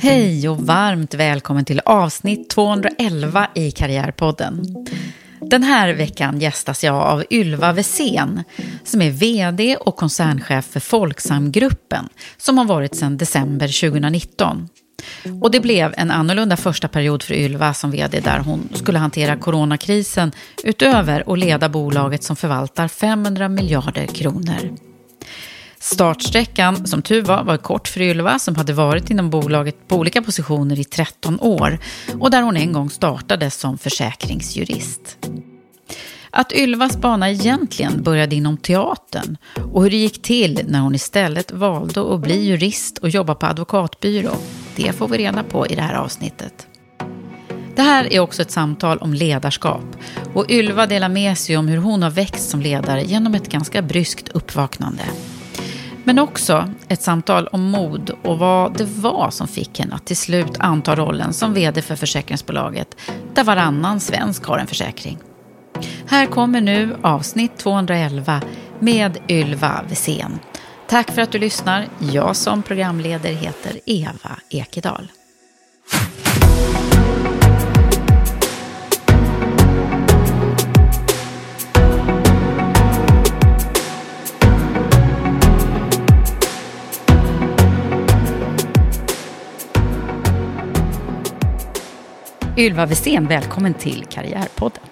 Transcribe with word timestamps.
Hej 0.00 0.48
och 0.48 0.66
varmt 0.66 1.14
välkommen 1.14 1.64
till 1.64 1.80
avsnitt 1.84 2.50
211 2.50 3.48
i 3.54 3.70
Karriärpodden. 3.70 4.64
Den 5.40 5.62
här 5.62 5.94
veckan 5.94 6.40
gästas 6.40 6.84
jag 6.84 6.96
av 6.96 7.24
Ylva 7.30 7.72
Wesén 7.72 8.44
som 8.84 9.02
är 9.02 9.10
vd 9.10 9.76
och 9.76 9.96
koncernchef 9.96 10.64
för 10.64 10.80
Folksamgruppen 10.80 12.08
som 12.36 12.58
har 12.58 12.64
varit 12.64 12.94
sedan 12.94 13.16
december 13.16 13.90
2019. 13.90 14.68
Och 15.42 15.50
det 15.50 15.60
blev 15.60 15.94
en 15.96 16.10
annorlunda 16.10 16.56
första 16.56 16.88
period 16.88 17.22
för 17.22 17.34
Ylva 17.34 17.74
som 17.74 17.90
vd 17.90 18.20
där 18.20 18.38
hon 18.38 18.68
skulle 18.74 18.98
hantera 18.98 19.36
coronakrisen 19.36 20.32
utöver 20.64 21.32
att 21.32 21.38
leda 21.38 21.68
bolaget 21.68 22.24
som 22.24 22.36
förvaltar 22.36 22.88
500 22.88 23.48
miljarder 23.48 24.06
kronor. 24.06 24.87
Startsträckan, 25.80 26.86
som 26.86 27.02
tur 27.02 27.22
var, 27.22 27.44
var 27.44 27.56
kort 27.56 27.88
för 27.88 28.00
Ylva 28.00 28.38
som 28.38 28.56
hade 28.56 28.72
varit 28.72 29.10
inom 29.10 29.30
bolaget 29.30 29.88
på 29.88 29.96
olika 29.96 30.22
positioner 30.22 30.80
i 30.80 30.84
13 30.84 31.40
år 31.40 31.78
och 32.20 32.30
där 32.30 32.42
hon 32.42 32.56
en 32.56 32.72
gång 32.72 32.90
startade 32.90 33.50
som 33.50 33.78
försäkringsjurist. 33.78 35.18
Att 36.30 36.52
Ylvas 36.52 36.96
bana 36.96 37.30
egentligen 37.30 38.02
började 38.02 38.36
inom 38.36 38.56
teatern 38.56 39.36
och 39.72 39.82
hur 39.82 39.90
det 39.90 39.96
gick 39.96 40.22
till 40.22 40.60
när 40.68 40.80
hon 40.80 40.94
istället 40.94 41.52
valde 41.52 42.14
att 42.14 42.20
bli 42.20 42.44
jurist 42.44 42.98
och 42.98 43.08
jobba 43.08 43.34
på 43.34 43.46
advokatbyrå, 43.46 44.36
det 44.76 44.92
får 44.92 45.08
vi 45.08 45.18
reda 45.18 45.42
på 45.42 45.66
i 45.66 45.74
det 45.74 45.82
här 45.82 45.94
avsnittet. 45.94 46.66
Det 47.76 47.82
här 47.82 48.12
är 48.12 48.20
också 48.20 48.42
ett 48.42 48.50
samtal 48.50 48.98
om 48.98 49.14
ledarskap 49.14 49.96
och 50.34 50.50
Ylva 50.50 50.86
delar 50.86 51.08
med 51.08 51.38
sig 51.38 51.56
om 51.56 51.68
hur 51.68 51.78
hon 51.78 52.02
har 52.02 52.10
växt 52.10 52.50
som 52.50 52.62
ledare 52.62 53.04
genom 53.04 53.34
ett 53.34 53.48
ganska 53.48 53.82
bryskt 53.82 54.28
uppvaknande. 54.28 55.02
Men 56.08 56.18
också 56.18 56.68
ett 56.88 57.02
samtal 57.02 57.46
om 57.46 57.62
mod 57.70 58.10
och 58.10 58.38
vad 58.38 58.78
det 58.78 58.84
var 58.84 59.30
som 59.30 59.48
fick 59.48 59.78
henne 59.80 59.94
att 59.94 60.06
till 60.06 60.16
slut 60.16 60.56
anta 60.58 60.96
rollen 60.96 61.32
som 61.32 61.54
vd 61.54 61.82
för 61.82 61.96
försäkringsbolaget 61.96 62.96
där 63.34 63.44
varannan 63.44 64.00
svensk 64.00 64.44
har 64.44 64.58
en 64.58 64.66
försäkring. 64.66 65.18
Här 66.06 66.26
kommer 66.26 66.60
nu 66.60 66.96
avsnitt 67.02 67.56
211 67.56 68.42
med 68.78 69.18
Ylva 69.28 69.84
Wesén. 69.88 70.38
Tack 70.86 71.10
för 71.10 71.22
att 71.22 71.32
du 71.32 71.38
lyssnar. 71.38 71.88
Jag 71.98 72.36
som 72.36 72.62
programleder 72.62 73.32
heter 73.32 73.80
Eva 73.86 74.38
Ekedal. 74.50 75.12
Ylva 92.58 92.86
Wesén, 92.86 93.26
välkommen 93.26 93.74
till 93.74 94.04
Karriärpodden. 94.10 94.82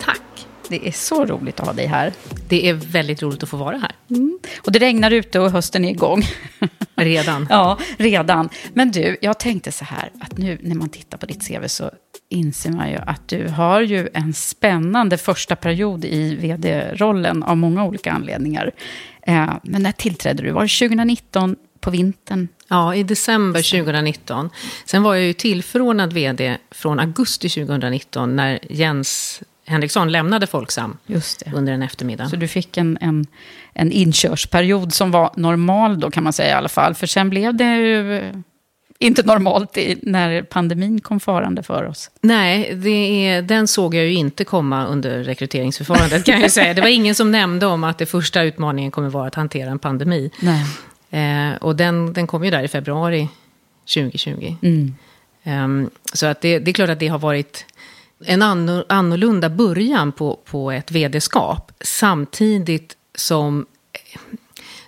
Tack. 0.00 0.46
Det 0.68 0.88
är 0.88 0.92
så 0.92 1.24
roligt 1.24 1.60
att 1.60 1.66
ha 1.66 1.72
dig 1.72 1.86
här. 1.86 2.12
Det 2.48 2.68
är 2.68 2.74
väldigt 2.74 3.22
roligt 3.22 3.42
att 3.42 3.48
få 3.48 3.56
vara 3.56 3.76
här. 3.76 3.92
Mm. 4.10 4.38
Och 4.56 4.72
det 4.72 4.78
regnar 4.78 5.10
ute 5.10 5.40
och 5.40 5.50
hösten 5.50 5.84
är 5.84 5.90
igång. 5.90 6.22
Redan. 6.94 7.46
ja, 7.50 7.78
redan. 7.96 8.48
Men 8.72 8.90
du, 8.90 9.16
jag 9.20 9.38
tänkte 9.38 9.72
så 9.72 9.84
här, 9.84 10.10
att 10.20 10.38
nu 10.38 10.58
när 10.62 10.74
man 10.74 10.88
tittar 10.88 11.18
på 11.18 11.26
ditt 11.26 11.48
CV 11.48 11.66
så 11.66 11.90
inser 12.28 12.70
man 12.70 12.90
ju 12.90 12.96
att 12.96 13.28
du 13.28 13.48
har 13.48 13.80
ju 13.80 14.08
en 14.14 14.32
spännande 14.32 15.18
första 15.18 15.56
period 15.56 16.04
i 16.04 16.34
vd-rollen 16.34 17.42
av 17.42 17.56
många 17.56 17.84
olika 17.84 18.12
anledningar. 18.12 18.70
Eh, 19.22 19.50
men 19.62 19.82
när 19.82 19.92
tillträdde 19.92 20.42
du? 20.42 20.50
Var 20.50 20.62
det 20.62 20.88
2019 20.88 21.56
på 21.80 21.90
vintern? 21.90 22.48
Ja, 22.68 22.94
i 22.94 23.02
december 23.02 23.70
2019. 23.70 24.50
Sen 24.84 25.02
var 25.02 25.14
jag 25.14 25.24
ju 25.24 25.32
tillförordnad 25.32 26.12
vd 26.12 26.58
från 26.70 27.00
augusti 27.00 27.48
2019 27.48 28.36
när 28.36 28.58
Jens 28.70 29.42
Henriksson 29.66 30.12
lämnade 30.12 30.46
Folksam 30.46 30.96
under 31.54 31.72
en 31.72 31.82
eftermiddag. 31.82 32.28
Så 32.28 32.36
du 32.36 32.48
fick 32.48 32.76
en, 32.76 32.98
en, 33.00 33.26
en 33.72 33.92
inkörsperiod 33.92 34.94
som 34.94 35.10
var 35.10 35.30
normal 35.36 36.00
då 36.00 36.10
kan 36.10 36.24
man 36.24 36.32
säga 36.32 36.50
i 36.50 36.52
alla 36.52 36.68
fall. 36.68 36.94
För 36.94 37.06
sen 37.06 37.30
blev 37.30 37.54
det 37.54 37.76
ju 37.76 38.32
inte 38.98 39.22
normalt 39.22 39.76
i, 39.76 39.98
när 40.02 40.42
pandemin 40.42 41.00
kom 41.00 41.20
farande 41.20 41.62
för 41.62 41.84
oss. 41.84 42.10
Nej, 42.20 42.74
det 42.74 43.28
är, 43.28 43.42
den 43.42 43.68
såg 43.68 43.94
jag 43.94 44.04
ju 44.04 44.14
inte 44.14 44.44
komma 44.44 44.86
under 44.86 45.24
rekryteringsförfarandet 45.24 46.24
kan 46.24 46.40
jag 46.40 46.50
säga. 46.50 46.74
Det 46.74 46.80
var 46.80 46.88
ingen 46.88 47.14
som 47.14 47.30
nämnde 47.30 47.66
om 47.66 47.84
att 47.84 47.98
det 47.98 48.06
första 48.06 48.42
utmaningen 48.42 48.90
kommer 48.90 49.08
vara 49.08 49.26
att 49.26 49.34
hantera 49.34 49.70
en 49.70 49.78
pandemi. 49.78 50.30
Nej. 50.40 50.64
Eh, 51.14 51.54
och 51.60 51.76
den, 51.76 52.12
den 52.12 52.26
kom 52.26 52.44
ju 52.44 52.50
där 52.50 52.62
i 52.62 52.68
februari 52.68 53.28
2020. 53.94 54.56
Mm. 54.62 54.94
Um, 55.44 55.90
så 56.12 56.26
att 56.26 56.40
det, 56.40 56.58
det 56.58 56.70
är 56.70 56.72
klart 56.72 56.90
att 56.90 57.00
det 57.00 57.08
har 57.08 57.18
varit 57.18 57.66
en 58.24 58.42
anno- 58.42 58.84
annorlunda 58.88 59.48
början 59.48 60.12
på, 60.12 60.38
på 60.44 60.70
ett 60.70 60.90
vd-skap. 60.90 61.72
Samtidigt 61.80 62.96
som 63.14 63.66
eh, 63.92 64.20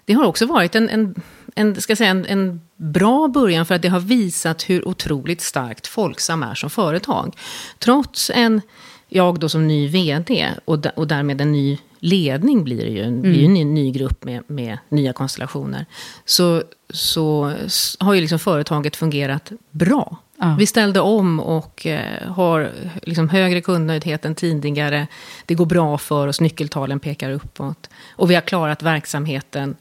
det 0.04 0.12
har 0.12 0.24
också 0.24 0.46
varit 0.46 0.74
en, 0.74 0.88
en, 0.88 1.14
en, 1.54 1.80
ska 1.80 1.96
säga, 1.96 2.10
en, 2.10 2.26
en 2.26 2.60
bra 2.76 3.28
början 3.28 3.66
för 3.66 3.74
att 3.74 3.82
det 3.82 3.88
har 3.88 4.00
visat 4.00 4.70
hur 4.70 4.88
otroligt 4.88 5.40
starkt 5.40 5.86
Folksam 5.86 6.42
är 6.42 6.54
som 6.54 6.70
företag. 6.70 7.36
Trots 7.78 8.30
en, 8.34 8.60
jag 9.08 9.40
då 9.40 9.48
som 9.48 9.68
ny 9.68 9.88
vd 9.88 10.50
och, 10.64 10.86
och 10.94 11.06
därmed 11.06 11.40
en 11.40 11.52
ny 11.52 11.78
ledning 12.06 12.64
blir 12.64 12.84
det 12.84 12.90
ju, 12.90 13.02
en, 13.02 13.22
blir 13.22 13.34
ju 13.34 13.44
en 13.44 13.54
ny, 13.54 13.64
ny 13.64 13.90
grupp 13.90 14.24
med, 14.24 14.42
med 14.46 14.78
nya 14.88 15.12
konstellationer. 15.12 15.86
Så, 16.24 16.62
så 16.90 17.52
har 17.98 18.14
ju 18.14 18.20
liksom 18.20 18.38
företaget 18.38 18.96
fungerat 18.96 19.52
bra. 19.70 20.16
Ja. 20.38 20.56
Vi 20.58 20.66
ställde 20.66 21.00
om 21.00 21.40
och 21.40 21.86
eh, 21.86 22.32
har 22.32 22.70
liksom 23.02 23.28
högre 23.28 23.60
kundnöjdhet 23.60 24.24
än 24.24 24.34
tidigare. 24.34 25.06
Det 25.46 25.54
går 25.54 25.66
bra 25.66 25.98
för 25.98 26.28
oss, 26.28 26.40
nyckeltalen 26.40 27.00
pekar 27.00 27.30
uppåt. 27.30 27.90
Och 28.10 28.30
vi 28.30 28.34
har 28.34 28.42
klarat 28.42 28.82
verksamheten, 28.82 29.76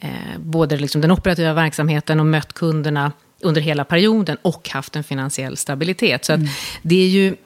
eh, 0.00 0.10
både 0.38 0.76
liksom 0.76 1.00
den 1.00 1.10
operativa 1.10 1.52
verksamheten 1.52 2.20
och 2.20 2.26
mött 2.26 2.52
kunderna 2.52 3.12
under 3.40 3.60
hela 3.60 3.84
perioden 3.84 4.36
och 4.42 4.68
haft 4.68 4.96
en 4.96 5.04
finansiell 5.04 5.56
stabilitet. 5.56 6.24
Så 6.24 6.32
att 6.32 6.40
det 6.82 7.02
är 7.02 7.08
ju... 7.08 7.36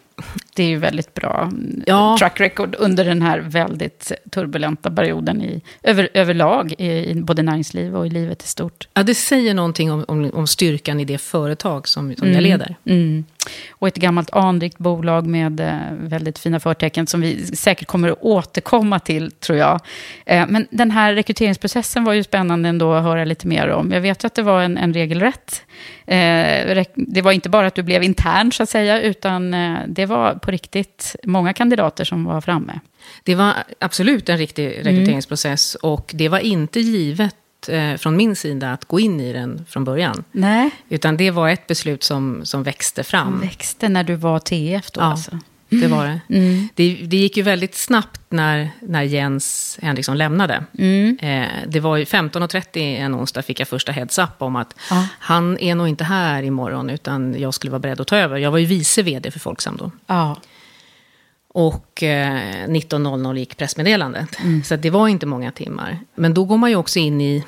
Det 0.61 0.65
är 0.65 0.69
ju 0.69 0.77
väldigt 0.77 1.15
bra 1.15 1.51
Ja. 1.87 2.17
track 2.19 2.41
record 2.41 2.77
under 2.79 3.05
den 3.05 3.23
här 3.23 3.39
väldigt 3.39 4.13
turbulenta 4.31 4.91
perioden 4.91 5.43
i, 5.43 5.63
över, 5.83 6.09
överlag 6.15 6.75
i, 6.79 7.11
i 7.11 7.15
både 7.15 7.43
näringsliv 7.43 7.97
och 7.97 8.07
i 8.07 8.11
livet 8.11 8.43
i 8.43 8.47
stort. 8.47 8.89
Ja, 8.95 9.03
det 9.03 9.15
säger 9.15 9.55
någonting 9.55 9.93
om, 9.93 10.05
om, 10.09 10.31
om 10.35 10.47
styrkan 10.47 11.01
i 11.01 11.05
det 11.05 11.19
företag 11.19 11.89
som, 11.89 12.15
som 12.17 12.33
jag 12.33 12.43
leder. 12.43 12.77
Mm. 12.85 13.25
Och 13.71 13.89
ett 13.89 13.97
gammalt 13.97 14.31
anrikt 14.31 14.79
bolag 14.79 15.27
med 15.27 15.61
eh, 15.61 15.75
väldigt 16.01 16.39
fina 16.39 16.61
förtecken 16.61 17.07
som 17.07 17.21
vi 17.21 17.47
säkert 17.47 17.89
kommer 17.89 18.09
att 18.09 18.19
återkomma 18.21 18.99
till, 18.99 19.31
tror 19.31 19.59
jag. 19.59 19.81
Eh, 20.27 20.47
men 20.49 20.67
den 20.71 20.91
här 20.91 21.15
rekryteringsprocessen 21.15 22.05
var 22.05 22.13
ju 22.13 22.23
spännande 22.23 22.69
ändå 22.69 22.93
att 22.93 23.03
höra 23.03 23.25
lite 23.25 23.47
mer 23.47 23.69
om. 23.69 23.93
Jag 23.93 24.01
vet 24.01 24.25
ju 24.25 24.27
att 24.27 24.35
det 24.35 24.43
var 24.43 24.63
en, 24.63 24.79
en 24.79 24.95
regelrätt. 24.95 25.63
Eh, 26.07 26.85
det 26.95 27.23
var 27.23 27.33
inte 27.33 27.49
bara 27.49 27.67
att 27.67 27.75
du 27.75 27.83
blev 27.83 28.03
intern, 28.03 28.53
så 28.53 28.63
att 28.63 28.69
säga, 28.69 29.01
utan 29.01 29.55
eh, 29.55 29.79
det 29.87 30.07
var 30.07 30.35
på 30.35 30.50
riktigt 30.51 31.17
många 31.25 31.53
kandidater 31.53 32.05
som 32.05 32.25
var 32.25 32.41
framme. 32.41 32.81
Det 33.25 33.35
var 33.35 33.55
absolut 33.79 34.29
en 34.29 34.39
riktig 34.39 34.67
rekryteringsprocess 34.87 35.75
och 35.75 36.11
det 36.15 36.29
var 36.29 36.39
inte 36.39 36.81
givet 36.81 37.35
eh, 37.69 37.95
från 37.97 38.17
min 38.17 38.37
sida 38.37 38.73
att 38.73 38.85
gå 38.85 39.01
in 39.01 39.21
i 39.21 39.33
den 39.33 39.65
från 39.69 39.85
början. 39.85 40.25
Nej. 40.33 40.71
Utan 40.89 41.17
det 41.17 41.31
var 41.31 41.49
ett 41.49 41.67
beslut 41.67 42.03
som, 42.03 42.41
som 42.45 42.63
växte 42.63 43.05
fram. 43.05 43.41
Växte 43.41 43.89
när 43.89 44.05
du 44.05 44.15
var 44.15 44.39
TF 44.39 44.91
då 44.91 45.01
Ja. 45.01 45.05
alltså? 45.05 45.39
Det 45.71 45.87
var 45.87 46.05
det. 46.07 46.21
det. 46.75 46.95
Det 47.07 47.17
gick 47.17 47.37
ju 47.37 47.43
väldigt 47.43 47.75
snabbt 47.75 48.21
när, 48.29 48.71
när 48.81 49.03
Jens 49.03 49.79
Henriksson 49.83 50.19
lämnade. 50.19 50.55
Eh, 51.21 51.45
det 51.67 51.81
var 51.81 51.97
ju 51.97 52.05
15.30 52.05 52.79
en 52.79 53.15
onsdag 53.15 53.43
fick 53.43 53.61
jag 53.61 53.69
första 53.69 53.93
heads-up 53.93 54.43
om 54.43 54.57
att 54.57 54.75
Ja. 54.91 55.07
han 55.19 55.59
är 55.59 55.75
nog 55.75 55.89
inte 55.89 56.05
här 56.05 56.43
imorgon 56.43 56.91
utan 56.91 57.35
jag 57.41 57.55
skulle 57.55 57.71
vara 57.71 57.79
beredd 57.81 58.01
att 58.01 58.07
ta 58.07 58.17
över. 58.17 58.37
Jag 58.37 58.51
var 58.51 58.59
ju 58.59 58.67
vice 58.67 59.03
vd 59.03 59.31
för 59.31 59.41
Folksam 59.41 59.77
då. 59.77 59.91
Ja. 60.07 60.37
Och 61.55 62.03
eh, 62.03 62.69
19.00 62.69 63.37
gick 63.39 63.57
pressmeddelandet. 63.57 64.29
Så 64.65 64.75
att 64.75 64.83
det 64.83 64.91
var 64.91 65.09
inte 65.09 65.27
många 65.27 65.51
timmar. 65.53 65.99
Men 66.15 66.35
då 66.35 66.45
går 66.45 66.57
man 66.57 66.71
ju 66.71 66.77
också 66.77 66.99
in 66.99 67.21
i 67.21 67.45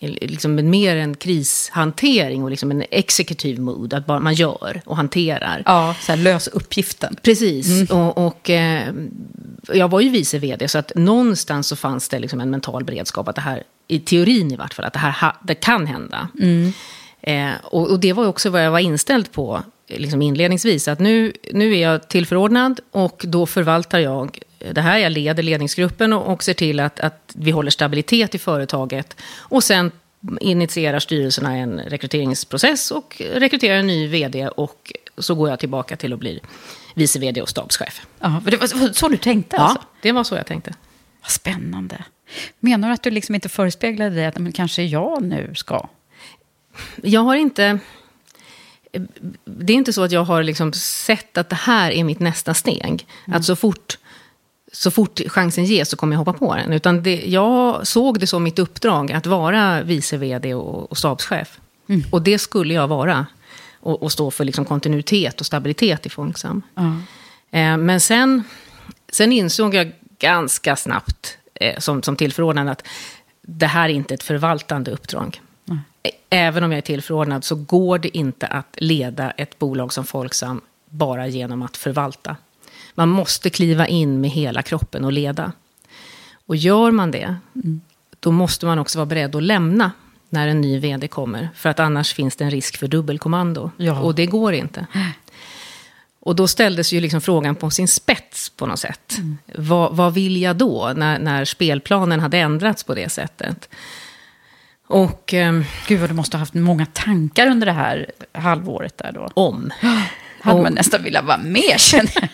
liksom 0.00 0.70
mer 0.70 0.96
en 0.96 1.14
krishantering 1.16 2.44
och 2.44 2.50
liksom 2.50 2.70
en 2.70 2.84
executive 2.90 3.60
mood. 3.60 3.94
Att 3.94 4.06
bara 4.06 4.20
man 4.20 4.34
gör 4.34 4.82
och 4.84 4.96
hanterar. 4.96 5.62
Ja, 5.66 5.94
så 6.00 6.12
här 6.12 6.16
lös 6.16 6.48
uppgiften. 6.48 7.16
Precis. 7.22 7.90
Och, 7.90 8.26
och 8.26 8.50
eh, 8.50 8.92
jag 9.74 9.90
var 9.90 10.00
ju 10.00 10.08
vice 10.08 10.38
vd, 10.38 10.68
så 10.68 10.78
att 10.78 10.92
någonstans 10.94 11.68
så 11.68 11.76
fanns 11.76 12.08
det 12.08 12.18
liksom 12.18 12.40
en 12.40 12.50
mental 12.50 12.84
beredskap 12.84 13.28
att 13.28 13.34
det 13.34 13.40
här, 13.40 13.62
i 13.88 13.98
teorin 13.98 14.52
i 14.52 14.56
vart 14.56 14.74
fall, 14.74 14.84
att 14.84 14.92
det 14.92 14.98
här 14.98 15.32
det 15.42 15.54
kan 15.54 15.86
hända. 15.86 16.28
Eh, 17.20 17.50
och, 17.62 17.90
och 17.90 18.00
det 18.00 18.12
var 18.12 18.26
också 18.26 18.50
vad 18.50 18.64
jag 18.64 18.70
var 18.70 18.78
inställd 18.78 19.32
på 19.32 19.62
liksom 19.88 20.22
inledningsvis. 20.22 20.88
Att 20.88 20.98
nu, 20.98 21.32
nu 21.52 21.76
är 21.76 21.82
jag 21.82 22.08
tillförordnad 22.08 22.80
och 22.90 23.24
då 23.26 23.46
förvaltar 23.46 23.98
jag 23.98 24.38
det 24.72 24.80
här. 24.80 24.98
Jag 24.98 25.12
leder 25.12 25.42
ledningsgruppen 25.42 26.12
och, 26.12 26.32
och 26.32 26.42
ser 26.42 26.54
till 26.54 26.80
att, 26.80 27.00
att 27.00 27.32
vi 27.34 27.50
håller 27.50 27.70
stabilitet 27.70 28.34
i 28.34 28.38
företaget. 28.38 29.16
Och 29.38 29.64
sen 29.64 29.90
initierar 30.40 30.98
styrelserna 30.98 31.56
en 31.56 31.80
rekryteringsprocess 31.80 32.90
och 32.90 33.22
rekryterar 33.34 33.76
en 33.76 33.86
ny 33.86 34.08
vd. 34.08 34.48
Och 34.48 34.92
så 35.18 35.34
går 35.34 35.48
jag 35.48 35.58
tillbaka 35.58 35.96
till 35.96 36.12
att 36.12 36.18
bli 36.18 36.40
vice 36.94 37.18
vd 37.18 37.42
och 37.42 37.48
stabschef. 37.48 38.06
Ja, 38.20 38.42
det 38.44 38.56
var 38.56 38.92
så 38.92 39.08
du 39.08 39.16
tänkte 39.16 39.56
alltså? 39.56 39.78
Ja, 39.80 39.98
det 40.02 40.12
var 40.12 40.24
så 40.24 40.34
jag 40.34 40.46
tänkte. 40.46 40.74
Vad 41.22 41.30
spännande. 41.30 42.04
Menar 42.60 42.88
du 42.88 42.94
att 42.94 43.02
du 43.02 43.10
liksom 43.10 43.34
inte 43.34 43.48
förespeglade 43.48 44.14
dig 44.14 44.26
att 44.26 44.38
men 44.38 44.52
kanske 44.52 44.82
jag 44.82 45.22
nu 45.22 45.52
ska? 45.54 45.88
Jag 47.02 47.20
har 47.20 47.36
inte... 47.36 47.78
Det 49.44 49.72
är 49.72 49.76
inte 49.76 49.92
så 49.92 50.02
att 50.02 50.12
jag 50.12 50.24
har 50.24 50.42
liksom 50.42 50.72
sett 50.72 51.38
att 51.38 51.48
det 51.48 51.56
här 51.56 51.90
är 51.90 52.04
mitt 52.04 52.20
nästa 52.20 52.54
steg. 52.54 53.06
Att 53.26 53.44
så 53.44 53.56
fort, 53.56 53.98
så 54.78 54.90
fort 54.90 55.20
chansen 55.26 55.64
ges 55.64 55.88
så 55.90 55.96
kommer 55.96 56.14
jag 56.14 56.18
hoppa 56.18 56.32
på 56.32 56.54
den. 56.54 56.72
Utan 56.72 57.02
det, 57.02 57.22
jag 57.26 57.86
såg 57.86 58.20
det 58.20 58.26
som 58.26 58.42
mitt 58.42 58.58
uppdrag 58.58 59.12
att 59.12 59.26
vara 59.26 59.82
vice 59.82 60.16
vd 60.16 60.54
och, 60.54 60.90
och 60.90 60.98
stabschef. 60.98 61.58
Och 62.10 62.22
det 62.22 62.38
skulle 62.38 62.74
jag 62.74 62.88
vara. 62.88 63.26
Och, 63.80 64.02
och 64.02 64.12
stå 64.12 64.30
för 64.30 64.44
liksom 64.44 64.64
kontinuitet 64.64 65.40
och 65.40 65.46
stabilitet 65.46 66.06
i 66.06 66.08
Folksam. 66.08 66.62
Eh, 67.50 67.76
men 67.76 68.00
sen, 68.00 68.42
sen 69.12 69.32
insåg 69.32 69.74
jag 69.74 69.92
ganska 70.18 70.76
snabbt 70.76 71.38
eh, 71.54 71.78
som, 71.78 72.02
som 72.02 72.16
tillförordnad 72.16 72.68
att 72.68 72.82
det 73.42 73.66
här 73.66 73.88
är 73.88 73.92
inte 73.92 74.14
ett 74.14 74.22
förvaltande 74.22 74.90
uppdrag. 74.90 75.40
Ä- 76.02 76.10
Även 76.30 76.64
om 76.64 76.72
jag 76.72 76.78
är 76.78 76.82
tillförordnad 76.82 77.44
så 77.44 77.54
går 77.54 77.98
det 77.98 78.16
inte 78.18 78.46
att 78.46 78.76
leda 78.76 79.30
ett 79.30 79.58
bolag 79.58 79.92
som 79.92 80.04
Folksam 80.04 80.60
bara 80.90 81.26
genom 81.26 81.62
att 81.62 81.76
förvalta. 81.76 82.36
Man 82.96 83.08
måste 83.08 83.50
kliva 83.50 83.86
in 83.86 84.20
med 84.20 84.30
hela 84.30 84.62
kroppen 84.62 85.04
och 85.04 85.12
leda. 85.12 85.52
Och 86.46 86.56
gör 86.56 86.90
man 86.90 87.10
det, 87.10 87.36
då 88.20 88.30
måste 88.30 88.66
man 88.66 88.78
också 88.78 88.98
vara 88.98 89.06
beredd 89.06 89.36
att 89.36 89.42
lämna 89.42 89.90
när 90.28 90.48
en 90.48 90.60
ny 90.60 90.78
vd 90.78 91.08
kommer. 91.08 91.48
För 91.54 91.68
att 91.68 91.80
annars 91.80 92.14
finns 92.14 92.36
det 92.36 92.44
en 92.44 92.50
risk 92.50 92.76
för 92.76 92.88
dubbelkommando. 92.88 93.70
Ja. 93.76 94.00
Och 94.00 94.14
det 94.14 94.26
går 94.26 94.52
inte. 94.52 94.86
Och 96.20 96.36
då 96.36 96.48
ställdes 96.48 96.92
ju 96.92 97.00
liksom 97.00 97.20
frågan 97.20 97.54
på 97.54 97.70
sin 97.70 97.88
spets 97.88 98.50
på 98.50 98.66
något 98.66 98.78
sätt. 98.78 99.16
Vad, 99.54 99.96
vad 99.96 100.14
vill 100.14 100.42
jag 100.42 100.56
då, 100.56 100.92
när, 100.96 101.18
när 101.18 101.44
spelplanen 101.44 102.20
hade 102.20 102.38
ändrats 102.38 102.84
på 102.84 102.94
det 102.94 103.08
sättet? 103.08 103.68
Och 104.86 105.34
ehm, 105.34 105.64
Gud 105.88 106.00
vad 106.00 106.10
du 106.10 106.14
måste 106.14 106.36
ha 106.36 106.38
haft 106.38 106.54
många 106.54 106.86
tankar 106.86 107.46
under 107.46 107.66
det 107.66 107.72
här 107.72 108.10
halvåret 108.32 108.98
där 108.98 109.12
då. 109.12 109.28
om. 109.34 109.72
Hade 110.46 110.62
man 110.62 110.72
nästan 110.72 111.02
velat 111.02 111.24
vara 111.24 111.38
med 111.38 111.80
känner 111.80 112.12
jag. 112.14 112.28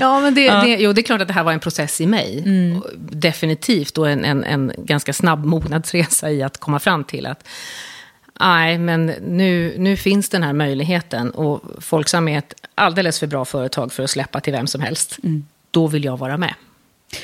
Ja, 0.00 0.20
men 0.20 0.34
det, 0.34 0.50
det, 0.50 0.76
jo, 0.76 0.92
det 0.92 1.00
är 1.00 1.02
klart 1.02 1.20
att 1.20 1.28
det 1.28 1.34
här 1.34 1.42
var 1.42 1.52
en 1.52 1.60
process 1.60 2.00
i 2.00 2.06
mig. 2.06 2.44
Och 2.76 2.90
Definitivt, 2.96 3.98
och 3.98 4.10
en, 4.10 4.24
en, 4.24 4.44
en 4.44 4.72
ganska 4.78 5.12
snabb 5.12 5.44
mognadsresa 5.44 6.30
i 6.30 6.42
att 6.42 6.58
komma 6.58 6.78
fram 6.78 7.04
till 7.04 7.26
att 7.26 7.48
nej, 8.40 8.78
men 8.78 9.06
nu, 9.06 9.74
nu 9.78 9.96
finns 9.96 10.28
den 10.28 10.42
här 10.42 10.52
möjligheten. 10.52 11.30
Och 11.30 11.62
Folksam 11.78 12.28
är 12.28 12.38
ett 12.38 12.54
alldeles 12.74 13.20
för 13.20 13.26
bra 13.26 13.44
företag 13.44 13.92
för 13.92 14.02
att 14.02 14.10
släppa 14.10 14.40
till 14.40 14.52
vem 14.52 14.66
som 14.66 14.80
helst. 14.80 15.18
Då 15.70 15.86
vill 15.86 16.04
jag 16.04 16.16
vara 16.16 16.36
med. 16.36 16.54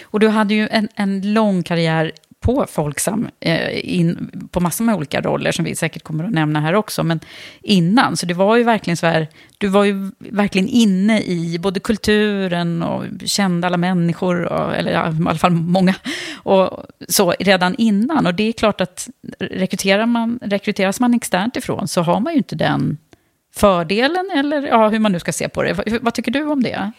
Och 0.05 0.21
du 0.21 0.29
hade 0.29 0.55
ju 0.55 0.69
en, 0.71 0.89
en 0.95 1.33
lång 1.33 1.63
karriär 1.63 2.13
på 2.41 2.67
Folksam, 2.69 3.29
eh, 3.41 3.95
in, 3.99 4.31
på 4.51 4.61
massor 4.61 4.85
med 4.85 4.95
olika 4.95 5.21
roller 5.21 5.53
som 5.53 5.65
vi 5.65 5.77
säkert 5.77 6.03
kommer 6.03 6.25
att 6.25 6.31
nämna 6.31 6.61
här 6.61 6.75
också. 6.75 7.03
Men 7.03 7.21
innan, 7.63 8.17
så 8.17 8.27
det 8.27 8.35
var 8.35 8.57
ju 8.57 8.65
verkligen 8.65 8.97
så 8.97 9.07
här, 9.07 9.29
du 9.59 9.69
var 9.69 9.85
ju 9.85 10.11
verkligen 10.19 10.69
inne 10.69 11.23
i 11.23 11.59
både 11.59 11.81
kulturen 11.81 12.83
och 12.83 13.05
kände 13.25 13.67
alla 13.67 13.77
människor, 13.77 14.45
och, 14.45 14.77
eller 14.77 14.93
ja, 14.93 15.13
i 15.13 15.29
alla 15.29 15.39
fall 15.39 15.53
många, 15.53 15.95
och 16.37 16.85
så 17.09 17.35
redan 17.39 17.75
innan. 17.79 18.27
Och 18.27 18.35
det 18.35 18.49
är 18.49 18.53
klart 18.53 18.81
att 18.81 19.09
rekryterar 19.41 20.07
man, 20.07 20.39
rekryteras 20.43 21.01
man 21.01 21.15
externt 21.15 21.57
ifrån 21.57 21.89
så 21.89 22.03
har 22.03 22.21
man 22.21 22.33
ju 22.33 22.39
inte 22.39 22.57
den 22.57 22.99
fördelen, 23.55 24.31
eller 24.35 24.67
ja, 24.67 24.89
hur 24.89 24.99
man 24.99 25.13
nu 25.13 25.21
ska 25.21 25.33
se 25.33 25.49
på 25.49 25.63
det. 25.63 25.99
Vad 26.03 26.15
tycker 26.15 26.31
du 26.31 26.45
om 26.45 26.63
det? 26.63 26.93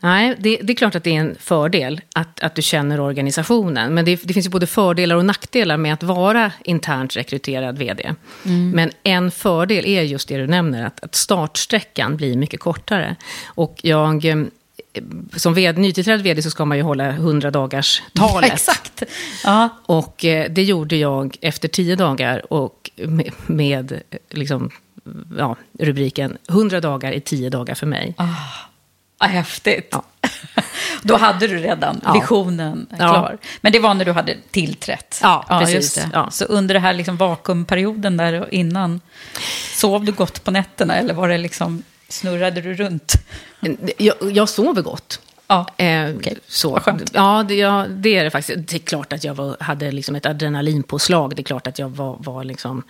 Nej, 0.00 0.36
det, 0.38 0.56
det 0.62 0.72
är 0.72 0.74
klart 0.74 0.94
att 0.94 1.04
det 1.04 1.16
är 1.16 1.20
en 1.20 1.36
fördel 1.40 2.00
att, 2.14 2.40
att 2.40 2.54
du 2.54 2.62
känner 2.62 3.00
organisationen. 3.00 3.94
Men 3.94 4.04
det, 4.04 4.20
det 4.22 4.34
finns 4.34 4.46
ju 4.46 4.50
både 4.50 4.66
fördelar 4.66 5.16
och 5.16 5.24
nackdelar 5.24 5.76
med 5.76 5.92
att 5.92 6.02
vara 6.02 6.52
internt 6.64 7.16
rekryterad 7.16 7.78
vd. 7.78 8.14
Men 8.74 8.90
en 9.02 9.30
fördel 9.30 9.86
är 9.86 10.02
just 10.02 10.28
det 10.28 10.36
du 10.36 10.46
nämner, 10.46 10.86
att, 10.86 11.04
att 11.04 11.14
startsträckan 11.14 12.16
blir 12.16 12.36
mycket 12.36 12.60
kortare. 12.60 13.16
Och 13.46 13.80
jag, 13.82 14.24
eh, 14.24 14.36
som 15.36 15.54
vd, 15.54 15.80
nytillträdd 15.80 16.22
vd 16.22 16.42
så 16.42 16.50
ska 16.50 16.64
man 16.64 16.76
ju 16.76 16.82
hålla 16.82 17.08
100 17.08 17.50
dagars 17.50 18.02
talet. 18.14 18.52
Exakt. 18.52 19.02
Ja. 19.44 19.68
Och 19.86 20.24
eh, 20.24 20.50
det 20.50 20.62
gjorde 20.62 20.96
jag 20.96 21.36
efter 21.40 21.68
tio 21.68 21.96
dagar 21.96 22.52
och 22.52 22.90
med, 22.96 23.30
med 23.46 24.00
liksom, 24.30 24.70
ja, 25.38 25.56
rubriken 25.78 26.38
100 26.48 26.80
dagar 26.80 27.12
i 27.12 27.20
10 27.20 27.50
dagar 27.50 27.74
för 27.74 27.86
mig. 27.86 28.14
Vad 28.18 28.26
häftigt. 29.20 29.88
Ja. 29.92 30.02
Då 31.02 31.16
hade 31.16 31.46
du 31.46 31.58
redan 31.58 32.00
Ja. 32.04 32.12
visionen 32.12 32.86
Ja. 32.90 32.96
klar. 32.96 33.38
Men 33.60 33.72
det 33.72 33.78
var 33.78 33.94
när 33.94 34.04
du 34.04 34.12
hade 34.12 34.36
tillträtt. 34.50 35.18
Ja, 35.22 35.44
precis. 35.48 35.98
Så 36.30 36.44
under 36.44 36.74
det 36.74 36.80
här 36.80 36.94
liksom 36.94 37.16
vakuumperioden 37.16 38.16
där 38.16 38.54
innan, 38.54 39.00
sov 39.74 40.04
du 40.04 40.12
gott 40.12 40.44
på 40.44 40.50
nätterna 40.50 40.94
eller 40.96 41.14
var 41.14 41.28
det 41.28 41.38
liksom, 41.38 41.82
snurrade 42.08 42.60
du 42.60 42.74
runt? 42.74 43.14
Jag, 43.98 44.14
jag 44.32 44.48
sover 44.48 44.82
gott. 44.82 45.20
Ja, 45.48 45.66
Eh, 45.76 46.16
okej. 46.16 46.38
så. 46.48 46.70
Vad 46.70 46.82
skönt. 46.82 47.10
Ja, 47.14 47.44
det, 47.48 47.54
ja, 47.54 47.86
det 47.88 48.16
är 48.16 48.24
det 48.24 48.30
faktiskt. 48.30 48.68
Det 48.70 48.76
är 48.76 48.78
klart 48.78 49.12
att 49.12 49.24
jag 49.24 49.34
var, 49.34 49.56
hade 49.60 49.92
liksom 49.92 50.14
ett 50.16 50.26
adrenalinpåslag. 50.26 51.36
Det 51.36 51.42
är 51.42 51.44
klart 51.44 51.66
att 51.66 51.78
jag 51.78 51.88
var, 51.88 52.16
var 52.20 52.44
liksom... 52.44 52.82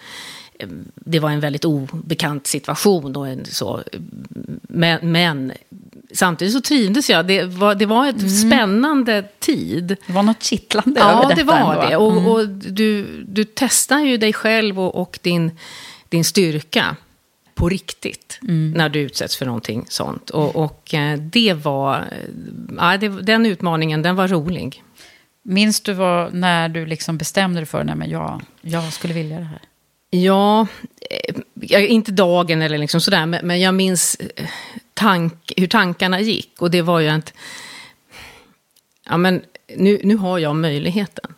eh, 0.59 0.69
Det 0.95 1.19
var 1.19 1.31
en 1.31 1.41
väldigt 1.41 1.65
obekant 1.65 2.47
situation. 2.47 3.17
Och 3.17 3.29
en, 3.29 3.45
så, 3.45 3.83
men, 4.63 5.13
men 5.13 5.53
samtidigt 6.17 6.55
så 6.55 6.61
trivdes 6.61 7.11
jag. 7.11 7.27
Det 7.27 7.45
var, 7.45 7.75
det 7.75 7.87
var 7.87 8.09
ett 8.09 8.31
spännande 8.41 9.25
tid. 9.39 9.97
det 10.07 10.13
var 10.13 10.23
något 10.23 10.43
kittlande 10.43 11.01
över 11.01 11.13
Ja, 11.13 11.23
detta 11.23 11.35
det 11.35 11.43
var 11.45 11.75
ändå. 11.75 11.89
det. 11.89 11.97
Och, 11.97 12.33
och 12.33 12.49
du, 12.49 13.07
du 13.29 13.45
testar 13.55 13.99
ju 13.99 14.17
dig 14.17 14.33
själv 14.33 14.81
och, 14.81 14.95
och 15.01 15.19
din, 15.23 15.51
din 16.09 16.25
styrka. 16.25 16.97
på 17.55 17.69
riktigt 17.69 18.39
när 18.75 18.89
du 18.89 19.01
utsätts 19.01 19.37
för 19.37 19.47
någonting 19.47 19.87
sånt. 19.89 20.31
Och, 20.31 20.57
och 20.57 20.95
eh, 20.95 21.19
det 21.19 21.53
var, 21.55 22.05
ja, 22.79 22.97
det, 22.97 23.09
den 23.09 23.47
utmaningen, 23.47 24.03
den 24.03 24.17
var 24.17 24.29
rolig. 24.29 24.83
Minns 25.43 25.81
du 25.81 25.93
vad, 25.93 26.35
när 26.35 26.69
du 26.69 26.87
liksom 26.87 27.19
bestämde 27.19 27.61
dig 27.61 27.67
för 27.67 27.81
att 27.81 28.09
jag, 28.09 28.43
jag 28.63 28.93
skulle 28.93 29.15
vilja 29.15 29.39
det 29.39 29.45
här? 29.45 29.61
Ja, 30.11 30.67
eh, 31.71 31.93
inte 31.93 32.13
dagen 32.13 32.63
eller 32.63 32.79
liksom 32.79 33.01
sådär, 33.01 33.27
men, 33.27 33.47
men 33.47 33.61
jag 33.61 33.75
minns 33.75 34.17
eh, 34.37 34.47
tank, 34.97 35.53
hur 35.57 35.67
tankarna 35.67 36.21
gick. 36.21 36.63
Och 36.63 36.71
det 36.71 36.83
var 36.83 37.01
ju 37.01 37.09
att, 37.09 37.33
ja 39.09 39.17
men 39.17 39.43
nu, 39.77 40.01
nu 40.05 40.17
har 40.17 40.39
jag 40.39 40.57
möjligheten. 40.57 41.35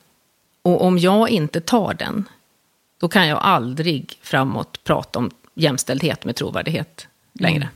Och 0.62 0.84
om 0.84 0.98
jag 0.98 1.30
inte 1.30 1.60
tar 1.60 1.94
den, 1.94 2.28
då 3.00 3.08
kan 3.08 3.28
jag 3.28 3.38
aldrig 3.38 4.18
framåt 4.22 4.84
prata 4.84 5.18
om 5.18 5.30
jämställdhet 5.54 6.24
med 6.24 6.36
trovärdighet 6.36 7.08
längre. 7.32 7.62
Mm. 7.62 7.68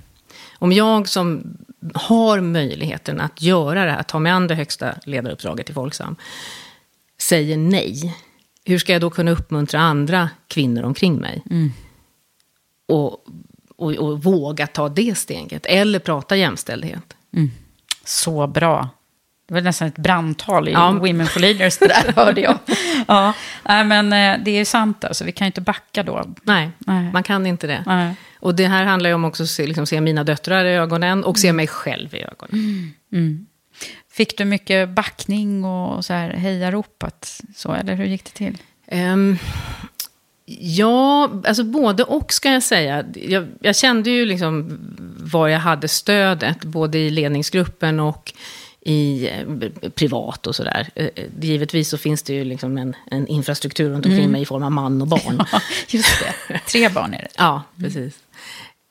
Om 0.58 0.72
jag 0.72 1.08
som 1.08 1.56
har 1.94 2.40
möjligheten 2.40 3.20
att 3.20 3.42
göra 3.42 3.84
det 3.84 3.90
här, 3.90 4.02
ta 4.02 4.18
mig 4.18 4.32
an 4.32 4.46
det 4.46 4.54
högsta 4.54 4.94
ledaruppdraget 5.04 5.70
i 5.70 5.72
Folksam, 5.72 6.16
säger 7.18 7.56
nej, 7.56 8.16
hur 8.64 8.78
ska 8.78 8.92
jag 8.92 9.00
då 9.00 9.10
kunna 9.10 9.30
uppmuntra 9.30 9.80
andra 9.80 10.30
kvinnor 10.48 10.82
omkring 10.82 11.16
mig? 11.16 11.42
Mm. 11.50 11.72
Och, 12.88 13.26
och, 13.82 13.92
och, 13.92 14.22
våga 14.22 14.66
ta 14.66 14.88
det 14.88 15.18
steget, 15.18 15.66
eller 15.66 15.98
prata 15.98 16.36
jämställdhet. 16.36 17.16
Mm. 17.36 17.50
Så 18.04 18.46
bra. 18.46 18.88
Det 19.48 19.54
var 19.54 19.60
nästan 19.60 19.88
ett 19.88 19.98
brandtal 19.98 20.68
i 20.68 20.72
ja. 20.72 20.92
Women 20.92 21.26
for 21.26 21.40
Leaders, 21.40 21.78
det 21.78 21.86
där 21.86 22.12
hörde 22.16 22.40
jag. 22.40 22.58
ja, 23.08 23.32
nej, 23.62 23.84
men 23.84 24.12
eh, 24.12 24.44
det 24.44 24.50
är 24.50 24.64
sant, 24.64 25.04
alltså, 25.04 25.24
vi 25.24 25.32
kan 25.32 25.44
ju 25.44 25.46
inte 25.46 25.60
backa 25.60 26.02
då. 26.02 26.24
Nej, 26.42 26.70
nej. 26.78 27.12
man 27.12 27.22
kan 27.22 27.46
inte 27.46 27.66
det. 27.66 27.82
Nej. 27.86 28.14
Och 28.40 28.54
det 28.54 28.66
här 28.66 28.84
handlar 28.84 29.10
ju 29.10 29.14
om 29.14 29.24
också 29.24 29.42
att 29.42 29.48
se, 29.48 29.66
liksom, 29.66 29.86
se 29.86 30.00
mina 30.00 30.24
döttrar 30.24 30.64
i 30.64 30.74
ögonen 30.74 31.24
och 31.24 31.38
se 31.38 31.48
mm. 31.48 31.56
mig 31.56 31.66
själv 31.66 32.14
i 32.14 32.22
ögonen. 32.22 32.52
Mm. 32.52 32.92
Mm. 33.12 33.46
Fick 34.12 34.38
du 34.38 34.44
mycket 34.44 34.88
backning 34.88 35.64
och 35.64 36.04
så 36.04 36.12
här 36.12 36.30
hejarop? 36.30 37.04
Så, 37.56 37.72
eller 37.72 37.94
hur 37.94 38.04
gick 38.04 38.24
det 38.24 38.30
till? 38.30 38.58
Um, 38.92 39.38
ja, 40.60 41.30
alltså 41.44 41.64
både 41.64 42.04
och 42.04 42.32
ska 42.32 42.52
jag 42.52 42.62
säga. 42.62 43.04
Jag, 43.14 43.48
jag, 43.60 43.76
kände 43.76 44.10
ju 44.10 44.24
liksom 44.24 44.78
var 45.18 45.48
jag 45.48 45.58
hade 45.58 45.88
stödet, 45.88 46.64
både 46.64 46.98
i 46.98 47.10
ledningsgruppen 47.10 48.00
och 48.00 48.32
i 48.80 49.28
eh, 49.28 49.46
privat 49.90 50.46
och 50.46 50.56
sådär. 50.56 50.88
Eh, 50.94 51.08
givetvis 51.40 51.88
så 51.88 51.98
finns 51.98 52.22
det 52.22 52.34
ju 52.34 52.44
liksom 52.44 52.78
en, 52.78 52.96
en 53.10 53.26
infrastruktur 53.26 53.90
runt 53.90 54.06
omkring 54.06 54.18
mm. 54.18 54.32
mig 54.32 54.42
i 54.42 54.46
form 54.46 54.62
av 54.62 54.72
man 54.72 55.02
och 55.02 55.08
barn. 55.08 55.42
Ja, 55.52 55.60
just 55.88 56.20
det. 56.20 56.58
Tre 56.58 56.88
barn 56.88 57.14
är 57.14 57.18
det. 57.18 57.28
Ja, 57.36 57.62
precis. 57.80 58.14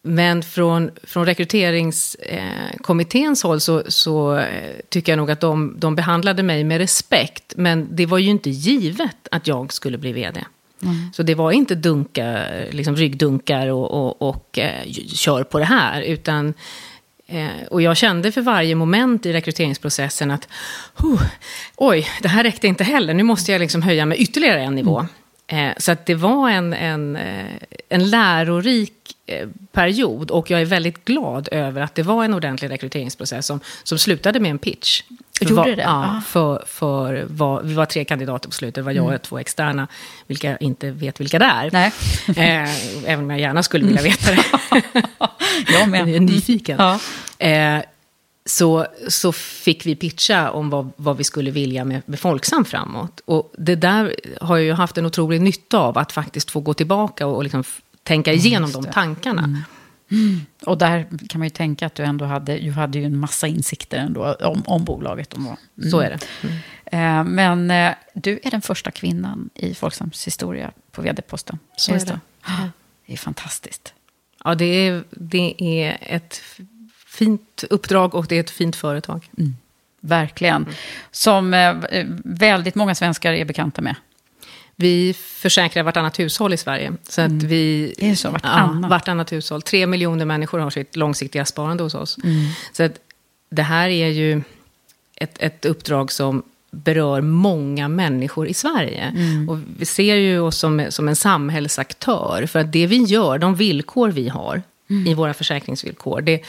Men 0.03 0.43
från, 0.43 0.91
från 1.03 1.25
rekryteringskommitténs 1.25 3.43
eh, 3.43 3.47
håll 3.47 3.61
så, 3.61 3.83
så 3.87 4.37
eh, 4.37 4.75
tycker 4.89 5.11
jag 5.11 5.17
nog 5.17 5.31
att 5.31 5.39
de, 5.39 5.75
de 5.77 5.95
behandlade 5.95 6.43
mig 6.43 6.63
med 6.63 6.77
respekt. 6.77 7.53
Men 7.57 7.95
det 7.95 8.05
var 8.05 8.17
ju 8.17 8.29
inte 8.29 8.49
givet 8.49 9.27
att 9.31 9.47
jag 9.47 9.73
skulle 9.73 9.97
bli 9.97 10.13
vd. 10.13 10.43
Mm. 10.83 11.09
Så 11.13 11.23
det 11.23 11.35
var 11.35 11.51
inte 11.51 11.75
dunka, 11.75 12.45
liksom 12.71 12.95
ryggdunkar 12.95 13.67
och, 13.67 13.91
och, 13.91 14.29
och 14.29 14.59
eh, 14.59 14.91
kör 15.07 15.43
på 15.43 15.59
det 15.59 15.65
här. 15.65 16.01
Utan, 16.01 16.53
eh, 17.27 17.47
och 17.69 17.81
jag 17.81 17.97
kände 17.97 18.31
för 18.31 18.41
varje 18.41 18.75
moment 18.75 19.25
i 19.25 19.33
rekryteringsprocessen 19.33 20.31
att 20.31 20.47
huh, 20.95 21.21
oj, 21.75 22.07
det 22.21 22.27
här 22.27 22.43
räckte 22.43 22.67
inte 22.67 22.83
heller. 22.83 23.13
Nu 23.13 23.23
måste 23.23 23.51
jag 23.51 23.59
liksom 23.59 23.81
höja 23.81 24.05
mig 24.05 24.17
ytterligare 24.17 24.61
en 24.61 24.75
nivå. 24.75 24.99
Mm. 24.99 25.69
Eh, 25.69 25.73
så 25.77 25.91
att 25.91 26.05
det 26.05 26.15
var 26.15 26.49
en, 26.49 26.73
en, 26.73 27.15
eh, 27.15 27.45
en 27.89 28.09
lärorik 28.09 28.93
period. 29.71 30.31
Och 30.31 30.51
jag 30.51 30.61
är 30.61 30.65
väldigt 30.65 31.05
glad 31.05 31.49
över 31.51 31.81
att 31.81 31.95
det 31.95 32.03
var 32.03 32.25
en 32.25 32.33
ordentlig 32.33 32.71
rekryteringsprocess 32.71 33.45
som, 33.45 33.59
som 33.83 33.97
slutade 33.97 34.39
med 34.39 34.51
en 34.51 34.59
pitch. 34.59 35.03
Gjorde 35.41 35.53
var, 35.53 35.65
det? 35.65 35.81
Ja, 35.81 36.17
ah. 36.17 36.21
för, 36.27 36.63
för 36.67 37.25
var, 37.27 37.61
vi 37.61 37.73
var 37.73 37.85
tre 37.85 38.05
kandidater 38.05 38.49
på 38.49 38.55
slutet. 38.55 38.75
Det 38.75 38.81
var 38.81 38.91
jag 38.91 39.03
mm. 39.03 39.15
och 39.15 39.21
två 39.21 39.39
externa, 39.39 39.87
vilka 40.27 40.49
jag 40.49 40.61
inte 40.61 40.91
vet 40.91 41.19
vilka 41.19 41.39
det 41.39 41.45
är. 41.45 41.69
Nej. 41.71 41.91
Eh, 42.27 43.11
även 43.11 43.25
om 43.25 43.31
jag 43.31 43.39
gärna 43.39 43.63
skulle 43.63 43.85
vilja 43.85 44.01
veta 44.01 44.31
det. 44.31 44.43
jag 45.73 45.89
med. 45.89 45.99
Jag 45.99 46.15
är 46.15 46.19
nyfiken. 46.19 46.77
Ja. 46.79 46.99
Eh, 47.47 47.81
så, 48.45 48.85
så 49.07 49.31
fick 49.31 49.85
vi 49.85 49.95
pitcha 49.95 50.51
om 50.51 50.69
vad, 50.69 50.91
vad 50.95 51.17
vi 51.17 51.23
skulle 51.23 51.51
vilja 51.51 51.85
med, 51.85 52.01
med 52.05 52.19
Folksam 52.19 52.65
framåt. 52.65 53.21
Och 53.25 53.53
det 53.57 53.75
där 53.75 54.15
har 54.41 54.57
jag 54.57 54.65
ju 54.65 54.73
haft 54.73 54.97
en 54.97 55.05
otrolig 55.05 55.41
nytta 55.41 55.79
av, 55.79 55.97
att 55.97 56.11
faktiskt 56.11 56.51
få 56.51 56.59
gå 56.59 56.73
tillbaka 56.73 57.27
och, 57.27 57.35
och 57.35 57.43
liksom 57.43 57.63
tänka 58.03 58.33
igenom 58.33 58.71
de 58.71 58.83
tankarna. 58.83 59.43
Mm. 59.43 59.63
Mm. 60.11 60.41
Och 60.65 60.77
där 60.77 61.07
kan 61.29 61.39
man 61.39 61.45
ju 61.45 61.49
tänka 61.49 61.85
att 61.85 61.95
du 61.95 62.03
ändå 62.03 62.25
hade, 62.25 62.59
du 62.59 62.71
hade 62.71 62.99
ju 62.99 63.05
en 63.05 63.17
massa 63.17 63.47
insikter 63.47 63.97
ändå 63.97 64.33
om, 64.33 64.63
om 64.65 64.83
bolaget. 64.83 65.33
Om, 65.33 65.57
mm. 65.77 65.91
Så 65.91 65.99
är 65.99 66.09
det. 66.09 66.19
Mm. 66.41 66.57
Eh, 66.85 67.33
men 67.33 67.71
eh, 67.71 67.95
du 68.13 68.39
är 68.43 68.51
den 68.51 68.61
första 68.61 68.91
kvinnan 68.91 69.49
i 69.55 69.73
Folksams 69.73 70.27
historia 70.27 70.71
på 70.91 71.01
vd-posten. 71.01 71.59
Så 71.75 71.93
är 71.93 71.99
det. 71.99 72.05
Det. 72.05 72.19
det 73.05 73.13
är 73.13 73.17
fantastiskt. 73.17 73.93
Ja, 74.43 74.55
det 74.55 74.65
är, 74.65 75.03
det 75.09 75.55
är 75.63 75.97
ett 76.01 76.41
fint 77.05 77.63
uppdrag 77.69 78.15
och 78.15 78.25
det 78.27 78.35
är 78.35 78.39
ett 78.39 78.49
fint 78.49 78.75
företag. 78.75 79.29
Mm. 79.37 79.55
Verkligen. 79.99 80.65
Som 81.11 81.53
eh, 81.53 81.75
väldigt 82.23 82.75
många 82.75 82.95
svenskar 82.95 83.33
är 83.33 83.45
bekanta 83.45 83.81
med. 83.81 83.95
Vi 84.81 85.13
försäkrar 85.13 85.83
vartannat 85.83 86.19
hushåll 86.19 86.53
i 86.53 86.57
Sverige. 86.57 86.93
Så 87.09 87.21
att 87.21 87.27
mm. 87.27 87.47
vi, 87.47 87.93
det 87.97 88.09
är 88.09 88.15
så, 88.15 88.29
vartannat? 88.29 88.79
Ja, 88.81 88.89
vartannat 88.89 89.31
hushåll. 89.31 89.61
Tre 89.61 89.87
miljoner 89.87 90.25
människor 90.25 90.59
har 90.59 90.69
sitt 90.69 90.95
långsiktiga 90.95 91.45
sparande 91.45 91.83
hos 91.83 91.95
oss. 91.95 92.17
Mm. 92.23 92.45
Så 92.73 92.83
att 92.83 92.99
det 93.49 93.61
här 93.61 93.89
är 93.89 94.07
ju 94.07 94.41
ett, 95.15 95.35
ett 95.39 95.65
uppdrag 95.65 96.11
som 96.11 96.43
berör 96.71 97.21
många 97.21 97.87
människor 97.87 98.47
i 98.47 98.53
Sverige. 98.53 99.03
Mm. 99.03 99.49
Och 99.49 99.57
vi 99.77 99.85
ser 99.85 100.15
ju 100.15 100.39
oss 100.39 100.57
som, 100.57 100.85
som 100.89 101.07
en 101.07 101.15
samhällsaktör. 101.15 102.45
För 102.45 102.59
att 102.59 102.71
det 102.71 102.87
vi 102.87 103.03
gör, 103.03 103.37
de 103.37 103.55
villkor 103.55 104.09
vi 104.09 104.29
har 104.29 104.61
mm. 104.89 105.07
i 105.07 105.13
våra 105.13 105.33
försäkringsvillkor, 105.33 106.21
det, 106.21 106.43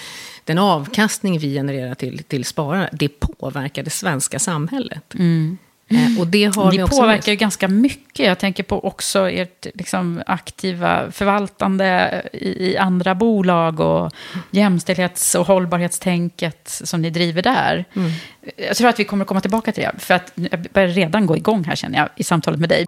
den 0.45 0.59
avkastning 0.59 1.39
vi 1.39 1.55
genererar 1.55 1.95
till, 1.95 2.23
till 2.23 2.45
sparare, 2.45 2.89
det 2.93 3.09
påverkar 3.09 3.83
det 3.83 3.91
svenska 3.91 4.39
samhället. 4.39 5.15
Mm. 5.15 5.59
Eh, 5.95 6.21
och 6.21 6.27
det 6.27 6.57
har 6.57 6.73
Ni 6.73 6.79
påverkar 6.79 7.33
ju 7.33 7.37
ganska 7.37 7.69
mycket. 7.69 8.27
Jag 8.27 8.39
tänker 8.39 8.63
på 8.63 8.85
också 8.85 9.31
ert 9.31 9.67
liksom, 9.75 10.23
aktiva 10.27 11.13
förvaltande 11.13 12.23
i, 12.33 12.71
i, 12.71 12.77
andra 12.77 13.15
bolag 13.15 13.81
och 13.81 14.13
jämställdhets 14.51 15.35
och 15.35 15.47
hållbarhetstänket 15.47 16.81
som 16.85 17.03
ni 17.03 17.11
driver 17.11 17.43
där. 17.43 17.85
Mm. 17.95 18.11
Jag 18.57 18.77
tror 18.77 18.89
att 18.89 19.01
vi 19.01 19.05
kommer 19.05 19.25
komma 19.25 19.41
tillbaka 19.41 19.73
till 19.73 19.83
det. 19.83 19.93
För 19.99 20.15
att 20.15 20.33
jag 20.35 20.61
börjar 20.73 20.89
redan 20.89 21.27
gå 21.27 21.37
igång 21.37 21.65
här 21.65 21.77
känner 21.77 21.99
jag 21.99 22.09
i 22.17 22.25
samtalet 22.25 22.61
med 22.61 22.69
dig. 22.69 22.85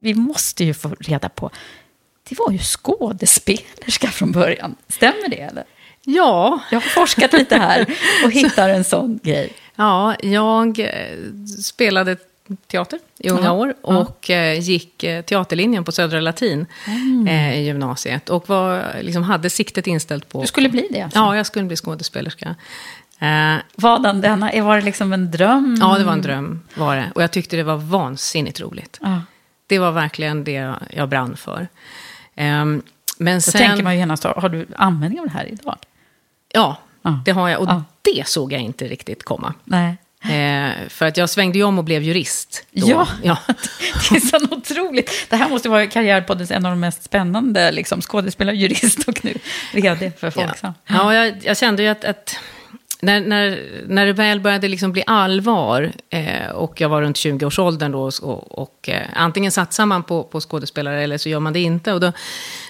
Vi 0.00 0.14
måste 0.14 0.64
ju 0.64 0.74
få 0.74 0.96
reda 1.00 1.28
på, 1.28 1.50
det 2.28 2.38
var 2.38 2.52
ju 2.52 2.58
skådespelerska 2.58 4.08
från 4.08 4.32
början. 4.32 4.76
Stämmer 4.88 5.28
det 5.28 5.40
eller? 5.40 5.64
Ja. 6.04 6.60
Jag 6.70 6.80
har 6.80 6.88
forskat 6.88 7.32
lite 7.32 7.56
här 7.56 7.86
och 8.24 8.30
hittar 8.30 8.68
en 8.68 8.84
sån 8.84 9.20
grej. 9.22 9.52
Ja, 9.76 10.16
jag 10.20 10.78
eh, 10.78 10.88
spelade 11.62 12.16
teater 12.66 12.98
i 13.18 13.30
unga 13.30 13.52
år 13.52 13.74
och 13.82 14.26
ja. 14.28 14.34
Eh, 14.34 14.60
gick 14.60 15.04
eh, 15.04 15.22
teaterlinjen 15.22 15.84
på 15.84 15.92
Södra 15.92 16.20
Latin 16.20 16.66
mm. 16.86 17.28
i 17.28 17.64
gymnasiet. 17.64 18.30
Och 18.30 18.48
var, 18.48 18.84
liksom, 19.02 19.22
hade 19.22 19.50
siktet 19.50 19.86
inställt 19.86 20.28
på... 20.28 20.40
Du 20.40 20.46
skulle 20.46 20.68
bli 20.68 20.88
det? 20.90 21.00
Alltså. 21.00 21.18
Ja, 21.18 21.36
jag 21.36 21.46
skulle 21.46 21.64
bli 21.64 21.76
skådespelerska. 21.76 22.54
Eh, 23.18 23.56
Vadan 23.74 24.20
denna? 24.20 24.62
Var 24.62 24.76
det 24.76 24.82
liksom 24.82 25.12
en 25.12 25.30
dröm? 25.30 25.76
Ja, 25.80 25.98
det 25.98 26.04
var 26.04 26.12
en 26.12 26.22
dröm. 26.22 26.62
var 26.74 26.96
det. 26.96 27.12
Och 27.14 27.22
jag 27.22 27.30
tyckte 27.30 27.56
det 27.56 27.62
var 27.62 27.76
vansinnigt 27.76 28.60
roligt. 28.60 28.98
Ja. 29.02 29.20
Det 29.66 29.78
var 29.78 29.92
verkligen 29.92 30.44
det 30.44 30.74
jag 30.90 31.08
brann 31.08 31.36
för. 31.36 31.68
Eh, 32.34 32.64
men 33.18 33.42
sen... 33.42 33.52
Då 33.52 33.58
tänker 33.58 33.84
man 33.84 33.92
ju 33.92 33.98
genast, 33.98 34.24
har 34.24 34.48
du 34.48 34.66
användning 34.76 35.20
av 35.20 35.26
det 35.26 35.32
här 35.32 35.52
idag? 35.52 35.76
Ja, 36.52 36.76
ja. 37.06 37.20
det 37.24 37.30
har 37.30 37.48
jag. 37.48 37.60
Och 37.60 37.68
det 38.02 38.28
såg 38.28 38.52
jag 38.52 38.60
inte 38.60 38.84
riktigt 38.84 39.24
komma. 39.24 39.54
Nej. 39.64 39.96
Eh, 40.22 40.70
för 40.88 41.06
att 41.06 41.16
jag 41.16 41.30
svängde 41.30 41.58
ju 41.58 41.64
om 41.64 41.78
och 41.78 41.84
blev 41.84 42.02
jurist. 42.02 42.66
Då. 42.70 42.88
Ja, 42.88 43.08
ja. 43.22 43.38
det 44.10 44.16
är 44.16 44.20
så 44.20 44.54
otroligt. 44.56 45.10
Det 45.28 45.36
här 45.36 45.48
måste 45.48 45.68
vara 45.68 45.86
karriärpoddens 45.86 46.50
en 46.50 46.66
av 46.66 46.72
de 46.72 46.80
mest 46.80 47.02
spännande, 47.02 47.72
liksom, 47.72 48.00
skådespelare, 48.00 48.56
jurist 48.56 49.08
och 49.08 49.24
nu 49.24 49.34
vd 49.72 50.12
för 50.18 50.30
Folksam. 50.30 50.74
Ja, 50.86 51.14
ja 51.14 51.14
jag, 51.14 51.44
jag, 51.44 51.58
kände 51.58 51.82
ju 51.82 51.88
att, 51.88 52.04
att 52.04 52.38
när, 53.00 53.20
när, 53.20 53.60
när 53.88 54.06
det 54.06 54.12
väl 54.12 54.40
började 54.40 54.68
liksom 54.68 54.92
bli 54.92 55.02
allvar, 55.06 55.92
eh, 56.10 56.48
och 56.50 56.80
jag 56.80 56.88
var 56.88 57.02
runt 57.02 57.16
20-årsåldern 57.16 57.92
då, 57.92 58.10
och, 58.22 58.58
och 58.58 58.88
eh, 58.88 59.06
antingen 59.12 59.52
satsar 59.52 59.86
man 59.86 60.02
på, 60.02 60.22
på 60.22 60.40
skådespelare 60.40 61.02
eller 61.02 61.18
så 61.18 61.28
gör 61.28 61.40
man 61.40 61.52
det 61.52 61.60
inte. 61.60 61.92
Och 61.92 62.00
då 62.00 62.12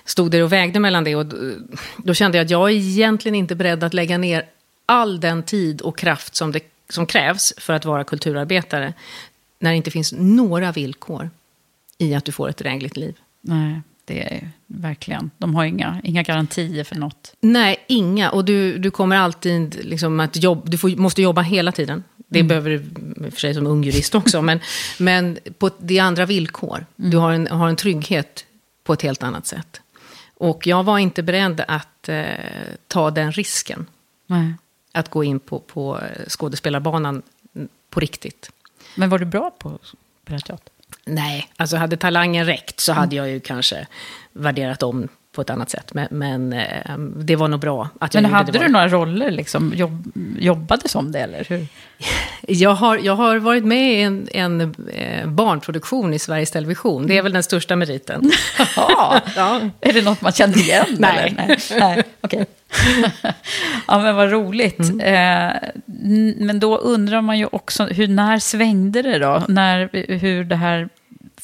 stod 0.05 0.31
det 0.31 0.43
och 0.43 0.53
vägde 0.53 0.81
mellan 0.81 1.05
det, 1.05 1.17
och 1.17 1.27
då, 1.27 1.37
då 1.97 2.15
kände 2.15 2.39
jag 2.39 2.45
att 2.45 2.51
jag 2.51 2.71
är 2.71 2.75
egentligen 2.75 3.35
inte 3.35 3.55
beredd 3.55 3.85
att 3.85 3.95
lägga 3.95 4.19
ner 4.19 4.45
all 4.87 5.21
den 5.21 5.43
tid 5.43 5.81
och 5.81 5.99
kraft 5.99 6.37
som, 6.37 6.53
det, 6.53 6.61
som 6.89 7.07
krävs 7.07 7.55
för 7.57 7.73
att 7.73 7.85
vara 7.85 8.05
kulturarbetare, 8.05 8.93
när 9.59 9.71
det 9.71 9.77
inte 9.77 9.91
finns 9.91 10.13
några 10.13 10.73
villkor 10.73 11.31
i 11.99 12.15
att 12.15 12.25
du 12.25 12.33
får 12.33 12.49
ett 12.49 12.57
drägligt 12.57 12.97
liv. 12.97 13.17
Nej. 13.41 13.83
Det 14.07 14.23
är 14.35 14.51
verkligen, 14.67 15.31
de 15.39 15.55
har 15.55 15.65
inga, 15.65 16.01
inga 16.05 16.23
garantier 16.23 16.85
för 16.85 16.95
något. 16.97 17.35
Nej, 17.41 17.85
inga. 17.89 18.31
Och 18.31 18.45
du, 18.45 18.79
du 18.79 18.91
kommer 18.91 19.17
alltid 19.17 19.85
liksom 19.85 20.21
att 20.21 20.37
jobba, 20.37 20.63
du 20.67 20.79
får, 20.79 20.89
måste 20.97 21.23
jobba 21.23 21.43
hela 21.43 21.73
tiden. 21.73 22.05
Det 22.29 22.39
Mm. 22.41 22.49
behöver 22.49 22.71
du 22.71 23.31
för 23.31 23.41
sig 23.41 23.55
som 23.55 23.67
ung 23.67 23.85
jurist 23.85 24.15
också, 24.15 24.43
men, 24.43 24.61
men 24.99 25.39
på, 25.59 25.71
det 25.79 25.99
är 25.99 26.03
andra 26.03 26.27
villkor. 26.27 26.87
Mm. 26.99 27.11
Du 27.11 27.17
har 27.17 27.33
en, 27.33 27.47
har 27.47 27.69
en 27.69 27.77
trygghet 27.77 28.45
på 28.85 28.93
ett 28.93 29.03
helt 29.03 29.23
annat 29.23 29.47
sätt. 29.47 29.81
Och 30.35 30.67
jag 30.67 30.83
var 30.85 30.99
inte 30.99 31.23
beredd 31.23 31.65
att 31.69 32.09
eh, 32.09 32.25
ta 32.89 33.11
den 33.11 33.33
risken. 33.33 33.87
Nej. 34.27 34.55
Att 34.93 35.11
gå 35.11 35.25
in 35.25 35.41
på, 35.41 35.59
på 35.59 36.01
skådespelarbanan 36.29 37.23
på 37.91 38.01
riktigt. 38.01 38.51
Men 38.95 39.09
var 39.09 39.19
du 39.19 39.25
bra 39.25 39.51
på 39.59 39.69
att 39.69 39.95
spela 40.23 40.39
teater? 40.39 40.73
Nej, 41.07 41.49
alltså 41.57 41.77
hade 41.77 41.97
talangen 41.97 42.47
räckt 42.47 42.81
så 42.81 42.93
hade 42.93 43.17
jag 43.17 43.29
ju 43.29 43.41
kanske 43.41 43.87
värderat 44.33 44.83
om 44.83 45.09
på 45.33 45.43
ett 45.43 45.51
annat 45.51 45.71
sätt. 45.71 45.95
Men, 45.95 46.07
men 46.11 46.53
eh, 46.53 46.99
det 47.17 47.37
var 47.37 47.49
nog 47.49 47.61
bra 47.61 47.89
att 48.01 48.15
jag 48.15 48.23
Men 48.23 48.33
hade 48.33 48.53
du 48.53 48.69
några 48.69 48.89
roller, 48.89 49.31
liksom, 49.31 49.73
jobb, 49.77 50.13
jobbade 50.39 50.89
som 50.89 51.13
det 51.13 51.19
eller 51.21 51.45
hur? 51.49 51.67
Jag 52.49 52.71
har, 52.71 52.99
jag 52.99 53.17
har 53.17 53.37
varit 53.37 53.65
med 53.65 53.93
i 53.93 54.03
en, 54.03 54.29
en 54.33 54.75
eh, 54.95 55.27
barnproduktion 55.27 56.15
i 56.15 56.19
Sveriges 56.19 56.51
Television. 56.51 57.07
Det 57.07 57.19
är 57.19 57.23
väl 57.23 57.33
den 57.33 57.43
största 57.43 57.77
meriten. 57.77 58.31
Ja. 58.77 59.21
Ja. 59.37 59.61
Är 59.81 59.93
det 59.93 60.03
något 60.05 60.21
man 60.21 60.33
känner 60.33 60.59
igen? 60.59 60.87
Nej. 60.99 61.19
Eller? 61.39 61.47
Nej. 61.47 61.59
Nej. 61.81 62.03
Okej. 62.21 62.47
ja, 63.89 63.99
men 63.99 64.17
vad 64.17 64.31
roligt. 64.31 64.81
Eh, 65.03 65.47
n- 66.05 66.35
men 66.39 66.61
då 66.61 66.77
undrar 66.77 67.21
man 67.21 67.39
ju 67.39 67.47
också, 67.53 67.85
hur, 67.87 68.09
när 68.09 68.39
svängde 68.39 69.03
det 69.03 69.19
då? 69.19 69.43
När, 69.49 69.89
hur 70.19 70.45
det 70.45 70.57
här, 70.57 70.89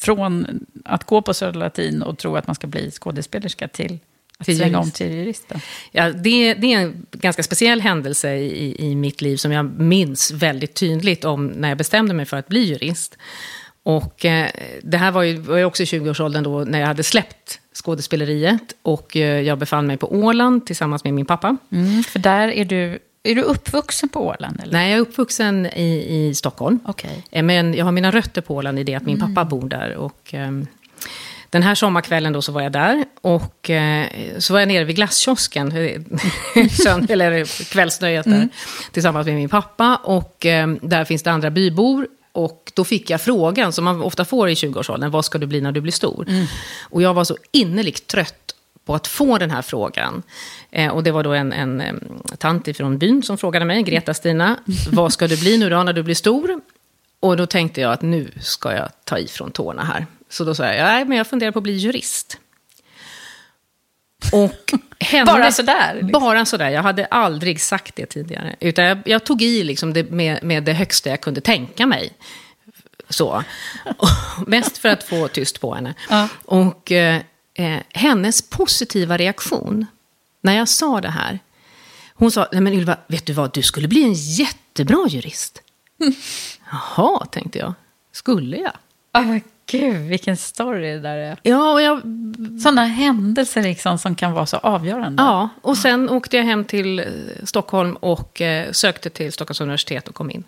från 0.03 0.59
att 0.85 1.03
gå 1.03 1.21
på 1.21 1.33
Södra 1.33 1.59
Latin 1.59 2.01
och 2.01 2.17
tro 2.17 2.35
att 2.35 2.47
man 2.47 2.55
ska 2.55 2.67
bli 2.67 2.91
skådespelerska 2.91 3.67
till 3.67 3.99
att 4.37 4.45
Till 4.45 4.57
svänga 4.57 4.77
om 4.77 4.83
jurist. 4.83 4.97
till 4.97 5.11
juristen? 5.13 5.59
Ja, 5.91 6.11
det, 6.11 6.53
det 6.53 6.73
är 6.73 6.79
en 6.79 7.05
ganska 7.11 7.43
speciell 7.43 7.81
händelse 7.81 8.33
i, 8.35 8.75
i 8.91 8.95
mitt 8.95 9.21
liv 9.21 9.37
som 9.37 9.51
jag 9.51 9.79
minns 9.79 10.31
väldigt 10.31 10.73
tydligt 10.73 11.25
om 11.25 11.47
när 11.47 11.69
jag 11.69 11.77
bestämde 11.77 12.13
mig 12.13 12.25
för 12.25 12.37
att 12.37 12.47
bli 12.47 12.59
jurist. 12.59 13.17
Och 13.83 14.25
eh, 14.25 14.49
det 14.83 14.97
här 14.97 15.11
var 15.11 15.23
ju, 15.23 15.37
var 15.37 15.57
ju 15.57 15.65
också 15.65 15.83
i 15.83 15.85
20-årsåldern 15.85 16.43
då 16.43 16.59
när 16.59 16.79
jag 16.79 16.87
hade 16.87 17.03
släppt 17.03 17.59
skådespeleriet 17.73 18.75
och 18.81 19.17
eh, 19.17 19.41
jag 19.41 19.57
befann 19.57 19.87
mig 19.87 19.97
på 19.97 20.13
Åland 20.13 20.65
tillsammans 20.65 21.03
med 21.03 21.13
min 21.13 21.25
pappa. 21.25 21.57
Mm, 21.71 22.03
för 22.03 22.19
där 22.19 22.47
är 22.47 22.65
du, 22.65 22.99
är 23.23 23.35
du 23.35 23.41
uppvuxen 23.41 24.09
på 24.09 24.27
Åland? 24.27 24.59
Eller? 24.63 24.73
Nej, 24.73 24.89
jag 24.91 24.97
är 24.97 25.01
uppvuxen 25.01 25.65
i, 25.65 26.27
i 26.29 26.35
Stockholm. 26.35 26.79
Okej. 26.85 27.23
Eh, 27.31 27.43
Men 27.43 27.73
jag 27.73 27.85
har 27.85 27.91
mina 27.91 28.11
rötter 28.11 28.41
på 28.41 28.55
Åland 28.55 28.79
i 28.79 28.83
det 28.83 28.95
att 28.95 29.05
min 29.05 29.19
pappa 29.19 29.45
bor 29.45 29.69
där. 29.69 29.95
Och, 29.95 30.29
ehm, 30.31 30.67
den 31.49 31.63
här 31.63 31.75
sommarkvällen 31.75 32.33
då 32.33 32.41
så 32.41 32.51
var 32.51 32.61
jag 32.61 32.71
där 32.71 33.05
och 33.21 33.69
eh, 33.69 34.07
så 34.37 34.53
var 34.53 34.59
jag 34.59 34.67
nere 34.67 34.83
vid 34.83 34.95
glasskiosken, 34.95 35.71
eh, 35.71 36.01
eller 37.09 37.63
kvällsnöjet 37.71 38.25
där, 38.25 38.49
tillsammans 38.91 39.27
med 39.27 39.35
min 39.35 39.49
pappa. 39.49 39.95
Och 40.03 40.45
ehm, 40.45 40.79
där 40.81 41.05
finns 41.05 41.23
det 41.23 41.31
andra 41.31 41.49
bybor. 41.49 42.07
Och 42.31 42.71
då 42.75 42.83
fick 42.83 43.09
jag 43.09 43.21
frågan, 43.21 43.73
som 43.73 43.85
man 43.85 44.01
ofta 44.01 44.25
får 44.25 44.49
i 44.49 44.53
20-årsåldern, 44.53 45.11
vad 45.11 45.25
ska 45.25 45.37
du 45.37 45.47
bli 45.47 45.61
när 45.61 45.71
du 45.71 45.81
blir 45.81 45.91
stor? 45.91 46.27
Och 46.89 47.01
jag 47.01 47.13
var 47.13 47.23
så 47.23 47.37
innerligt 47.51 48.07
trött 48.07 48.55
på 48.85 48.95
att 48.95 49.07
få 49.07 49.37
den 49.37 49.51
här 49.51 49.61
frågan. 49.61 50.23
Eh, 50.75 50.91
och 50.91 51.03
det 51.03 51.11
var 51.11 51.23
då 51.23 51.33
en, 51.33 51.51
en 51.51 51.83
tant 52.37 52.77
från 52.77 52.97
byn 52.97 53.23
som 53.23 53.37
frågade 53.37 53.65
mig, 53.65 53.83
Greta-Stina, 53.83 54.59
vad 54.91 55.13
ska 55.13 55.27
du 55.27 55.37
bli 55.37 55.57
nu 55.57 55.69
då 55.69 55.83
när 55.83 55.93
du 55.93 56.03
blir 56.03 56.15
stor? 56.15 56.61
Och 57.19 57.37
då 57.37 57.45
tänkte 57.45 57.81
jag 57.81 57.93
att 57.93 58.01
nu 58.01 58.31
ska 58.41 58.73
jag 58.73 58.89
ta 59.03 59.19
ifrån 59.19 59.51
tårna 59.51 59.83
här. 59.83 60.05
Så 60.29 60.43
då 60.43 60.55
sa 60.55 60.65
jag, 60.65 60.85
nej 60.85 61.05
men 61.05 61.17
jag 61.17 61.27
funderar 61.27 61.51
på 61.51 61.59
att 61.59 61.63
bli 61.63 61.73
jurist. 61.73 62.37
Och 64.31 64.73
henne, 64.99 65.25
Bara 65.25 65.51
sådär, 65.51 65.93
liksom. 65.93 66.11
Bara 66.11 66.45
sådär, 66.45 66.69
jag 66.69 66.83
hade 66.83 67.05
aldrig 67.05 67.61
sagt 67.61 67.95
det 67.95 68.05
tidigare. 68.05 68.55
Utan 68.59 68.85
jag, 68.85 68.97
jag 69.05 69.23
tog 69.23 69.41
i 69.41 69.63
liksom 69.63 69.93
det 69.93 70.11
med, 70.11 70.43
med 70.43 70.63
det 70.63 70.73
högsta 70.73 71.09
jag 71.09 71.21
kunde 71.21 71.41
tänka 71.41 71.85
mig. 71.85 72.13
Så. 73.09 73.43
Och 73.97 74.09
mest 74.47 74.77
för 74.77 74.89
att 74.89 75.03
få 75.03 75.27
tyst 75.27 75.61
på 75.61 75.75
henne. 75.75 75.93
Ja. 76.09 76.27
Och 76.45 76.91
eh, 76.91 77.21
eh, 77.53 77.79
hennes 77.89 78.49
positiva 78.49 79.17
reaktion 79.17 79.85
när 80.43 80.57
jag 80.57 80.69
sa 80.69 81.01
det 81.01 81.09
här. 81.09 81.39
Hon 82.13 82.31
sa, 82.31 82.47
nej 82.51 82.61
men 82.61 82.73
Ylva, 82.73 82.97
vet 83.07 83.25
du 83.25 83.33
vad, 83.33 83.53
du 83.53 83.61
skulle 83.61 83.87
bli 83.87 84.03
en 84.03 84.13
jättebra 84.13 85.05
jurist. 85.09 85.61
Jaha, 86.71 87.25
tänkte 87.25 87.59
jag. 87.59 87.73
Skulle 88.11 88.57
jag? 88.57 88.71
Ah, 89.11 89.21
men 89.21 89.41
gud, 89.65 89.95
vilken 90.09 90.37
story 90.37 90.93
det 90.93 90.99
där 90.99 91.17
är. 91.17 91.37
Ja, 91.43 91.71
och 91.73 91.81
jag, 91.81 92.01
Sådana 92.63 92.85
händelser 92.85 93.63
liksom 93.63 93.97
som 93.97 94.15
kan 94.15 94.31
vara 94.31 94.45
så 94.45 94.57
avgörande. 94.57 95.23
ja, 95.23 95.49
och 95.61 95.77
sen 95.77 96.09
åkte 96.09 96.37
jag 96.37 96.43
hem 96.43 96.65
till 96.65 96.99
eh, 96.99 97.05
Stockholm 97.43 97.95
och 97.95 98.41
eh, 98.41 98.71
sökte 98.71 99.09
till 99.09 99.33
Stockholms 99.33 99.61
universitet 99.61 100.07
och 100.07 100.15
kom 100.15 100.31
in. 100.31 100.43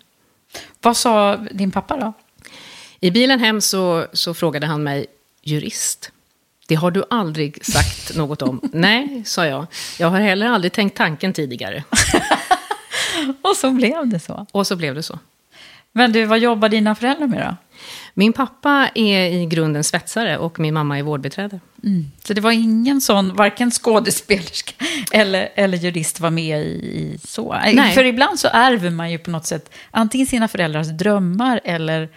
Vad 0.80 0.96
sa 0.96 1.36
din 1.36 1.70
pappa 1.70 1.96
då? 1.96 2.12
I 3.00 3.10
bilen 3.10 3.40
hem 3.40 3.60
så, 3.60 4.06
så 4.12 4.34
frågade 4.34 4.66
han 4.66 4.82
mig, 4.82 5.06
jurist? 5.42 6.10
Det 6.68 6.74
har 6.74 6.90
du 6.90 7.04
aldrig 7.10 7.64
sagt 7.64 8.16
något 8.16 8.42
om. 8.42 8.60
Nej, 8.72 9.22
sa 9.26 9.46
jag. 9.46 9.66
Jag 9.98 10.10
har 10.10 10.20
heller 10.20 10.46
aldrig 10.46 10.72
tänkt 10.72 10.96
tanken 10.96 11.32
tidigare. 11.32 11.84
Och 13.42 13.56
så 13.56 13.70
blev 13.70 14.08
det 14.08 14.20
så. 14.20 14.46
Och 14.52 14.66
så 14.66 14.76
blev 14.76 14.94
det 14.94 15.02
så. 15.02 15.18
Men 15.92 16.12
du, 16.12 16.24
vad 16.24 16.38
jobbar 16.38 16.68
dina 16.68 16.94
föräldrar 16.94 17.26
med 17.26 17.46
då? 17.46 17.56
Min 18.14 18.32
pappa 18.32 18.90
är 18.94 19.20
i 19.20 19.46
grunden 19.46 19.84
svetsare 19.84 20.38
och 20.38 20.58
min 20.58 20.74
mamma 20.74 20.98
är 20.98 21.02
vårdbiträde. 21.02 21.60
Så 22.24 22.34
det 22.34 22.40
var 22.40 22.50
ingen 22.50 23.00
sån, 23.00 23.36
varken 23.36 23.70
skådespelerska 23.70 24.72
eller, 25.12 25.48
eller 25.54 25.78
jurist 25.78 26.20
var 26.20 26.30
med 26.30 26.62
i, 26.62 26.70
i 26.70 27.18
så. 27.24 27.56
Nej. 27.72 27.94
För 27.94 28.04
ibland 28.04 28.38
så 28.38 28.48
ärver 28.52 28.90
man 28.90 29.10
ju 29.10 29.18
på 29.18 29.30
något 29.30 29.46
sätt 29.46 29.70
antingen 29.90 30.26
sina 30.26 30.48
föräldrars 30.48 30.86
drömmar 30.86 31.60
eller, 31.64 32.08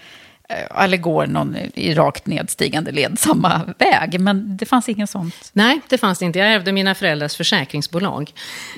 eller 0.75 0.97
går 0.97 1.27
någon 1.27 1.55
i 1.73 1.93
rakt 1.93 2.25
nedstigande 2.25 2.91
led 2.91 3.19
samma 3.19 3.61
väg. 3.77 4.19
Men 4.19 4.57
det 4.57 4.65
fanns 4.65 4.89
ingen 4.89 5.07
sånt. 5.07 5.49
Nej, 5.53 5.79
det 5.89 5.97
fanns 5.97 6.19
det 6.19 6.25
inte. 6.25 6.39
Jag 6.39 6.47
ärvde 6.53 6.71
mina 6.71 6.95
föräldrars 6.95 7.35
försäkringsbolag. 7.35 8.31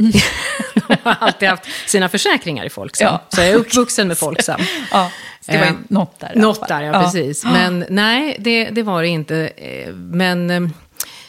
De 0.74 0.98
har 1.04 1.16
alltid 1.20 1.50
haft 1.50 1.64
sina 1.88 2.10
försäkringar 2.10 2.66
i 2.66 2.70
Folksam. 2.70 3.08
Ja. 3.08 3.22
Så 3.30 3.42
jag 3.42 3.50
är 3.50 3.56
uppvuxen 3.56 4.08
med 4.08 4.18
Folksam. 4.18 4.62
Ja, 4.92 5.12
det 5.46 5.58
var 5.58 5.66
Eh, 5.66 5.74
något 5.88 6.20
där. 6.20 6.32
Något 6.36 6.68
där, 6.68 6.82
ja, 6.82 6.94
precis. 7.02 7.46
Men 7.46 7.86
nej, 7.90 8.36
det, 8.40 8.70
det 8.70 8.84
var 8.84 9.02
det 9.02 9.08
inte. 9.08 9.48
Eh, 9.48 9.94
Men 9.94 10.50
eh, 10.50 10.62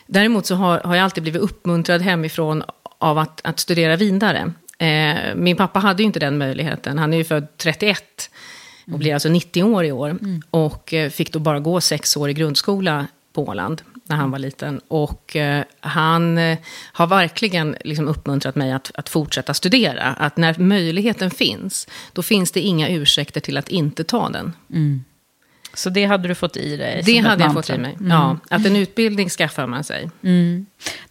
däremot 0.07 0.47
så 0.47 0.55
har, 0.55 0.79
har 0.79 0.95
jag 0.95 1.05
alltid 1.05 1.23
blivit 1.23 1.43
uppmuntrad 1.43 2.03
hemifrån 2.03 2.63
av 2.99 3.19
att, 3.19 3.41
att 3.45 3.61
studera 3.61 3.97
vidare. 3.97 4.53
Eh, 4.79 5.35
min 5.35 5.57
pappa 5.57 5.79
hade 5.79 6.03
ju 6.03 6.07
inte 6.07 6.21
den 6.21 6.39
möjligheten. 6.39 6.99
Han 6.99 7.13
är 7.13 7.17
ju 7.19 7.25
född 7.25 7.57
31 7.57 8.31
och 8.93 8.99
blir 8.99 9.15
alltså 9.15 9.29
90 9.29 9.63
år 9.63 9.85
i 9.85 9.93
år. 9.93 10.19
Och 10.51 10.95
eh, 10.95 11.11
fick 11.11 11.33
då 11.33 11.39
bara 11.39 11.61
gå 11.61 11.81
sex 11.81 12.17
år 12.17 12.31
i 12.31 12.35
grundskola 12.35 13.07
på 13.33 13.45
Åland 13.45 13.83
när 14.05 14.17
han 14.17 14.31
var 14.31 14.39
liten. 14.39 14.81
Och 14.89 15.37
eh, 15.37 15.65
han 15.81 16.39
eh, 16.39 16.59
har 16.93 17.07
verkligen 17.07 17.77
liksom 17.85 18.09
uppmuntrat 18.09 18.55
mig 18.55 18.73
att, 18.73 18.91
att 18.95 19.09
fortsätta 19.09 19.55
studera. 19.55 20.03
Att 20.03 20.37
när 20.37 20.59
möjligheten 20.59 21.31
finns, 21.31 21.89
då 22.13 22.23
finns 22.23 22.53
det 22.53 22.61
inga 22.61 22.89
ursäkter 22.89 23.41
till 23.41 23.57
att 23.57 23.69
inte 23.69 24.05
ta 24.05 24.29
den. 24.29 24.53
Så 25.75 25.91
det 25.91 26.05
hade 26.05 26.29
du 26.29 26.35
fått 26.35 26.57
i 26.57 26.77
dig? 26.77 27.03
Det 27.05 27.19
hade 27.19 27.45
jag 27.45 27.53
fått 27.53 27.71
i 27.71 27.79
mig. 27.79 27.97
Ja, 28.09 28.39
att 28.51 28.67
en 28.67 28.77
utbildning 28.77 29.29
skaffar 29.29 29.67
man 29.67 29.85
sig. 29.85 30.11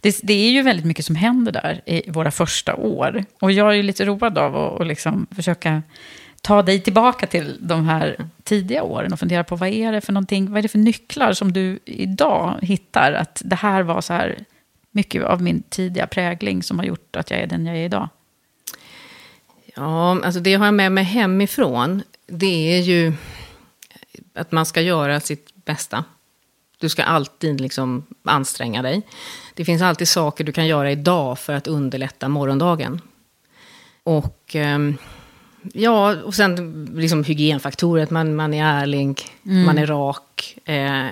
Det, 0.00 0.20
det 0.22 0.34
är 0.34 0.50
ju 0.50 0.62
väldigt 0.62 0.86
mycket 0.86 1.04
som 1.04 1.16
händer 1.16 1.52
där 1.52 1.80
i 1.86 2.10
våra 2.10 2.30
första 2.30 2.74
år. 2.74 3.24
Och 3.40 3.52
jag 3.52 3.68
är 3.68 3.72
ju 3.72 3.82
lite 3.82 4.04
road 4.04 4.38
av 4.38 4.56
att 4.56 4.80
att 4.80 4.86
liksom 4.86 5.26
försöka 5.36 5.82
ta 6.42 6.62
dig 6.62 6.80
tillbaka 6.80 7.26
till 7.26 7.58
de 7.60 7.86
här 7.86 8.28
tidiga 8.42 8.82
åren 8.82 9.12
och 9.12 9.18
fundera 9.18 9.44
på 9.44 9.56
vad 9.56 9.68
är 9.68 9.92
det 9.92 10.00
för 10.00 10.12
någonting, 10.12 10.50
vad 10.50 10.58
är 10.58 10.62
det 10.62 10.68
för 10.68 10.78
nycklar 10.78 11.32
som 11.32 11.52
du 11.52 11.78
idag 11.84 12.58
hittar? 12.62 13.12
Att 13.12 13.42
det 13.44 13.56
här 13.56 13.82
var 13.82 14.00
så 14.00 14.12
här 14.12 14.44
mycket 14.90 15.24
av 15.24 15.42
min 15.42 15.62
tidiga 15.62 16.06
prägling 16.06 16.62
som 16.62 16.78
har 16.78 16.86
gjort 16.86 17.16
att 17.16 17.30
jag 17.30 17.40
är 17.40 17.46
den 17.46 17.66
jag 17.66 17.76
är 17.76 17.84
idag. 17.84 18.08
Ja, 19.74 20.24
alltså 20.24 20.40
det 20.40 20.54
har 20.54 20.64
jag 20.64 20.74
med 20.74 20.92
mig 20.92 21.04
hemifrån. 21.04 22.02
Det 22.26 22.76
är 22.76 22.80
ju 22.80 23.12
att 24.34 24.52
man 24.52 24.66
ska 24.66 24.80
göra 24.80 25.20
sitt 25.20 25.54
bästa. 25.54 26.04
Du 26.78 26.88
ska 26.88 27.02
alltid 27.02 27.60
liksom 27.60 28.06
anstränga 28.24 28.82
dig. 28.82 29.02
Det 29.54 29.64
finns 29.64 29.82
alltid 29.82 30.08
saker 30.08 30.44
du 30.44 30.52
kan 30.52 30.66
göra 30.66 30.90
idag 30.90 31.38
för 31.38 31.52
att 31.52 31.66
underlätta 31.66 32.28
morgondagen. 32.28 33.00
Och 34.02 34.56
Eh, 34.56 34.78
ja, 35.72 36.16
och 36.22 36.34
sen 36.34 36.84
liksom 36.94 37.24
hygienfaktorer, 37.24 38.02
att 38.02 38.10
man, 38.10 38.36
man 38.36 38.54
är 38.54 38.64
ärlig, 38.64 39.20
man 39.42 39.78
är 39.78 39.86
rak. 39.86 40.58
Eh, 40.64 41.06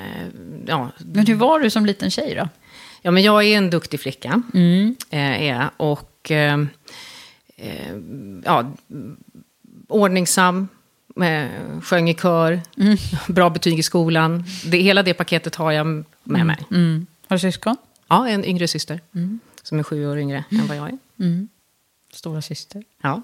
ja, 0.66 0.90
Men 0.98 1.26
hur 1.26 1.34
var 1.34 1.60
du 1.60 1.70
som 1.70 1.86
liten 1.86 2.10
tjej 2.10 2.34
då? 2.34 2.48
Ja, 3.02 3.10
men 3.10 3.22
jag 3.22 3.44
är 3.44 3.58
en 3.58 3.70
duktig 3.70 4.00
flicka. 4.00 4.42
Eh, 5.10 5.42
är. 5.42 5.70
Och 5.76 6.30
eh, 6.30 6.58
eh, 7.56 7.96
ja, 8.44 8.72
ordningsam. 9.88 10.68
Eh, 11.22 11.80
sjöng 11.82 12.10
i 12.10 12.14
kör. 12.14 12.60
Bra 13.32 13.50
betyg 13.50 13.78
i 13.78 13.82
skolan. 13.82 14.44
Det, 14.66 14.78
hela 14.78 15.02
det 15.02 15.14
paketet 15.14 15.54
har 15.56 15.72
jag 15.72 15.86
med 16.24 16.46
mig. 16.46 16.56
Har 17.28 17.36
du 17.36 17.38
syskon? 17.40 17.76
Ja, 18.08 18.28
en 18.28 18.44
yngre 18.44 18.68
syster. 18.68 19.00
Som 19.62 19.78
är 19.78 19.82
sju 19.82 20.06
år 20.10 20.18
yngre 20.18 20.44
än 20.50 20.66
vad 20.66 20.76
jag 20.76 20.88
är. 20.88 20.98
Stora 22.12 22.42
syster. 22.42 22.82
Ja. 23.02 23.22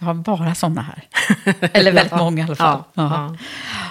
Jag 0.00 0.06
har 0.06 0.14
bara 0.14 0.54
sådana 0.54 0.82
här. 0.82 1.04
Eller 1.72 1.92
väldigt 1.92 2.12
Ja. 2.12 2.18
många 2.18 2.42
i 2.42 2.46
alla 2.46 2.56
fall. 2.56 2.82
Ja, 2.94 3.02
Jaha. 3.02 3.38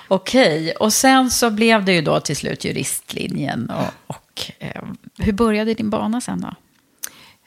Okej, 0.08 0.72
och 0.72 0.94
sen 0.94 1.32
så 1.32 1.50
blev 1.50 1.86
det 1.86 1.94
ju 1.94 2.02
då 2.02 2.20
till 2.20 2.36
slut 2.38 2.66
juristlinjen. 2.66 3.70
Och, 3.70 4.16
och 4.16 4.52
eh, 4.60 4.82
hur 5.18 5.34
började 5.34 5.74
din 5.74 5.90
bana 5.90 6.22
sen 6.22 6.42
då? 6.42 6.54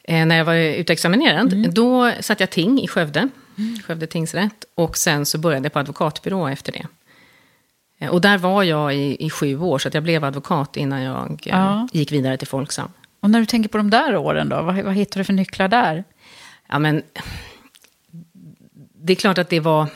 Eh, 0.03 0.25
när 0.25 0.37
jag 0.37 0.45
var 0.45 0.55
utexaminerad, 0.55 1.73
då 1.73 2.11
satt 2.19 2.39
jag 2.39 2.49
ting 2.49 2.81
i 2.81 2.87
Skövde. 2.87 3.29
Skövde 3.87 4.07
tingsrätt. 4.07 4.65
Och 4.75 4.97
sen 4.97 5.25
så 5.25 5.37
började 5.37 5.65
jag 5.65 5.73
på 5.73 5.79
advokatbyrå 5.79 6.47
efter 6.47 6.71
det. 6.71 6.85
Eh, 7.99 8.09
och 8.09 8.21
där 8.21 8.37
var 8.37 8.63
jag 8.63 8.95
i, 8.95 9.25
i 9.25 9.29
sju 9.29 9.59
år, 9.59 9.79
så 9.79 9.87
att 9.87 9.93
jag 9.93 10.03
blev 10.03 10.23
advokat 10.23 10.77
innan 10.77 11.01
jag 11.01 11.31
eh, 11.31 11.37
Ja. 11.57 11.87
gick 11.93 12.11
vidare 12.11 12.37
till 12.37 12.47
Folksam. 12.47 12.89
Och 13.19 13.29
när 13.29 13.39
du 13.39 13.45
tänker 13.45 13.69
på 13.69 13.77
de 13.77 13.89
där 13.89 14.15
åren 14.17 14.49
då, 14.49 14.61
vad, 14.61 14.75
vad 14.75 14.93
hittar 14.93 15.19
du 15.19 15.23
för 15.23 15.33
nycklar 15.33 15.67
där? 15.67 16.03
Ja, 16.75 16.79
men 16.79 17.03
det 18.93 19.13
är 19.13 19.15
klart 19.15 19.37
att 19.37 19.49
det 19.49 19.59
var... 19.59 19.87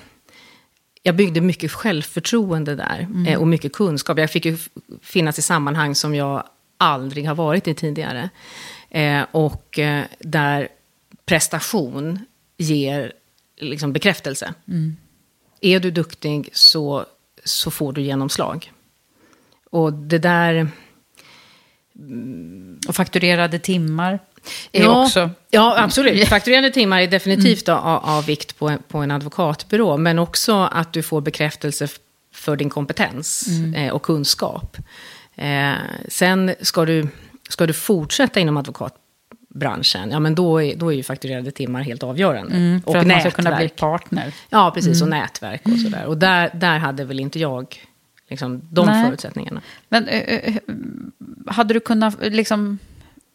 Jag 1.04 1.16
byggde 1.16 1.42
mycket 1.42 1.72
självförtroende 1.72 2.76
där 2.76 3.08
eh, 3.28 3.40
och 3.40 3.48
mycket 3.48 3.74
kunskap. 3.74 4.20
Jag 4.20 4.32
fick 4.32 4.46
ju 4.46 4.58
finnas 5.02 5.40
i 5.40 5.42
sammanhang 5.42 5.96
som 5.96 6.16
jag 6.16 6.44
aldrig 6.78 7.28
har 7.28 7.36
varit 7.36 7.68
i 7.68 7.74
tidigare. 7.74 8.30
Eh, 8.90 9.26
och 9.32 9.80
eh, 9.80 10.06
där 10.20 10.68
prestation 11.26 12.20
ger 12.58 13.14
liksom 13.58 13.94
bekräftelse. 13.94 14.54
Är 15.62 15.80
du 15.80 15.92
duktig 15.92 16.50
så, 16.54 17.06
så 17.44 17.72
får 17.72 17.94
du 17.94 18.02
genomslag. 18.02 18.72
Och 19.70 19.94
det 19.94 20.20
där... 20.20 20.68
Och 22.88 22.96
fakturerade 22.96 23.60
timmar 23.60 24.20
är 24.72 24.84
ja, 24.84 25.04
också... 25.04 25.30
Ja, 25.50 25.76
absolut. 25.78 26.28
Fakturerade 26.28 26.72
timmar 26.72 27.02
är 27.02 27.08
definitivt 27.08 27.70
av, 27.70 28.00
av 28.04 28.26
vikt 28.26 28.60
på 28.60 28.70
en, 28.70 28.80
på 28.88 28.98
en 28.98 29.12
advokatbyrå. 29.12 29.98
Men 29.98 30.20
också 30.20 30.70
att 30.72 30.94
du 30.94 31.04
får 31.04 31.22
bekräftelse 31.22 31.88
för 32.34 32.56
din 32.56 32.70
kompetens 32.70 33.48
eh, 33.76 33.90
och 33.90 34.02
kunskap. 34.02 34.78
Eh, 35.36 35.74
sen 36.08 36.56
ska 36.62 36.86
du, 36.86 37.08
ska 37.50 37.68
du 37.68 37.74
fortsätta 37.74 38.40
inom 38.40 38.58
advokatbranschen, 38.58 40.12
ja 40.12 40.20
men 40.20 40.36
då 40.36 40.64
är, 40.64 40.76
då 40.76 40.92
är 40.92 40.96
ju 40.96 41.04
fakturerade 41.04 41.52
timmar 41.52 41.82
helt 41.82 42.04
avgörande. 42.04 42.56
Mm, 42.56 42.82
för 42.82 42.90
och 42.90 42.96
att 42.96 43.08
man 43.08 43.20
ska 43.20 43.32
kunna 43.32 43.56
bli 43.56 43.64
nätverk. 43.64 43.80
partner. 43.80 44.34
Ja, 44.50 44.72
precis. 44.72 45.02
Och 45.02 45.08
nätverk 45.08 45.62
och 45.66 45.80
sådär. 45.80 46.06
Och 46.06 46.18
där, 46.18 46.50
där 46.54 46.78
hade 46.78 47.04
väl 47.04 47.20
inte 47.20 47.40
jag 47.40 47.78
liksom, 48.28 48.62
de 48.72 48.86
Nej. 48.86 49.06
förutsättningarna. 49.06 49.62
Men 49.90 50.08
eh, 50.08 50.20
eh, 50.20 50.56
hade 51.48 51.74
du 51.74 51.80
kunnat 51.80 52.16
liksom 52.22 52.80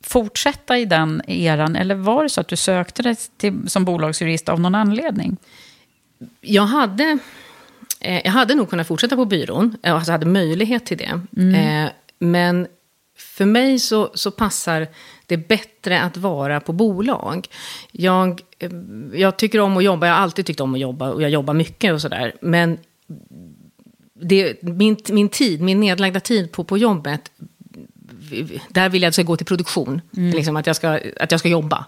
fortsätta 0.06 0.78
i 0.78 0.84
den 0.84 1.22
eran? 1.26 1.76
Eller 1.76 1.94
var 1.94 2.22
det 2.22 2.28
så 2.28 2.40
att 2.40 2.48
du 2.48 2.56
sökte 2.56 3.02
dig 3.02 3.16
till, 3.36 3.70
som 3.70 3.84
bolagsjurist 3.84 4.48
av 4.48 4.60
någon 4.60 4.74
anledning? 4.74 5.36
jag 6.40 6.62
hade, 6.62 7.18
eh, 8.00 8.20
jag 8.24 8.32
hade 8.32 8.54
nog 8.54 8.70
kunnat 8.70 8.86
fortsätta 8.86 9.16
på 9.16 9.24
byrån, 9.24 9.76
eh, 9.82 9.94
alltså 9.94 10.12
hade 10.12 10.26
möjlighet 10.26 10.86
till 10.86 10.98
det. 10.98 11.20
Eh, 11.56 11.90
men 12.18 12.66
för 13.16 13.44
mig 13.44 13.78
så, 13.78 14.10
så 14.14 14.30
passar 14.30 14.86
det 15.26 15.36
bättre 15.36 16.00
att 16.00 16.16
vara 16.16 16.60
på 16.60 16.72
bolag. 16.72 17.48
Jag, 17.92 18.42
eh, 18.58 18.70
jag 19.12 19.36
tycker 19.36 19.60
om 19.60 19.76
att 19.76 19.84
jobba, 19.84 20.06
jag 20.06 20.14
har 20.14 20.20
alltid 20.20 20.46
tyckt 20.46 20.60
om 20.60 20.74
att 20.74 20.80
jobba 20.80 21.10
och 21.10 21.22
jag 21.22 21.30
jobbar 21.30 21.54
mycket 21.54 21.92
och 21.92 22.00
sådär. 22.00 22.34
Men 22.40 22.78
det, 24.20 24.62
min, 24.62 24.96
min 25.08 25.28
tid, 25.28 25.60
min 25.60 25.80
nedlagda 25.80 26.20
tid 26.20 26.52
på, 26.52 26.64
på 26.64 26.78
jobbet, 26.78 27.30
där 28.68 28.88
vill 28.88 29.02
jag 29.02 29.08
att 29.08 29.12
det 29.12 29.14
ska 29.14 29.22
gå 29.22 29.36
till 29.36 29.46
produktion. 29.46 30.00
Liksom 30.10 30.56
att, 30.56 30.66
jag 30.66 30.76
ska, 30.76 31.00
att 31.20 31.30
jag 31.30 31.40
ska 31.40 31.48
jobba. 31.48 31.84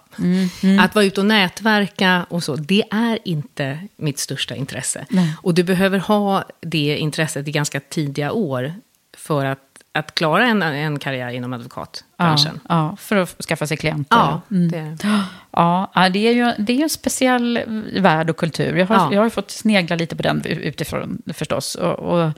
Att 0.81 0.95
vara 0.95 1.05
ute 1.05 1.21
och 1.21 1.27
nätverka 1.27 2.27
och 2.31 2.43
så, 2.45 2.57
det 2.57 2.85
är 2.91 3.19
inte 3.25 3.79
mitt 3.97 4.19
största 4.19 4.55
intresse. 4.55 5.07
Och 5.43 5.55
du 5.55 5.63
behöver 5.63 5.99
ha 5.99 6.45
det 6.61 6.97
intresset 6.99 7.49
i 7.49 7.51
ganska 7.51 7.81
tidiga 7.81 8.33
år 8.33 8.75
för 9.17 9.45
att, 9.45 9.59
att 9.93 10.15
klara 10.15 10.47
en, 10.47 10.63
en 10.63 10.99
karriär 10.99 11.29
inom 11.31 11.53
Ja, 11.53 11.59
advokatbranschen. 11.59 12.61
ja, 12.69 12.97
för 13.01 13.17
att 13.17 13.45
skaffa 13.45 13.67
sig 13.67 13.77
klienter. 13.77 14.17
Ja, 14.17 14.41
det 14.49 14.79
är 14.79 14.97
det. 15.03 15.25
Ja, 15.51 15.91
ja, 15.95 16.09
det 16.09 16.29
är 16.29 16.33
ju 16.33 16.53
det 16.65 16.73
är 16.79 16.83
en 16.83 16.91
speciell 16.91 17.61
värld 18.01 18.31
och 18.31 18.37
kultur. 18.37 18.77
Jag 18.77 18.87
har, 18.87 18.97
Ja. 18.97 19.09
jag 19.15 19.23
har 19.23 19.31
fått 19.31 19.51
snegla 19.51 19.97
lite 19.97 20.17
på 20.17 20.23
den 20.23 20.45
utifrån 20.45 21.23
förstås. 21.35 21.75
Och, 21.75 21.99
och, 21.99 22.31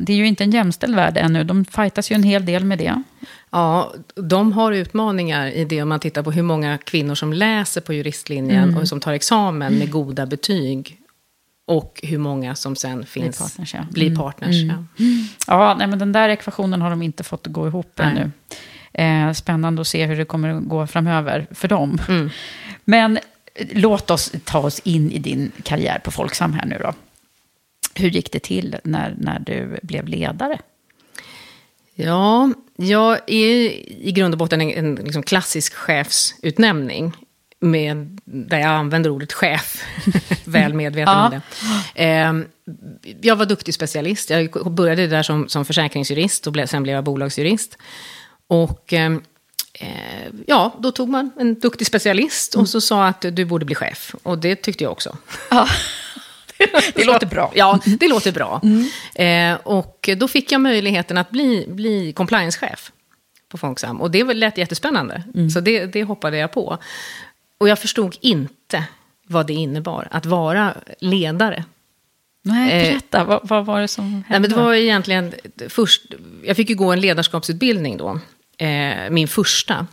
det 0.00 0.12
är 0.12 0.16
ju 0.16 0.26
inte 0.26 0.44
en 0.44 0.50
jämställd 0.50 0.94
värld 0.96 1.16
ännu. 1.16 1.44
De 1.44 1.64
fightas 1.64 2.10
ju 2.10 2.14
en 2.14 2.22
hel 2.22 2.46
del 2.46 2.64
med 2.64 2.78
det. 2.78 3.02
Ja, 3.50 3.92
de 4.14 4.52
har 4.52 4.72
utmaningar 4.72 5.46
i 5.46 5.64
det 5.64 5.82
om 5.82 5.88
man 5.88 6.00
tittar 6.00 6.22
på 6.22 6.30
hur 6.32 6.42
många 6.42 6.78
kvinnor 6.78 7.14
som 7.14 7.32
läser 7.32 7.80
på 7.80 7.92
juristlinjen 7.92 8.76
och 8.76 8.88
som 8.88 9.00
tar 9.00 9.12
examen 9.12 9.74
med 9.74 9.90
goda 9.90 10.26
betyg. 10.26 10.98
Och 11.66 12.00
hur 12.02 12.18
många 12.18 12.54
som 12.54 12.76
sen 12.76 13.06
finns, 13.06 13.38
partners, 13.38 13.74
ja. 13.74 13.80
blir 13.90 14.06
Mm. 14.06 14.18
partners. 14.18 14.56
Ja. 14.62 15.04
Ja, 15.46 15.74
nej, 15.78 15.86
men 15.86 15.98
den 15.98 16.12
där 16.12 16.28
ekvationen 16.28 16.82
har 16.82 16.90
de 16.90 17.02
inte 17.02 17.24
fått 17.24 17.46
att 17.46 17.52
gå 17.52 17.66
ihop 17.66 17.92
Nej. 17.96 18.06
ännu. 18.06 18.30
Eh, 19.28 19.32
spännande 19.32 19.80
att 19.80 19.86
se 19.88 20.06
hur 20.06 20.16
det 20.16 20.24
kommer 20.24 20.48
att 20.48 20.64
gå 20.64 20.86
framöver 20.86 21.46
för 21.50 21.68
dem. 21.68 21.98
Mm. 22.08 22.30
Men 22.84 23.16
eh, 23.54 23.66
låt 23.72 24.10
oss 24.10 24.32
ta 24.44 24.58
oss 24.58 24.78
in 24.84 25.10
i 25.12 25.18
din 25.18 25.52
karriär 25.62 25.98
på 26.04 26.10
Folksam 26.10 26.52
här 26.52 26.66
nu 26.66 26.78
då. 26.82 26.92
Hur 27.94 28.10
gick 28.10 28.32
det 28.32 28.38
till 28.42 28.76
när, 28.84 29.14
när 29.18 29.38
du 29.38 29.78
blev 29.82 30.08
ledare? 30.08 30.58
Ja, 31.94 32.52
jag 32.76 33.18
är 33.26 33.70
i 34.06 34.12
grund 34.12 34.34
och 34.34 34.38
botten 34.38 34.60
en, 34.60 34.70
en 34.70 34.94
liksom 34.94 35.22
klassisk 35.22 35.74
chefsutnämning. 35.74 37.12
Med, 37.64 38.18
där 38.24 38.58
jag 38.58 38.68
använder 38.70 39.10
ordet 39.10 39.32
chef, 39.32 39.84
väl 40.44 40.74
medveten 40.74 41.12
Ja. 41.14 41.24
om 41.24 41.40
det. 41.94 42.04
Eh, 42.04 42.32
jag 43.20 43.36
var 43.36 43.46
duktig 43.46 43.74
specialist. 43.74 44.30
Jag 44.30 44.72
började 44.72 45.06
där 45.06 45.22
som, 45.22 45.48
som 45.48 45.64
försäkringsjurist 45.64 46.46
och 46.46 46.52
blev, 46.52 46.66
sen 46.66 46.82
blev 46.82 46.94
jag 46.94 47.04
bolagsjurist. 47.04 47.78
Och 48.46 48.92
eh, 48.92 49.12
eh, 49.74 50.32
ja, 50.46 50.74
då 50.78 50.92
tog 50.92 51.08
man 51.08 51.30
en 51.38 51.60
duktig 51.60 51.86
specialist 51.86 52.54
och 52.54 52.68
så 52.68 52.80
sa 52.80 53.06
att 53.06 53.20
du 53.32 53.44
borde 53.44 53.64
bli 53.64 53.74
chef. 53.74 54.14
Och 54.22 54.38
det 54.38 54.56
tyckte 54.56 54.84
jag 54.84 54.92
också. 54.92 55.16
Ja, 55.50 55.68
det 56.94 57.04
låter 57.04 57.26
bra. 57.26 57.52
Ja, 57.54 57.80
det 57.86 58.08
låter 58.08 58.32
bra. 58.32 58.60
Eh, 59.14 59.54
och 59.54 60.08
då 60.16 60.28
fick 60.28 60.52
jag 60.52 60.60
möjligheten 60.60 61.18
att 61.18 61.30
bli, 61.30 61.64
bli 61.68 62.12
compliance-chef 62.12 62.92
på 63.48 63.58
Folksam. 63.58 64.00
Och 64.00 64.10
det 64.10 64.24
lät 64.34 64.58
jättespännande. 64.58 65.22
Så 65.54 65.60
det, 65.60 65.86
det 65.86 66.04
hoppade 66.04 66.36
jag 66.36 66.52
på. 66.52 66.78
Och 67.58 67.68
jag 67.68 67.78
förstod 67.78 68.16
inte 68.20 68.84
vad 69.26 69.46
det 69.46 69.52
innebar 69.52 70.08
att 70.10 70.26
vara 70.26 70.74
ledare. 71.00 71.64
Nej, 72.44 72.72
Eh, 72.72 72.90
berätta. 72.90 73.24
vad, 73.24 73.48
vad 73.48 73.66
var 73.66 73.80
det 73.80 73.88
som 73.88 74.04
hände? 74.04 74.26
Nej, 74.28 74.40
men 74.40 74.50
det 74.50 74.56
var 74.56 74.74
egentligen 74.74 75.34
först... 75.68 76.02
Jag 76.44 76.56
fick 76.56 76.68
ju 76.70 76.74
gå 76.74 76.92
en 76.92 77.00
ledarskapsutbildning 77.00 77.96
då. 77.96 78.20
Eh, 78.58 79.10
min 79.10 79.28
första. 79.28 79.86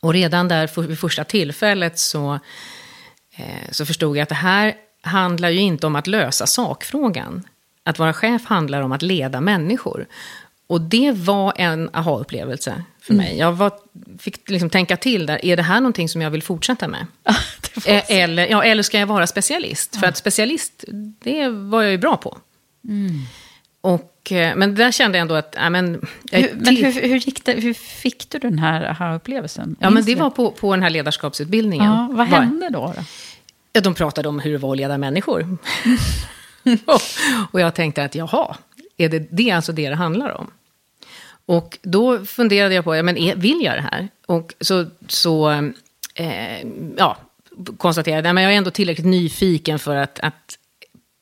Och 0.00 0.12
redan 0.12 0.48
där 0.48 0.82
vid 0.86 0.98
första 0.98 1.24
tillfället 1.24 1.98
så, 1.98 2.38
eh, 3.36 3.70
så 3.70 3.86
förstod 3.86 4.16
jag 4.16 4.22
att 4.22 4.28
det 4.28 4.34
här 4.34 4.74
handlar 5.02 5.48
ju 5.48 5.60
inte 5.60 5.86
om 5.86 5.96
att 5.96 6.06
lösa 6.06 6.46
sakfrågan. 6.46 7.42
Att 7.82 7.98
vara 7.98 8.12
chef 8.12 8.44
handlar 8.44 8.82
om 8.82 8.92
att 8.92 9.02
leda 9.02 9.40
människor. 9.40 10.06
Och 10.66 10.80
det 10.80 11.12
var 11.12 11.52
en 11.56 11.90
aha-upplevelse 11.92 12.84
för 13.00 13.14
mig. 13.14 13.38
Jag 13.38 13.52
var, 13.52 13.72
fick 14.18 14.50
liksom 14.50 14.70
tänka 14.70 14.96
till 14.96 15.26
där, 15.26 15.44
är 15.44 15.56
det 15.56 15.62
här 15.62 15.80
någonting 15.80 16.08
som 16.08 16.22
jag 16.22 16.30
vill 16.30 16.42
fortsätta 16.42 16.88
med? 16.88 17.06
Eh, 17.86 18.02
Eller, 18.08 18.46
ja, 18.46 18.64
eller 18.64 18.82
ska 18.82 18.98
jag 18.98 19.06
vara 19.06 19.26
specialist? 19.26 19.96
För 19.96 20.06
att 20.06 20.16
specialist, 20.16 20.84
det 21.20 21.48
var 21.48 21.82
jag 21.82 21.90
ju 21.90 21.98
bra 21.98 22.16
på. 22.16 22.38
Och, 23.80 24.32
eh, 24.32 24.56
men 24.56 24.74
där 24.74 24.92
kände 24.92 25.18
jag 25.18 25.22
ändå 25.22 25.34
att... 25.34 25.54
Ja, 25.58 25.70
men, 25.70 26.06
jag, 26.30 26.40
hur, 26.40 26.54
men 26.54 26.76
hur, 26.76 26.92
hur, 26.92 27.16
gick 27.18 27.44
det, 27.44 27.52
hur 27.52 27.74
fick 27.74 28.30
du 28.30 28.38
den 28.38 28.58
här 28.58 28.84
aha-upplevelsen? 28.84 29.76
ja, 29.80 29.90
men 29.90 30.04
det 30.04 30.14
var 30.14 30.30
på, 30.30 30.50
på 30.50 30.74
den 30.74 30.82
här 30.82 30.90
ledarskapsutbildningen. 30.90 31.92
Ja, 31.92 32.08
vad 32.12 32.26
hände 32.26 32.68
då? 32.68 32.92
då? 32.96 33.02
Ja, 33.78 33.82
de 33.82 33.94
pratade 33.94 34.28
om 34.28 34.40
hur 34.40 34.52
det 34.52 34.58
var 34.58 34.72
att 34.72 34.76
leda 34.76 34.98
människor. 34.98 35.58
och, 37.52 37.60
jag 37.60 37.74
tänkte 37.74 38.04
att 38.04 38.14
jaha, 38.14 38.56
är 38.96 39.08
det, 39.08 39.18
det 39.18 39.50
är 39.50 39.56
alltså 39.56 39.72
det 39.72 39.88
det 39.88 39.94
handlar 39.94 40.30
om? 40.30 40.50
Och 41.46 41.78
då 41.82 42.24
funderade 42.24 42.74
jag 42.74 42.84
på, 42.84 42.96
ja, 42.96 43.02
men 43.02 43.16
är, 43.16 43.36
vill 43.36 43.60
jag 43.64 43.76
det 43.76 43.88
här? 43.92 44.08
Och 44.26 44.54
så, 44.60 44.86
så 45.08 45.50
eh, 46.14 46.66
ja, 46.96 47.16
konstaterade 47.76 48.28
jag, 48.28 48.34
men 48.34 48.44
jag 48.44 48.52
är 48.52 48.56
ändå 48.56 48.70
tillräckligt 48.70 49.06
nyfiken 49.06 49.78
för 49.78 49.96
att, 49.96 50.20
att 50.20 50.58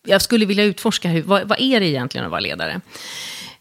jag 0.06 0.22
skulle 0.22 0.46
vilja 0.46 0.64
utforska, 0.64 1.08
hur, 1.08 1.22
vad, 1.22 1.48
vad 1.48 1.60
är 1.60 1.80
det 1.80 1.86
egentligen 1.86 2.24
att 2.24 2.30
vara 2.30 2.40
ledare? 2.40 2.80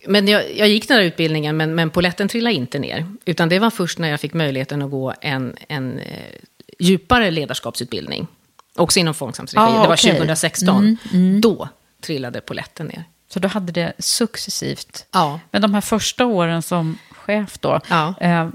Men 0.07 0.27
jag, 0.27 0.57
jag 0.57 0.67
gick 0.67 0.87
den 0.87 0.97
här 0.97 1.03
utbildningen, 1.03 1.57
men, 1.57 1.75
men 1.75 1.89
poletten 1.89 2.27
trillade 2.27 2.55
inte 2.55 2.79
ner. 2.79 3.05
Utan 3.25 3.49
det 3.49 3.59
var 3.59 3.69
först 3.69 3.99
när 3.99 4.09
jag 4.09 4.19
fick 4.19 4.33
möjligheten 4.33 4.81
att 4.81 4.91
gå 4.91 5.13
en, 5.21 5.55
en 5.67 5.99
eh, 5.99 6.39
djupare 6.79 7.31
ledarskapsutbildning. 7.31 8.27
Också 8.75 8.99
inom 8.99 9.13
Folksams 9.13 9.53
regi. 9.53 9.65
Ah, 9.65 9.81
det 9.81 9.87
var 9.87 9.95
okej. 9.95 10.11
2016. 10.11 10.97
Då 11.41 11.69
trillade 12.01 12.41
poletten 12.41 12.87
ner. 12.87 13.03
Så 13.29 13.39
då 13.39 13.47
hade 13.47 13.71
det 13.71 13.93
successivt. 13.99 15.05
Ja. 15.11 15.39
Men 15.51 15.61
de 15.61 15.73
här 15.73 15.81
första 15.81 16.25
åren 16.25 16.61
som 16.61 16.97
chef 17.11 17.57
då. 17.59 17.79
Ja. 17.89 18.13
Eh, 18.21 18.47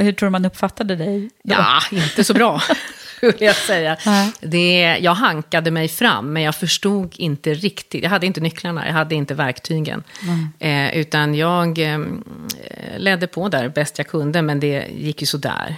hur 0.00 0.12
tror 0.12 0.26
du 0.26 0.30
man 0.30 0.44
uppfattade 0.44 0.96
dig 0.96 1.30
då? 1.44 1.54
Ja, 1.54 1.80
inte 1.90 2.24
så 2.24 2.34
bra, 2.34 2.62
skulle 3.16 3.44
jag 3.44 3.56
säga. 3.56 3.96
Nej. 4.06 4.32
Det, 4.40 4.98
jag 5.00 5.14
hankade 5.14 5.70
mig 5.70 5.88
fram, 5.88 6.32
men 6.32 6.42
jag 6.42 6.54
förstod 6.54 7.14
inte 7.16 7.54
riktigt. 7.54 8.02
Jag 8.02 8.10
hade 8.10 8.26
inte 8.26 8.40
nycklarna, 8.40 8.86
jag 8.86 8.92
hade 8.92 9.14
inte 9.14 9.34
verktygen. 9.34 10.04
Eh, 10.58 10.96
utan 10.96 11.34
jag 11.34 11.78
eh, 11.78 11.98
ledde 12.96 13.26
på 13.26 13.48
där 13.48 13.68
bäst 13.68 13.98
jag 13.98 14.06
kunde, 14.08 14.42
men 14.42 14.60
det 14.60 14.86
gick 14.96 15.20
ju 15.20 15.26
sådär. 15.26 15.76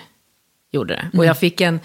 Gjorde 0.72 0.94
det. 0.94 1.18
Och 1.18 1.24
jag 1.24 1.38
fick 1.38 1.60
en, 1.60 1.80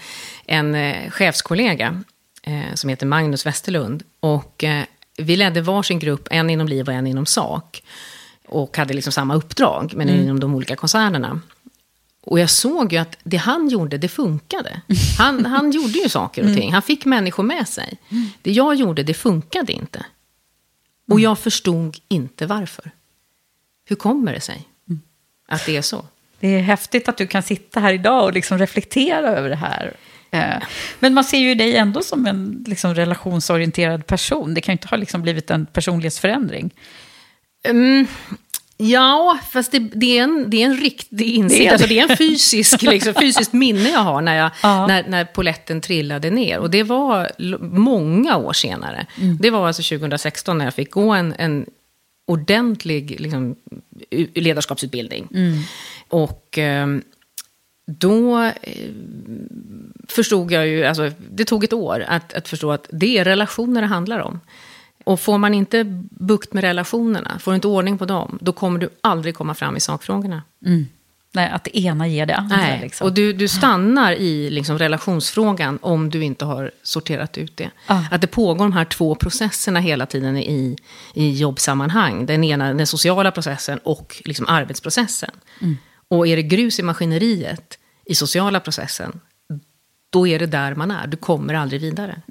en 0.46 0.74
eh, 0.74 1.10
chefskollega 1.10 2.02
eh, 2.42 2.74
som 2.74 2.90
heter 2.90 3.06
Magnus 3.06 3.46
Westerlund. 3.46 4.02
Och 4.20 4.64
eh, 4.64 4.84
vi 5.16 5.36
ledde 5.36 5.60
varsin 5.60 5.98
grupp, 5.98 6.28
en 6.30 6.50
inom 6.50 6.68
liv 6.68 6.88
och 6.88 6.94
en 6.94 7.06
inom 7.06 7.26
sak. 7.26 7.82
Och 8.46 8.76
hade 8.76 8.94
liksom 8.94 9.12
samma 9.12 9.34
uppdrag, 9.34 9.92
men 9.96 10.08
inom 10.08 10.40
de 10.40 10.54
olika 10.54 10.76
koncernerna. 10.76 11.40
Och 12.20 12.40
jag 12.40 12.50
såg 12.50 12.92
ju 12.92 12.98
att 12.98 13.16
det 13.22 13.36
han 13.36 13.68
gjorde, 13.68 13.98
det 13.98 14.08
funkade. 14.08 14.80
Han, 15.18 15.46
han 15.46 15.70
gjorde 15.70 15.98
ju 15.98 16.08
saker 16.08 16.48
och 16.48 16.56
ting. 16.56 16.72
Han 16.72 16.82
fick 16.82 17.04
människor 17.04 17.42
med 17.42 17.68
sig. 17.68 17.98
Det 18.42 18.52
jag 18.52 18.74
gjorde, 18.74 19.02
det 19.02 19.14
funkade 19.14 19.72
inte. 19.72 20.06
Och 21.10 21.20
jag 21.20 21.38
förstod 21.38 21.96
inte 22.08 22.46
varför. 22.46 22.90
Hur 23.84 23.96
kommer 23.96 24.32
det 24.32 24.40
sig 24.40 24.68
att 25.48 25.66
det 25.66 25.76
är 25.76 25.82
så? 25.82 26.04
Det 26.40 26.48
är 26.48 26.60
häftigt 26.60 27.08
att 27.08 27.16
du 27.16 27.26
kan 27.26 27.42
sitta 27.42 27.80
här 27.80 27.92
idag 27.92 28.24
och 28.24 28.32
liksom 28.32 28.58
reflektera 28.58 29.28
över 29.28 29.48
det 29.48 29.56
här. 29.56 29.92
Eh, 30.30 30.62
Men 31.00 31.14
man 31.14 31.24
ser 31.24 31.38
ju 31.38 31.54
dig 31.54 31.76
ändå 31.76 32.02
som 32.02 32.26
en 32.26 32.64
liksom 32.66 32.94
relationsorienterad 32.94 34.06
person. 34.06 34.54
Det 34.54 34.60
kan 34.60 34.72
ju 34.72 34.74
inte 34.74 34.88
ha 34.88 34.96
liksom 34.96 35.22
blivit 35.22 35.50
en 35.50 35.66
personlighetsförändring. 35.66 36.70
Mm, 37.64 38.06
ja, 38.76 39.38
fast 39.52 39.72
det, 39.72 39.78
det, 39.78 40.18
är 40.18 40.22
en, 40.22 40.50
det 40.50 40.62
är 40.62 40.66
en 40.66 40.76
riktig 40.76 41.26
insikt. 41.34 41.60
Det 41.60 41.66
är. 41.66 41.72
Alltså 41.72 41.88
det 41.88 41.98
är 41.98 42.10
en 42.10 42.16
fysisk, 42.16 42.82
liksom, 42.82 43.14
fysiskt 43.20 43.52
minne 43.52 43.88
jag 43.90 44.00
har 44.00 44.20
när, 44.20 44.34
jag, 44.36 44.50
Ja. 44.62 44.86
när, 44.86 45.04
när 45.08 45.24
poletten 45.24 45.80
trillade 45.80 46.30
ner. 46.30 46.58
Och 46.58 46.70
det 46.70 46.82
var 46.82 47.30
många 47.60 48.36
år 48.36 48.52
senare. 48.52 49.06
Det 49.40 49.50
var 49.50 49.66
alltså 49.66 49.82
2016 49.98 50.58
när 50.58 50.64
jag 50.64 50.74
fick 50.74 50.90
gå 50.90 51.10
en, 51.12 51.34
en 51.38 51.66
ordentlig 52.26 53.20
liksom, 53.20 53.56
ledarskapsutbildning. 54.34 55.28
Och 56.08 56.58
ehm, 56.58 57.02
då 57.86 58.42
eh, 58.42 58.90
förstod 60.08 60.52
jag 60.52 60.66
ju, 60.68 60.84
alltså, 60.84 61.10
det 61.30 61.44
tog 61.44 61.64
ett 61.64 61.72
år 61.72 62.04
att, 62.08 62.34
att 62.34 62.48
förstå 62.48 62.72
att 62.72 62.88
det 62.92 63.18
är 63.18 63.24
relationer 63.24 63.80
det 63.80 63.86
handlar 63.86 64.18
om. 64.18 64.40
Och 65.04 65.20
får 65.20 65.38
man 65.38 65.54
inte 65.54 65.84
bukt 66.10 66.52
med 66.52 66.64
relationerna, 66.64 67.38
får 67.38 67.50
du 67.50 67.54
inte 67.54 67.68
ordning 67.68 67.98
på 67.98 68.04
dem, 68.04 68.38
då 68.40 68.52
kommer 68.52 68.80
du 68.80 68.88
aldrig 69.00 69.34
komma 69.34 69.54
fram 69.54 69.76
i 69.76 69.80
sakfrågorna. 69.80 70.42
Nej, 71.32 71.50
att 71.50 71.64
det 71.64 71.78
ena 71.78 72.08
ger 72.08 72.26
det 72.26 72.36
andra. 72.36 72.56
Nej, 72.56 72.80
Liksom. 72.80 73.06
och 73.06 73.12
du, 73.14 73.32
du 73.32 73.48
stannar 73.48 74.12
i 74.12 74.50
liksom 74.50 74.78
relationsfrågan 74.78 75.78
om 75.82 76.10
du 76.10 76.24
inte 76.24 76.44
har 76.44 76.70
sorterat 76.82 77.38
ut 77.38 77.56
det. 77.56 77.70
Ja. 77.86 78.04
Att 78.10 78.20
det 78.20 78.26
pågår 78.26 78.64
de 78.64 78.72
här 78.72 78.84
två 78.84 79.14
processerna 79.14 79.80
hela 79.80 80.06
tiden 80.06 80.36
i, 80.36 80.76
i 81.14 81.30
jobbsammanhang. 81.32 82.26
Den 82.26 82.44
ena, 82.44 82.74
den 82.74 82.86
sociala 82.86 83.30
processen 83.30 83.78
och 83.78 84.22
liksom 84.24 84.46
arbetsprocessen. 84.48 85.30
Och 86.08 86.26
är 86.26 86.36
det 86.36 86.42
grus 86.42 86.78
i 86.78 86.82
maskineriet 86.82 87.78
i 88.04 88.14
sociala 88.14 88.60
processen, 88.60 89.20
då 90.10 90.26
är 90.26 90.38
det 90.38 90.46
där 90.46 90.74
man 90.74 90.90
är. 90.90 91.06
Du 91.06 91.16
kommer 91.16 91.54
aldrig 91.54 91.80
vidare. 91.80 92.22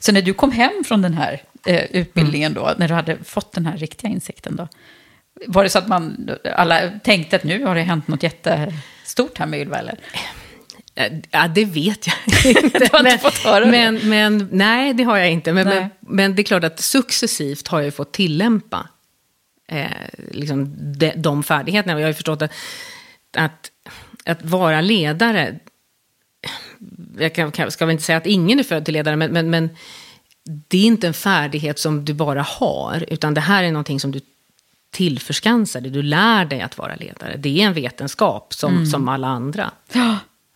Så 0.00 0.12
när 0.12 0.22
du 0.22 0.34
kom 0.34 0.50
hem 0.52 0.84
från 0.86 1.02
den 1.02 1.14
här 1.14 1.42
eh, 1.66 1.84
utbildningen 1.90 2.54
då, 2.54 2.74
när 2.78 2.88
du 2.88 2.94
hade 2.94 3.24
fått 3.24 3.52
den 3.52 3.66
här 3.66 3.76
riktiga 3.76 4.10
insikten 4.10 4.56
då, 4.56 4.68
var 5.46 5.62
det 5.62 5.70
så 5.70 5.78
att 5.78 5.88
man, 5.88 6.30
alla 6.54 6.90
tänkte 7.04 7.36
att 7.36 7.44
nu 7.44 7.64
har 7.64 7.74
det 7.74 7.82
hänt 7.82 8.08
något 8.08 8.22
jättestort 8.22 9.38
här 9.38 9.46
med 9.46 9.60
Ylva, 9.60 9.78
eller? 9.78 9.98
Eh, 10.12 10.20
Ja, 11.30 11.48
det 11.48 11.64
vet 11.64 12.06
jag 12.06 12.16
inte. 12.64 12.78
Du 12.78 12.88
har 12.92 12.98
inte 12.98 13.18
fått 13.18 13.38
höra 13.38 13.64
det? 13.64 13.70
men, 13.70 14.08
men, 14.08 14.48
nej, 14.52 14.94
det 14.94 15.04
har 15.04 15.18
jag 15.18 15.30
inte. 15.30 15.52
Men, 15.52 15.68
men, 15.68 15.90
men 16.00 16.34
det 16.34 16.42
är 16.42 16.44
klart 16.44 16.64
att 16.64 16.80
successivt 16.80 17.68
har 17.68 17.80
jag 17.80 17.94
fått 17.94 18.12
tillämpa 18.12 18.88
eh, 19.68 19.90
liksom 20.30 20.74
de, 20.98 21.12
de 21.16 21.42
färdigheterna. 21.42 21.94
Och 21.94 22.00
Jag 22.00 22.04
har 22.04 22.10
ju 22.10 22.14
förstått 22.14 22.42
att, 22.42 22.52
att, 23.36 23.70
att 24.24 24.44
vara 24.44 24.80
ledare, 24.80 25.58
jag 27.18 27.34
kan, 27.34 27.70
ska 27.70 27.86
väl 27.86 27.92
inte 27.92 28.04
säga 28.04 28.18
att 28.18 28.26
ingen 28.26 28.58
är 28.58 28.62
född 28.62 28.84
till 28.84 28.94
ledare, 28.94 29.16
men, 29.16 29.32
men, 29.32 29.50
men 29.50 29.70
det 30.68 30.78
är 30.78 30.86
inte 30.86 31.06
en 31.06 31.14
färdighet 31.14 31.78
som 31.78 32.04
du 32.04 32.14
bara 32.14 32.42
har, 32.42 33.04
utan 33.08 33.34
det 33.34 33.40
här 33.40 33.64
är 33.64 33.72
någonting 33.72 34.00
som 34.00 34.10
du 34.12 34.20
tillförskansar 34.90 35.80
dig. 35.80 35.90
Du 35.90 36.02
lär 36.02 36.44
dig 36.44 36.60
att 36.60 36.78
vara 36.78 36.94
ledare. 36.94 37.36
Det 37.36 37.62
är 37.62 37.66
en 37.66 37.74
vetenskap 37.74 38.54
som, 38.54 38.86
som 38.86 39.08
alla 39.08 39.28
andra. 39.28 39.70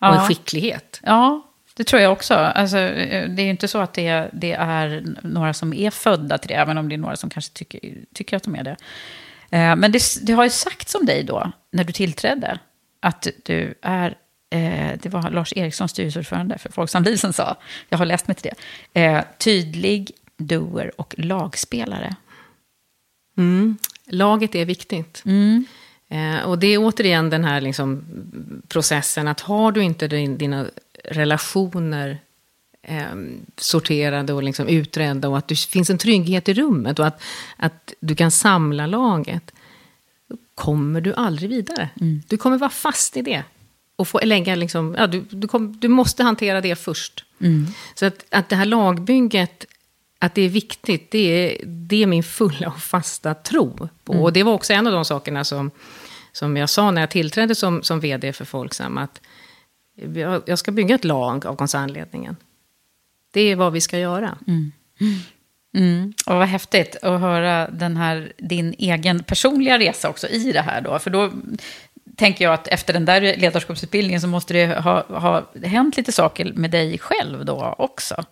Och 0.01 0.14
en 0.14 0.27
skicklighet. 0.27 1.01
Ja, 1.03 1.42
det 1.77 1.85
tror 1.85 2.03
jag 2.03 2.12
också. 2.12 2.35
Alltså, 2.35 2.79
eh, 2.79 3.29
det 3.31 3.42
är 3.42 3.44
ju 3.44 3.51
inte 3.51 3.68
så 3.68 3.79
att 3.79 3.94
det, 3.94 4.31
det 4.33 4.53
är 4.53 5.05
några 5.23 5.55
som 5.55 5.73
är 5.73 5.90
födda 5.90 6.38
till 6.38 6.49
det, 6.49 6.55
även 6.55 6.79
om 6.79 6.88
det 6.88 6.94
är 6.94 6.99
några 6.99 7.16
som 7.16 7.31
kanske 7.31 7.53
tycker, 7.53 7.81
tycker 8.14 8.37
att 8.37 8.42
de 8.42 8.55
är 8.55 8.64
det. 8.64 8.77
Eh, 9.51 9.77
Men 9.77 9.92
det, 9.92 10.03
det 10.23 10.33
har 10.33 10.44
ju 10.44 10.51
sagts 10.51 10.94
om 10.94 11.07
dig 11.07 11.23
då, 11.23 11.53
när 11.73 11.85
du 11.85 11.92
tillträdde, 11.92 12.59
att 13.01 13.27
du 13.44 13.75
är, 13.83 14.16
eh, 14.51 14.99
det 15.03 15.09
var 15.09 15.31
Lars 15.31 15.53
Eriksson, 15.57 15.88
styrelseordförande 15.88 16.59
för 16.59 16.73
Folksam 16.73 17.16
som 17.16 17.33
sa, 17.33 17.57
jag 17.88 17.99
har 17.99 18.07
läst 18.07 18.29
mig 18.29 18.35
till 18.35 18.51
det, 18.92 19.05
eh, 19.05 19.25
tydlig, 19.38 20.11
doer 20.37 21.01
och 21.01 21.14
lagspelare. 21.18 22.16
Mm. 23.37 23.79
Laget 24.07 24.55
är 24.55 24.64
viktigt. 24.64 25.23
Eh, 26.09 26.40
och 26.45 26.59
det 26.59 26.67
är 26.67 26.79
återigen 26.79 27.31
den 27.31 27.45
här 27.45 27.61
liksom, 27.61 28.05
processen 28.69 29.29
att 29.29 29.40
har 29.40 29.73
du 29.73 29.83
inte 29.83 30.09
din, 30.09 30.38
dina 30.38 30.67
relationer 31.05 32.19
eh, 32.83 33.14
sorterade 33.57 34.33
och 34.33 34.43
liksom 34.43 34.69
utredda 34.69 35.29
och 35.29 35.38
att 35.38 35.49
det 35.49 35.59
finns 35.59 35.90
en 35.90 35.99
trygghet 35.99 36.49
i 36.49 36.55
rummet 36.55 36.99
och 36.99 37.07
att, 37.07 37.23
att 37.57 37.93
du 38.01 38.14
kan 38.14 38.31
samla 38.31 38.87
laget, 38.87 39.53
då 40.29 40.37
kommer 40.55 41.01
du 41.01 41.14
aldrig 41.14 41.51
vidare. 41.51 41.88
Du 42.29 42.37
kommer 42.37 42.59
vara 42.59 42.71
fast 42.71 43.17
i 43.17 43.23
det. 43.23 43.43
Och 43.97 44.09
få 44.09 44.21
lägga 44.23 44.55
liksom, 44.55 44.95
ja, 44.99 45.07
du, 45.07 45.25
du, 45.31 45.49
kom, 45.49 45.81
du 45.81 45.88
måste 45.88 46.23
hantera 46.23 46.61
det 46.61 46.77
först. 46.77 47.25
Så 47.95 48.07
att, 48.07 48.25
att 48.31 48.49
det 48.49 48.57
här 48.57 48.64
lagbygget, 48.64 49.67
att 50.18 50.35
det 50.35 50.42
är 50.42 50.48
viktigt, 50.48 51.11
det 51.11 51.18
är, 51.18 51.66
det 51.66 52.03
är 52.03 52.07
min 52.07 52.22
fulla 52.22 52.68
och 52.68 52.81
fasta 52.81 53.35
tro 53.35 53.88
på. 54.05 54.12
Och 54.12 54.33
det 54.33 54.42
var 54.42 54.53
också 54.53 54.72
en 54.72 54.87
av 54.87 54.92
de 54.92 55.05
sakerna 55.05 55.44
som, 55.44 55.70
som 56.33 56.57
jag 56.57 56.70
sa 56.70 56.90
när 56.90 57.03
jag 57.03 57.11
tillträdde 57.11 57.55
som, 57.55 57.83
som 57.83 58.00
vd 58.00 58.33
för 58.33 58.44
Folksam, 58.44 58.98
att 58.98 59.20
jag, 60.14 60.42
jag 60.46 60.59
ska 60.59 60.72
bygga 60.72 60.94
ett 60.94 61.05
lag 61.05 61.46
av 61.46 61.57
koncernledningen. 61.57 62.37
Det 63.33 63.40
är 63.40 63.57
vad 63.57 63.72
vi 63.72 63.81
ska 63.81 63.98
göra. 63.98 64.38
Mm. 65.77 66.12
Och 66.27 66.37
vad 66.37 66.48
häftigt 66.48 66.96
att 67.03 67.20
höra 67.20 67.70
den 67.70 67.96
här, 67.96 68.33
din 68.38 68.74
egen 68.79 69.22
personliga 69.22 69.79
resa 69.79 70.09
också 70.09 70.29
i 70.29 70.53
det 70.53 70.61
här 70.61 70.81
då. 70.81 70.98
För 70.98 71.11
då 71.11 71.33
tänker 72.16 72.44
jag 72.44 72.55
att 72.55 72.68
efter 72.68 72.92
den 72.92 73.05
där 73.05 73.20
ledarskapsutbildningen 73.20 74.20
så 74.20 74.27
måste 74.27 74.55
det 74.55 74.81
ha, 74.81 75.03
ha 75.09 75.44
hänt 75.62 75.96
lite 75.96 76.12
saker 76.12 76.53
med 76.53 76.70
dig 76.70 76.98
själv 76.98 77.44
då 77.44 77.74
också. 77.79 78.24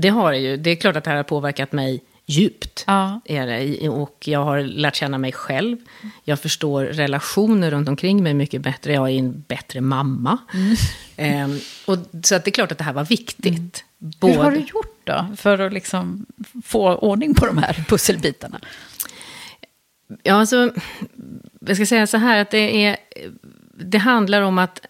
Det 0.00 0.08
har 0.08 0.32
det 0.32 0.38
ju. 0.38 0.56
Det 0.56 0.70
är 0.70 0.76
klart 0.76 0.96
att 0.96 1.04
det 1.04 1.10
här 1.10 1.16
har 1.16 1.24
påverkat 1.24 1.72
mig 1.72 2.02
djupt. 2.26 2.84
Ja. 2.86 3.20
Är 3.24 3.46
det. 3.46 3.88
Och 3.88 4.28
jag 4.28 4.44
har 4.44 4.60
lärt 4.60 4.94
känna 4.94 5.18
mig 5.18 5.32
själv. 5.32 5.76
Jag 6.24 6.40
förstår 6.40 6.84
relationer 6.84 7.70
runt 7.70 7.88
omkring 7.88 8.22
mig 8.22 8.34
mycket 8.34 8.62
bättre. 8.62 8.92
Jag 8.92 9.10
är 9.10 9.18
en 9.18 9.44
bättre 9.48 9.80
mamma. 9.80 10.38
Ehm, 11.16 11.58
och, 11.86 11.98
så 12.22 12.34
att 12.34 12.44
det 12.44 12.48
är 12.48 12.52
klart 12.52 12.72
att 12.72 12.78
det 12.78 12.84
här 12.84 12.92
var 12.92 13.04
viktigt. 13.04 13.84
Både, 13.98 14.32
Hur 14.32 14.42
har 14.42 14.50
du 14.50 14.58
gjort 14.58 15.00
då 15.04 15.26
för 15.36 15.58
att 15.58 15.72
liksom 15.72 16.26
få 16.64 16.94
ordning 16.94 17.34
på 17.34 17.46
de 17.46 17.58
här 17.58 17.84
pusselbitarna? 17.88 18.60
Ja, 20.22 20.34
alltså, 20.34 20.72
jag 21.60 21.76
ska 21.76 21.86
säga 21.86 22.06
så 22.06 22.16
här 22.16 22.38
att 22.38 22.50
det 22.50 22.84
är... 22.84 22.96
Det 23.74 23.98
handlar 23.98 24.42
om 24.42 24.58
att... 24.58 24.80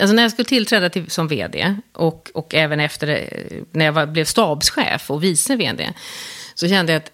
Alltså 0.00 0.14
när 0.14 0.22
jag 0.22 0.32
skulle 0.32 0.48
tillträda 0.48 0.90
till, 0.90 1.10
som 1.10 1.28
vd 1.28 1.76
och, 1.92 2.30
och 2.34 2.54
även 2.54 2.80
efter 2.80 3.06
det, 3.06 3.28
när 3.72 3.84
jag 3.84 3.92
var, 3.92 4.06
blev 4.06 4.24
stabschef 4.24 5.10
och 5.10 5.24
vice 5.24 5.56
vd 5.56 5.92
så 6.54 6.68
kände 6.68 6.92
jag 6.92 7.02
att 7.02 7.12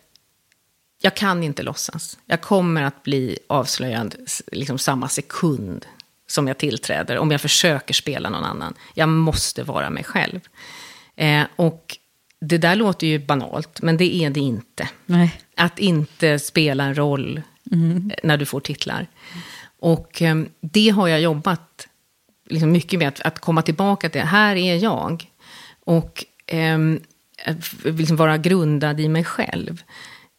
jag 1.02 1.16
kan 1.16 1.42
inte 1.42 1.62
låtsas. 1.62 2.18
Jag 2.26 2.40
kommer 2.40 2.82
att 2.82 3.02
bli 3.02 3.38
avslöjad 3.46 4.14
liksom 4.52 4.78
samma 4.78 5.08
sekund 5.08 5.86
som 6.26 6.48
jag 6.48 6.58
tillträder 6.58 7.18
om 7.18 7.30
jag 7.30 7.40
försöker 7.40 7.94
spela 7.94 8.30
någon 8.30 8.44
annan. 8.44 8.74
Jag 8.94 9.08
måste 9.08 9.62
vara 9.62 9.90
mig 9.90 10.04
själv. 10.04 10.40
Eh, 11.16 11.42
och 11.56 11.96
det 12.40 12.58
där 12.58 12.76
låter 12.76 13.06
ju 13.06 13.18
banalt, 13.18 13.82
men 13.82 13.96
det 13.96 14.14
är 14.14 14.30
det 14.30 14.40
inte. 14.40 14.88
Nej. 15.06 15.40
Att 15.56 15.78
inte 15.78 16.38
spela 16.38 16.84
en 16.84 16.94
roll 16.94 17.42
Mm. 17.72 18.10
eh, 18.10 18.16
när 18.22 18.36
du 18.36 18.46
får 18.46 18.60
titlar. 18.60 19.06
Och 19.78 20.22
eh, 20.22 20.36
det 20.60 20.88
har 20.88 21.08
jag 21.08 21.20
jobbat 21.20 21.88
liksom 22.46 22.72
mycket 22.72 22.98
med, 22.98 23.08
att, 23.08 23.20
att 23.20 23.38
komma 23.38 23.62
tillbaka 23.62 24.08
till, 24.08 24.20
här 24.20 24.56
är 24.56 24.76
jag. 24.76 25.30
Och 25.84 26.24
f- 27.44 27.74
liksom 27.84 28.16
vara 28.16 28.36
grundad 28.38 29.00
i 29.00 29.08
mig 29.08 29.24
själv. 29.24 29.82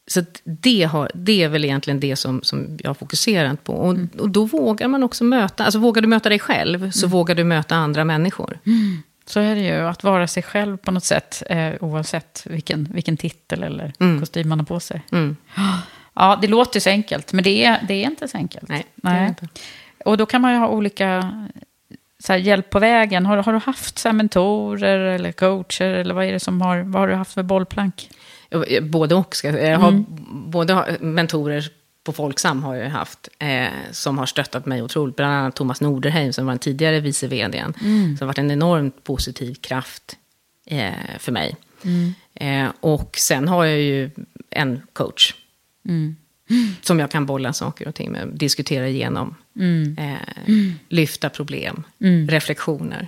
så 0.08 0.24
det, 0.44 0.84
har, 0.84 1.12
det 1.14 1.44
är 1.44 1.50
väl 1.50 1.66
egentligen 1.66 2.00
det 2.00 2.16
som, 2.16 2.44
som 2.44 2.78
jag 2.82 2.90
har 2.90 2.94
fokuserat 2.96 3.64
på. 3.64 3.74
Och, 3.74 3.92
Mm. 3.92 4.10
och 4.20 4.30
då 4.30 4.46
vågar 4.46 4.88
man 4.88 5.04
också 5.04 5.24
möta, 5.24 5.66
alltså 5.66 5.80
vågar 5.80 6.02
du 6.02 6.08
möta 6.08 6.30
dig 6.30 6.40
själv, 6.40 6.92
så 6.92 7.08
vågar 7.08 7.36
du 7.36 7.44
möta 7.44 7.76
andra 7.76 8.04
människor. 8.06 8.60
Så 9.28 9.40
är 9.40 9.56
det 9.56 9.62
ju, 9.62 9.88
att 9.88 10.04
vara 10.04 10.28
sig 10.28 10.44
själv 10.44 10.78
på 10.78 10.92
något 10.92 11.04
sätt, 11.04 11.44
eh, 11.50 11.74
oavsett 11.82 12.44
vilken, 12.50 12.88
vilken 12.94 13.18
titel 13.18 13.64
eller 13.64 13.94
kostym 14.20 14.50
man 14.50 14.60
har 14.60 14.66
på 14.66 14.80
sig. 14.80 15.02
Mm. 15.12 15.36
Ja, 16.14 16.38
det 16.42 16.48
låter 16.48 16.80
så 16.80 16.90
enkelt, 16.90 17.34
men 17.34 17.44
det 17.44 17.64
är, 17.66 17.86
det 17.88 17.94
är 17.94 18.04
inte 18.06 18.28
så 18.28 18.38
enkelt. 18.38 18.70
Nej, 18.96 19.28
inte. 19.28 19.48
Och 20.06 20.18
då 20.18 20.26
kan 20.26 20.42
man 20.42 20.52
ju 20.54 20.58
ha 20.60 20.68
olika 20.68 21.32
så 22.26 22.34
här, 22.34 22.40
hjälp 22.40 22.70
på 22.70 22.80
vägen. 22.80 23.26
Har, 23.26 23.38
har 23.38 23.54
du 23.54 23.60
haft 23.60 23.98
så 24.00 24.08
här, 24.08 24.14
mentorer 24.14 25.00
eller 25.00 25.32
coacher, 25.32 25.86
eller 25.94 26.14
vad 26.14 26.26
är 26.26 26.32
det 26.32 26.40
som 26.40 26.62
har, 26.62 26.78
vad 26.82 27.02
har 27.02 27.08
du 27.08 27.16
haft 27.16 27.34
för 27.34 27.44
bollplank? 27.44 28.10
Jag- 28.50 28.90
Både 28.90 29.16
och. 29.16 29.36
Ska, 29.36 29.60
jag 29.68 29.80
har 29.80 30.04
både 30.30 30.74
har- 30.74 30.98
mentorer 31.00 31.66
på 32.04 32.14
Folksam 32.14 32.64
har 32.64 32.76
jag 32.76 32.90
haft, 32.90 33.30
eh, 33.40 33.68
som 33.92 34.18
har 34.18 34.26
stöttat 34.26 34.66
mig 34.66 34.82
otroligt. 34.82 35.16
Bland 35.16 35.34
annat 35.34 35.56
Thomas 35.56 35.82
Norderheim, 35.82 36.34
som 36.34 36.46
var 36.46 36.52
den 36.54 36.60
tidigare 36.60 37.00
vice 37.00 37.28
vdn. 37.28 37.74
Som 38.18 38.18
har 38.20 38.26
varit 38.28 38.38
en 38.38 38.52
enormt 38.52 39.04
positiv 39.04 39.54
kraft 39.54 40.18
eh, 40.66 40.92
för 41.20 41.32
mig. 41.32 41.56
Eh, 42.34 42.68
och 42.80 43.16
sen 43.18 43.48
har 43.48 43.66
jag 43.66 43.80
ju 43.80 44.10
en 44.50 44.82
coach. 44.94 45.34
Som 46.82 47.00
jag 47.00 47.12
kan 47.12 47.26
bolla 47.26 47.54
saker 47.54 47.88
och 47.88 47.96
ting 47.96 48.12
med, 48.12 48.28
diskutera 48.34 48.88
igenom. 48.88 49.36
Eh, 49.98 50.58
lyfta 50.90 51.30
problem, 51.30 51.84
reflektioner. 52.30 53.08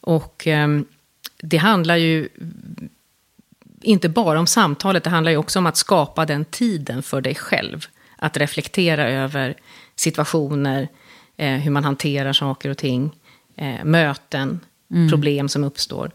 Och 0.00 0.46
ehm, 0.46 0.84
det 1.42 1.56
handlar 1.56 1.96
ju 1.96 2.28
inte 3.82 4.08
bara 4.08 4.40
om 4.40 4.46
samtalet, 4.46 5.04
det 5.04 5.10
handlar 5.10 5.30
ju 5.30 5.36
också 5.36 5.58
om 5.58 5.66
att 5.66 5.76
skapa 5.76 6.26
den 6.26 6.44
tiden 6.44 7.02
för 7.02 7.20
dig 7.20 7.34
själv. 7.34 7.86
Att 8.16 8.36
reflektera 8.36 9.08
över 9.10 9.54
situationer, 9.96 10.88
eh, 11.36 11.52
hur 11.52 11.70
man 11.70 11.84
hanterar 11.84 12.32
saker 12.32 12.70
och 12.70 12.78
ting, 12.78 13.10
eh, 13.56 13.84
möten, 13.84 14.60
problem 15.10 15.48
som 15.48 15.64
uppstår. 15.64 16.10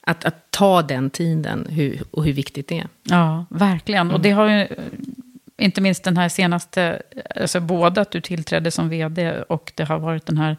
Att, 0.00 0.24
att 0.24 0.50
ta 0.50 0.82
den 0.82 1.10
tiden 1.10 1.66
hur, 1.70 2.02
och 2.10 2.24
hur 2.24 2.32
viktigt 2.32 2.68
det 2.68 2.78
är. 2.78 2.88
Ja, 3.02 3.46
verkligen. 3.50 4.00
Mm. 4.00 4.14
Och 4.14 4.20
det 4.20 4.30
har 4.30 4.48
ju, 4.48 4.60
eh, 4.60 4.68
inte 5.60 5.80
minst 5.80 6.04
den 6.04 6.16
här 6.16 6.28
senaste, 6.28 7.02
alltså 7.36 7.60
både 7.60 8.00
att 8.00 8.10
du 8.10 8.20
tillträdde 8.20 8.70
som 8.70 8.88
vd 8.88 9.42
och 9.48 9.72
det 9.74 9.84
har 9.84 9.98
varit 9.98 10.26
den 10.26 10.38
här 10.38 10.56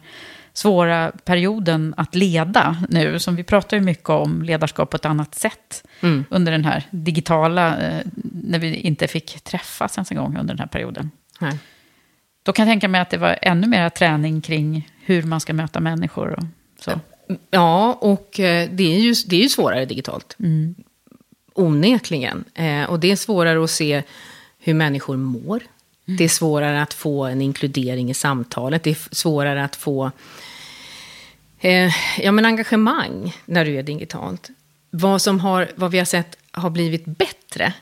svåra 0.52 1.12
perioden 1.24 1.94
att 1.96 2.14
leda 2.14 2.76
nu, 2.88 3.18
som 3.18 3.36
vi 3.36 3.44
pratar 3.44 3.76
ju 3.76 3.82
mycket 3.82 4.08
om 4.10 4.42
ledarskap 4.42 4.90
på 4.90 4.96
ett 4.96 5.04
annat 5.04 5.34
sätt 5.34 5.84
Mm. 6.00 6.24
under 6.30 6.52
den 6.52 6.64
här 6.64 6.82
digitala, 6.90 7.78
eh, 7.78 8.00
när 8.32 8.58
vi 8.58 8.74
inte 8.74 9.08
fick 9.08 9.40
träffas 9.40 9.96
ens 9.98 10.10
en 10.10 10.16
gång 10.16 10.36
under 10.38 10.54
den 10.54 10.58
här 10.58 10.66
perioden. 10.66 11.10
Nej. 11.40 11.58
Då 12.42 12.52
kan 12.52 12.66
jag 12.66 12.72
tänka 12.72 12.88
mig 12.88 13.00
att 13.00 13.10
det 13.10 13.18
var 13.18 13.38
ännu 13.42 13.66
mer 13.66 13.88
träning 13.88 14.40
kring 14.40 14.88
hur 15.04 15.22
man 15.22 15.40
ska 15.40 15.52
möta 15.52 15.80
människor 15.80 16.30
och 16.38 16.44
så. 16.80 17.00
Ja, 17.50 17.98
och 18.00 18.40
eh, 18.40 18.68
det 18.72 18.96
är 18.96 19.00
ju, 19.00 19.14
det 19.26 19.36
är 19.36 19.42
ju 19.42 19.48
svårare 19.48 19.84
digitalt. 19.84 20.36
Onekligen. 21.54 22.44
Eh, 22.54 22.84
och 22.84 23.00
det 23.00 23.10
är 23.12 23.16
svårare 23.16 23.64
att 23.64 23.70
se 23.70 24.02
hur 24.62 24.74
människor 24.74 25.16
mår. 25.16 25.62
Det 26.04 26.24
är 26.24 26.28
svårare 26.28 26.82
att 26.82 26.94
få 26.94 27.24
en 27.24 27.42
inkludering 27.42 28.10
i 28.10 28.14
samtalet. 28.14 28.82
Det 28.82 28.90
är 28.90 29.14
svårare 29.14 29.64
att 29.64 29.76
få 29.76 30.10
eh, 31.60 31.92
ja, 32.18 32.32
men 32.32 32.44
engagemang 32.44 33.36
när 33.44 33.64
du 33.64 33.78
är 33.78 33.82
digitalt. 33.82 34.50
Vad, 34.90 35.22
som 35.22 35.40
har, 35.40 35.68
vad 35.74 35.90
vi 35.90 35.98
har 35.98 36.04
sett 36.04 36.36
har 36.50 36.70
blivit 36.70 37.04
bättre, 37.04 37.72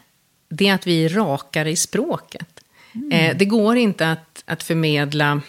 det 0.48 0.68
är 0.68 0.74
att 0.74 0.86
vi 0.86 1.04
är 1.04 1.08
rakare 1.08 1.70
i 1.70 1.76
språket. 1.76 2.60
Eh, 3.12 3.36
det 3.36 3.44
går 3.44 3.76
inte 3.76 4.10
att, 4.10 4.42
att 4.46 4.62
förmedla 4.62 5.40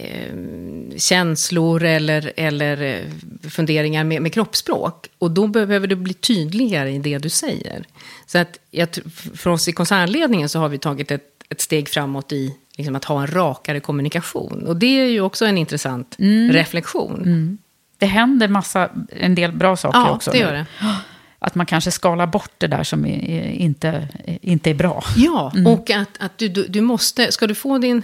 eh, 0.00 0.96
känslor 0.96 1.84
eller, 1.84 2.32
eller 2.36 2.82
eh, 2.82 3.50
funderingar 3.50 4.04
med, 4.04 4.22
med 4.22 4.32
kroppsspråk. 4.32 5.08
Och 5.18 5.30
då 5.30 5.46
behöver 5.46 5.86
du 5.86 5.96
bli 5.96 6.14
tydligare 6.14 6.90
i 6.90 6.98
det 6.98 7.18
du 7.18 7.28
säger. 7.28 7.84
Så 8.26 8.38
att 8.38 8.58
jag, 8.70 8.88
för 9.34 9.50
oss 9.50 9.68
i 9.68 9.72
koncernledningen 9.72 10.48
så 10.48 10.58
har 10.58 10.68
vi 10.68 10.78
tagit 10.78 11.10
ett, 11.10 11.24
ett 11.48 11.60
steg 11.60 11.88
framåt 11.88 12.32
i 12.32 12.54
liksom, 12.76 12.96
att 12.96 13.04
ha 13.04 13.20
en 13.20 13.26
rakare 13.26 13.80
kommunikation. 13.80 14.66
Och 14.66 14.76
det 14.76 15.00
är 15.00 15.04
ju 15.10 15.20
också 15.20 15.46
en 15.46 15.58
intressant 15.58 16.16
reflektion. 16.50 17.58
Det 17.98 18.06
händer 18.06 18.48
massa, 18.48 18.90
en 19.08 19.34
del 19.34 19.52
bra 19.52 19.76
saker 19.76 19.98
Ja, 19.98 20.10
också. 20.10 20.30
det 20.30 20.38
nu. 20.38 20.44
gör 20.44 20.52
det. 20.52 20.66
Att 21.42 21.54
man 21.54 21.66
kanske 21.66 21.90
skalar 21.90 22.26
bort 22.26 22.52
det 22.58 22.66
där 22.66 22.84
som 22.84 23.06
inte, 23.06 24.08
inte 24.42 24.70
är 24.70 24.74
bra. 24.74 25.04
Ja, 25.16 25.52
och 25.66 25.90
att, 25.90 26.08
att 26.18 26.38
du, 26.38 26.48
du, 26.48 26.66
du 26.68 26.80
måste, 26.80 27.32
ska 27.32 27.46
du 27.46 27.54
få 27.54 27.78
din, 27.78 28.02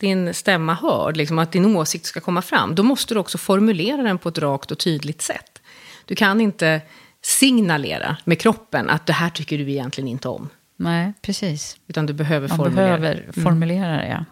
din 0.00 0.34
stämma 0.34 0.74
hörd, 0.74 1.16
liksom 1.16 1.38
att 1.38 1.52
din 1.52 1.76
åsikt 1.76 2.06
ska 2.06 2.20
komma 2.20 2.42
fram, 2.42 2.74
då 2.74 2.82
måste 2.82 3.14
du 3.14 3.20
också 3.20 3.38
formulera 3.38 4.02
den 4.02 4.18
på 4.18 4.28
ett 4.28 4.38
rakt 4.38 4.70
och 4.70 4.78
tydligt 4.78 5.22
sätt. 5.22 5.62
Du 6.04 6.14
kan 6.14 6.40
inte 6.40 6.80
signalera 7.22 8.16
med 8.24 8.40
kroppen 8.40 8.90
att 8.90 9.06
det 9.06 9.12
här 9.12 9.30
tycker 9.30 9.58
du 9.58 9.70
egentligen 9.70 10.08
inte 10.08 10.28
om. 10.28 10.48
Nej, 10.76 11.12
precis. 11.22 11.76
Utan 11.88 12.06
du 12.06 12.12
behöver 12.12 12.48
Man 12.48 12.56
formulera. 12.56 12.98
behöver 12.98 13.32
formulera 13.32 13.96
det, 13.96 14.08
ja. 14.08 14.24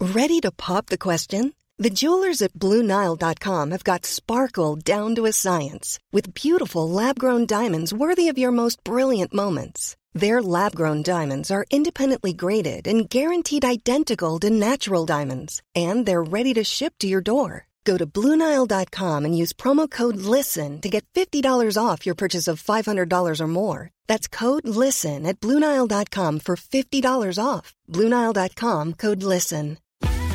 Ready 0.00 0.40
to 0.40 0.50
pop 0.56 0.86
the 0.86 0.96
question? 0.98 1.52
The 1.82 1.90
jewelers 1.90 2.42
at 2.42 2.52
BlueNile.com 2.52 3.70
have 3.70 3.84
got 3.84 4.06
sparkle 4.06 4.76
down 4.76 5.16
to 5.16 5.26
a 5.26 5.32
science 5.32 5.98
with 6.12 6.32
beautiful 6.34 6.88
lab 6.90 7.18
grown 7.18 7.46
diamonds 7.46 7.92
worthy 7.92 8.28
of 8.28 8.38
your 8.38 8.52
most 8.52 8.84
brilliant 8.84 9.32
moments. 9.32 9.96
Their 10.14 10.40
lab 10.40 10.76
grown 10.76 11.02
diamonds 11.02 11.50
are 11.50 11.66
independently 11.70 12.32
graded 12.32 12.86
and 12.86 13.10
guaranteed 13.10 13.64
identical 13.64 14.38
to 14.40 14.50
natural 14.50 15.04
diamonds, 15.04 15.60
and 15.74 16.06
they're 16.06 16.22
ready 16.22 16.54
to 16.54 16.62
ship 16.62 16.94
to 17.00 17.08
your 17.08 17.20
door. 17.20 17.66
Go 17.84 17.98
to 17.98 18.06
BlueNile.com 18.06 19.24
and 19.24 19.36
use 19.36 19.52
promo 19.52 19.90
code 19.90 20.16
LISTEN 20.16 20.80
to 20.80 20.88
get 20.88 21.04
$50 21.14 21.76
off 21.76 22.06
your 22.06 22.14
purchase 22.14 22.48
of 22.48 22.62
$500 22.62 23.40
or 23.40 23.46
more. 23.46 23.90
That's 24.06 24.28
code 24.28 24.66
LISTEN 24.66 25.26
at 25.26 25.38
BlueNile.com 25.40 26.38
for 26.38 26.56
$50 26.56 27.38
off. 27.44 27.74
BlueNile.com 27.90 28.94
code 28.94 29.22
LISTEN. 29.22 29.78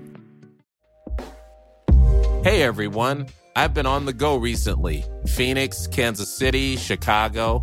Hey 2.42 2.62
everyone, 2.62 3.26
I've 3.54 3.74
been 3.74 3.84
on 3.84 4.06
the 4.06 4.14
go 4.14 4.36
recently 4.36 5.04
Phoenix, 5.26 5.86
Kansas 5.86 6.34
City, 6.34 6.78
Chicago. 6.78 7.62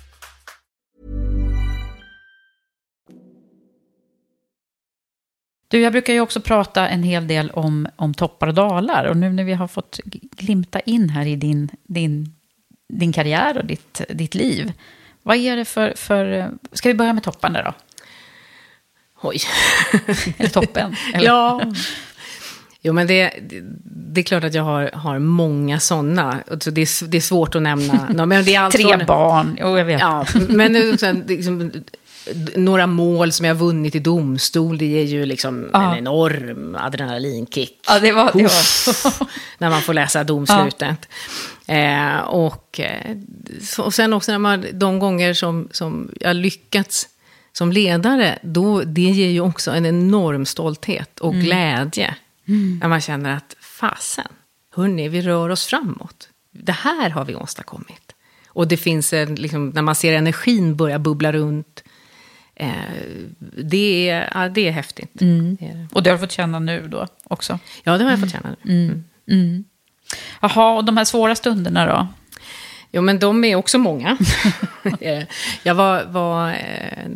Du, 5.71 5.81
jag 5.81 5.91
brukar 5.91 6.13
ju 6.13 6.21
också 6.21 6.41
prata 6.41 6.87
en 6.87 7.03
hel 7.03 7.27
del 7.27 7.51
om, 7.51 7.87
om 7.95 8.13
toppar 8.13 8.47
och 8.47 8.53
dalar. 8.53 9.05
Och 9.05 9.17
nu 9.17 9.29
när 9.29 9.43
vi 9.43 9.53
har 9.53 9.67
fått 9.67 9.99
glimta 10.37 10.79
in 10.79 11.09
här 11.09 11.25
i 11.25 11.35
din, 11.35 11.69
din, 11.87 12.35
din 12.89 13.13
karriär 13.13 13.57
och 13.57 13.65
ditt, 13.65 14.01
ditt 14.09 14.35
liv. 14.35 14.71
Vad 15.23 15.37
är 15.37 15.57
det 15.57 15.65
för, 15.65 15.93
för... 15.95 16.51
Ska 16.71 16.89
vi 16.89 16.95
börja 16.95 17.13
med 17.13 17.23
topparna 17.23 17.61
då? 17.61 17.73
Oj. 19.21 19.37
Eller 20.37 20.49
toppen? 20.49 20.95
Eller? 21.13 21.25
ja. 21.25 21.61
Jo, 22.81 22.93
men 22.93 23.07
det, 23.07 23.33
det 23.83 24.21
är 24.21 24.23
klart 24.23 24.43
att 24.43 24.53
jag 24.53 24.63
har, 24.63 24.91
har 24.93 25.19
många 25.19 25.79
sådana. 25.79 26.43
Så 26.59 26.71
det, 26.71 26.81
är, 26.81 27.07
det 27.07 27.17
är 27.17 27.21
svårt 27.21 27.55
att 27.55 27.61
nämna. 27.61 28.25
Men 28.25 28.45
det 28.45 28.55
är 28.55 28.59
allt 28.59 28.75
Tre 28.75 28.83
från, 28.83 29.05
barn, 29.05 29.57
jo 29.59 29.77
jag 29.77 29.85
vet. 29.85 29.99
Ja, 29.99 30.25
men 30.49 30.93
också, 30.93 31.11
liksom, 31.27 31.71
några 32.55 32.87
mål 32.87 33.31
som 33.31 33.45
jag 33.45 33.55
vunnit 33.55 33.95
i 33.95 33.99
domstol, 33.99 34.77
det 34.77 34.85
ger 34.85 35.03
ju 35.03 35.25
liksom 35.25 35.69
Ja. 35.73 35.91
en 35.91 35.97
enorm 35.97 36.75
adrenalinkick. 36.79 37.79
Ja, 37.87 37.99
det 37.99 38.11
var... 38.11 38.31
Det 38.33 38.43
var. 38.43 39.27
När 39.57 39.69
man 39.69 39.81
får 39.81 39.93
läsa 39.93 40.23
domslutet. 40.23 41.09
Eh, 41.67 42.17
och, 42.17 42.79
eh, 42.79 43.15
och 43.79 43.93
sen 43.93 44.13
också 44.13 44.31
när 44.31 44.39
man, 44.39 44.65
de 44.73 44.99
gånger 44.99 45.33
som, 45.33 45.67
som 45.71 46.11
jag 46.19 46.35
lyckats 46.35 47.07
som 47.53 47.71
ledare, 47.71 48.39
då, 48.43 48.81
det 48.83 49.01
ger 49.01 49.29
ju 49.29 49.41
också 49.41 49.71
en 49.71 49.85
enorm 49.85 50.45
stolthet 50.45 51.19
och 51.19 51.33
Mm. 51.33 51.45
glädje. 51.45 52.15
När 52.81 52.87
man 52.87 53.01
känner 53.01 53.35
att 53.37 53.55
fasen, 53.61 54.27
hörni, 54.75 55.09
vi 55.09 55.21
rör 55.21 55.49
oss 55.49 55.65
framåt. 55.65 56.29
Det 56.51 56.71
här 56.71 57.09
har 57.09 57.25
vi 57.25 57.35
åstadkommit. 57.35 58.15
Och 58.47 58.67
det 58.67 58.77
finns 58.77 59.13
en, 59.13 59.35
liksom, 59.35 59.69
när 59.69 59.81
man 59.81 59.95
ser 59.95 60.13
energin 60.13 60.75
börja 60.75 60.99
bubbla 60.99 61.31
runt. 61.31 61.83
Eh, 62.55 62.69
det, 63.57 64.09
är, 64.09 64.31
ja, 64.33 64.49
det 64.49 64.67
är 64.67 64.71
häftigt. 64.71 65.09
Det 65.13 65.25
är 65.25 65.57
det. 65.59 65.87
Och 65.93 66.03
det 66.03 66.09
har 66.09 66.17
du 66.17 66.21
fått 66.21 66.31
känna 66.31 66.59
nu 66.59 66.87
då 66.87 67.07
också? 67.23 67.59
Ja, 67.83 67.97
det 67.97 68.03
har 68.03 68.11
jag 68.11 68.19
fått 68.19 68.31
känna 68.31 68.55
nu. 68.61 68.73
Mm. 68.73 69.03
Mm. 69.27 69.63
Jaha, 70.41 70.77
och 70.77 70.85
de 70.85 70.97
här 70.97 71.05
svåra 71.05 71.35
stunderna 71.35 71.85
då? 71.85 72.07
Jo, 72.91 73.01
men 73.01 73.19
de 73.19 73.43
är 73.43 73.55
också 73.55 73.77
många. 73.77 74.17
Eh, 75.01 75.23
jag 75.63 75.75
var, 75.75 76.05
var 76.05 76.49
eh, 76.49 77.07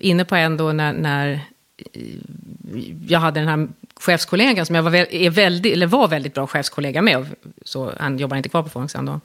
inne 0.00 0.24
på 0.24 0.36
en 0.36 0.56
då 0.56 0.72
när, 0.72 0.92
när 0.92 1.40
jag 3.08 3.20
hade 3.20 3.40
den 3.40 3.48
här 3.48 3.68
chefskollegan 4.00 4.66
som 4.66 4.74
jag 4.74 4.82
var, 4.82 4.94
är 4.94 5.30
väldigt, 5.30 5.72
eller 5.72 5.86
var 5.86 6.08
väldigt 6.08 6.34
bra 6.34 6.46
chefskollega 6.46 7.02
med. 7.02 7.26
Så 7.64 7.92
han 7.98 8.18
jobbar 8.18 8.36
inte 8.36 8.48
kvar 8.48 8.62
på 8.62 8.68
Folksam 8.68 9.06
då. 9.06 9.20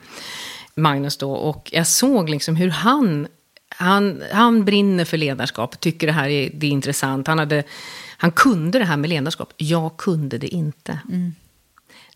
Magnus 0.76 1.18
då. 1.18 1.32
Och 1.32 1.70
jag 1.72 1.88
såg 1.88 2.30
liksom 2.30 2.56
hur 2.56 2.70
han, 2.70 3.28
han, 3.76 4.24
han 4.32 4.66
brinner 4.66 5.06
för 5.06 5.18
ledarskap, 5.18 5.80
tycker 5.80 6.08
det 6.08 6.14
här 6.14 6.30
är, 6.30 6.50
det 6.54 6.68
är 6.68 6.72
intressant. 6.72 7.28
Han, 7.28 7.40
hade, 7.40 7.64
han 8.18 8.32
kunde 8.32 8.80
det 8.80 8.86
här 8.86 8.98
med 8.98 9.10
ledarskap. 9.10 9.54
Jag 9.58 9.98
kunde 9.98 10.38
det 10.38 10.48
inte. 10.48 11.00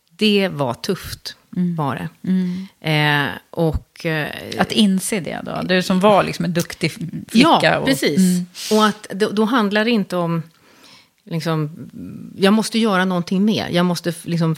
Det 0.10 0.48
var 0.48 0.74
tufft, 0.74 1.36
var 1.78 1.96
det. 1.96 2.10
Eh, 2.92 3.28
och, 3.50 4.06
eh, 4.06 4.28
Att 4.58 4.72
inse 4.72 5.20
det 5.20 5.42
då? 5.44 5.62
Du 5.66 5.82
som 5.82 6.00
var 6.00 6.24
liksom 6.24 6.46
en 6.46 6.54
duktig 6.54 6.92
flicka. 6.92 7.60
Ja, 7.64 7.78
och, 7.80 7.86
precis. 7.88 8.20
Mm. 8.20 8.46
Och 8.72 8.86
att 8.86 9.08
då, 9.10 9.30
då 9.30 9.46
handlar 9.46 9.86
det 9.86 9.92
inte 9.92 10.16
om... 10.18 10.44
Liksom, 11.24 11.90
jag 12.38 12.54
måste 12.54 12.80
göra 12.80 13.06
någonting 13.06 13.46
mer. 13.46 13.70
Jag 13.70 13.86
måste 13.86 14.14
liksom 14.24 14.56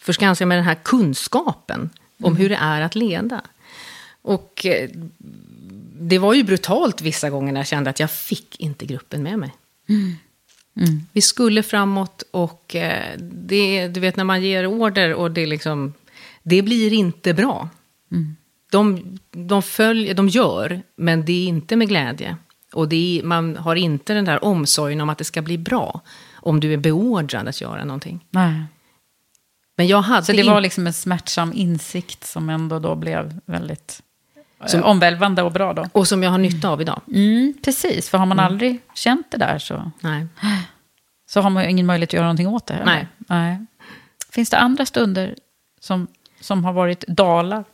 förskansa 0.00 0.46
mig 0.46 0.56
den 0.56 0.64
här 0.64 0.74
kunskapen 0.82 1.90
om 2.22 2.26
Mm. 2.32 2.36
hur 2.36 2.48
det 2.48 2.56
är 2.56 2.80
att 2.80 2.94
leda. 2.94 3.40
Och 4.22 4.66
eh, 4.66 4.90
det 6.00 6.18
var 6.18 6.34
ju 6.34 6.42
brutalt 6.42 7.00
vissa 7.00 7.30
gånger 7.30 7.52
när 7.52 7.60
jag 7.60 7.66
kände 7.66 7.90
att 7.90 8.00
jag 8.00 8.10
fick 8.10 8.60
inte 8.60 8.86
gruppen 8.86 9.22
med 9.22 9.38
mig. 9.38 9.54
Mm. 9.88 11.00
Vi 11.12 11.20
skulle 11.20 11.62
framåt 11.62 12.22
och 12.30 12.74
eh, 12.74 13.18
det, 13.18 13.88
du 13.88 14.00
vet 14.00 14.16
när 14.16 14.24
man 14.24 14.42
ger 14.42 14.66
order 14.66 15.14
och 15.14 15.30
det 15.30 15.46
liksom, 15.46 15.92
det 16.42 16.62
blir 16.62 16.92
inte 16.92 17.34
bra. 17.34 17.68
De, 18.70 19.18
de, 19.30 19.62
följer, 19.62 20.14
de 20.14 20.28
gör, 20.28 20.82
men 20.96 21.24
det 21.24 21.32
är 21.32 21.46
inte 21.46 21.76
med 21.76 21.88
glädje. 21.88 22.36
Och 22.72 22.88
är, 22.92 23.22
man 23.22 23.56
har 23.56 23.76
inte 23.76 24.14
den 24.14 24.24
där 24.24 24.44
omsorgen 24.44 25.00
om 25.00 25.08
att 25.08 25.18
det 25.18 25.24
ska 25.24 25.42
bli 25.42 25.58
bra. 25.58 26.00
Om 26.34 26.60
du 26.60 26.72
är 26.72 26.76
beordrad 26.76 27.48
att 27.48 27.60
göra 27.60 27.84
någonting. 27.84 28.24
Nej. 28.30 28.62
Men 29.76 29.86
jag 29.86 30.02
hade 30.02 30.26
Så 30.26 30.32
det 30.32 30.40
in- 30.40 30.46
var 30.46 30.60
liksom 30.60 30.86
en 30.86 30.92
smärtsam 30.92 31.52
insikt 31.54 32.26
som 32.26 32.50
ändå 32.50 32.78
då 32.78 32.94
blev 32.94 33.40
väldigt 33.46 34.02
Som- 34.66 34.82
omvälvande 34.82 35.42
och 35.42 35.52
bra 35.52 35.72
då. 35.72 35.86
Och 35.92 36.08
som 36.08 36.22
jag 36.22 36.30
har 36.30 36.38
nytta 36.38 36.68
av 36.68 36.80
idag. 36.80 37.00
Mm, 37.14 37.54
precis, 37.64 38.10
för 38.10 38.18
har 38.18 38.26
man 38.26 38.40
aldrig 38.40 38.80
känt 38.94 39.30
det 39.30 39.36
där 39.36 39.58
så, 39.58 39.90
Nej. 40.00 40.26
så 41.28 41.40
har 41.40 41.50
man 41.50 41.64
ju 41.64 41.70
ingen 41.70 41.86
möjlighet 41.86 42.08
att 42.10 42.14
göra 42.14 42.24
någonting 42.24 42.48
åt 42.48 42.66
det. 42.66 42.74
heller. 42.74 42.86
Nej. 42.86 43.06
Nej. 43.28 43.66
Finns 44.30 44.50
det 44.50 44.58
andra 44.58 44.86
stunder 44.86 45.34
som, 45.80 46.06
som 46.40 46.64
har 46.64 46.72
varit 46.72 47.04
dalar? 47.08 47.64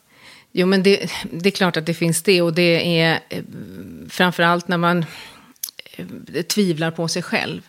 Jo, 0.53 0.67
men 0.67 0.83
det, 0.83 1.11
det 1.33 1.49
är 1.49 1.51
klart 1.51 1.77
att 1.77 1.87
det 1.87 1.95
finns 1.95 2.23
det. 2.23 2.43
Och 2.43 2.53
det 2.55 3.01
är 3.01 3.21
eh, 3.29 3.43
framförallt 4.09 4.69
när 4.69 4.77
man 4.79 5.05
eh, 5.97 6.43
tvivlar 6.43 6.91
på 6.91 7.09
sig 7.09 7.23
själv. 7.23 7.63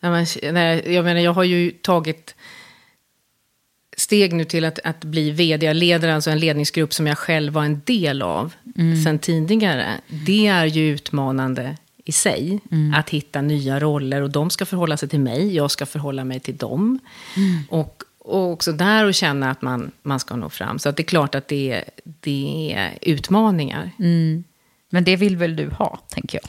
När 0.00 0.10
man, 0.10 0.26
när, 0.54 0.88
jag 0.88 1.04
menar, 1.04 1.20
jag 1.20 1.32
har 1.32 1.44
ju 1.44 1.70
tagit 1.70 2.34
steg 4.06 4.32
nu 4.32 4.44
till 4.44 4.64
att, 4.64 4.78
att 4.84 5.04
bli 5.04 5.30
vd. 5.30 5.66
Jag 5.66 5.76
leder 5.76 6.08
alltså 6.08 6.30
en 6.30 6.38
ledningsgrupp 6.38 6.94
som 6.94 7.06
jag 7.06 7.18
själv 7.18 7.52
var 7.52 7.64
en 7.64 7.82
del 7.84 8.22
av 8.22 8.54
sen 9.04 9.18
tidigare. 9.18 10.00
Det 10.26 10.46
är 10.46 10.66
ju 10.66 10.94
utmanande 10.94 11.76
i 12.04 12.12
sig. 12.12 12.60
Att 12.94 13.10
hitta 13.10 13.40
nya 13.40 13.80
roller 13.80 14.22
och 14.22 14.30
de 14.30 14.50
ska 14.50 14.66
förhålla 14.66 14.96
sig 14.96 15.08
till 15.08 15.20
mig, 15.20 15.54
jag 15.54 15.70
ska 15.70 15.86
förhålla 15.86 16.24
mig 16.24 16.40
till 16.40 16.56
dem. 16.56 16.98
Och, 17.68 18.02
och 18.18 18.52
också 18.52 18.72
där 18.72 19.04
att 19.04 19.14
känna 19.14 19.50
att 19.50 19.62
man, 19.62 19.90
man 20.02 20.20
ska 20.20 20.36
nå 20.36 20.48
fram. 20.48 20.78
Så 20.78 20.88
att 20.88 20.96
det 20.96 21.02
är 21.02 21.04
klart 21.04 21.34
att 21.34 21.48
det, 21.48 21.84
det 22.04 22.72
är 22.76 22.98
utmaningar. 23.02 23.90
Men 24.90 25.04
det 25.04 25.16
vill 25.16 25.36
väl 25.36 25.56
du 25.56 25.68
ha, 25.68 26.00
tänker 26.08 26.40
jag. 26.42 26.48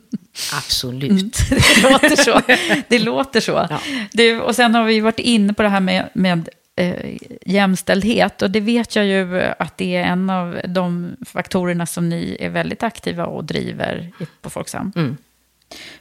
Absolut. 0.52 1.36
Det 1.50 1.82
låter 1.82 2.16
så. 2.16 2.40
Det 2.88 2.98
låter 2.98 3.40
så. 3.40 3.66
Ja. 3.70 3.80
Du, 4.12 4.40
och 4.40 4.56
sen 4.56 4.74
har 4.74 4.84
vi 4.84 5.00
varit 5.00 5.18
inne 5.18 5.52
på 5.52 5.62
det 5.62 5.68
här 5.68 5.80
med, 5.80 6.08
med 6.12 6.48
eh, 6.76 7.16
jämställdhet. 7.46 8.42
Och 8.42 8.50
det 8.50 8.60
vet 8.60 8.96
jag 8.96 9.06
ju 9.06 9.42
att 9.58 9.76
det 9.76 9.96
är 9.96 10.04
en 10.04 10.30
av 10.30 10.60
de 10.64 11.16
faktorerna 11.26 11.86
som 11.86 12.08
ni 12.08 12.36
är 12.40 12.48
väldigt 12.48 12.82
aktiva 12.82 13.26
och 13.26 13.44
driver 13.44 14.12
på 14.40 14.50
Folksam. 14.50 14.92
Mm. 14.96 15.16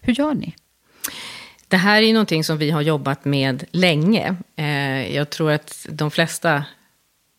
Hur 0.01 0.13
gör 0.13 0.33
ni? 0.33 0.55
Det 1.67 1.77
här 1.77 1.97
är 1.97 2.07
ju 2.07 2.13
någonting 2.13 2.43
som 2.43 2.57
vi 2.57 2.71
har 2.71 2.81
jobbat 2.81 3.25
med 3.25 3.63
länge. 3.71 4.35
Eh, 4.55 5.15
jag 5.15 5.29
tror 5.29 5.51
att 5.51 5.87
de 5.89 6.11
flesta 6.11 6.63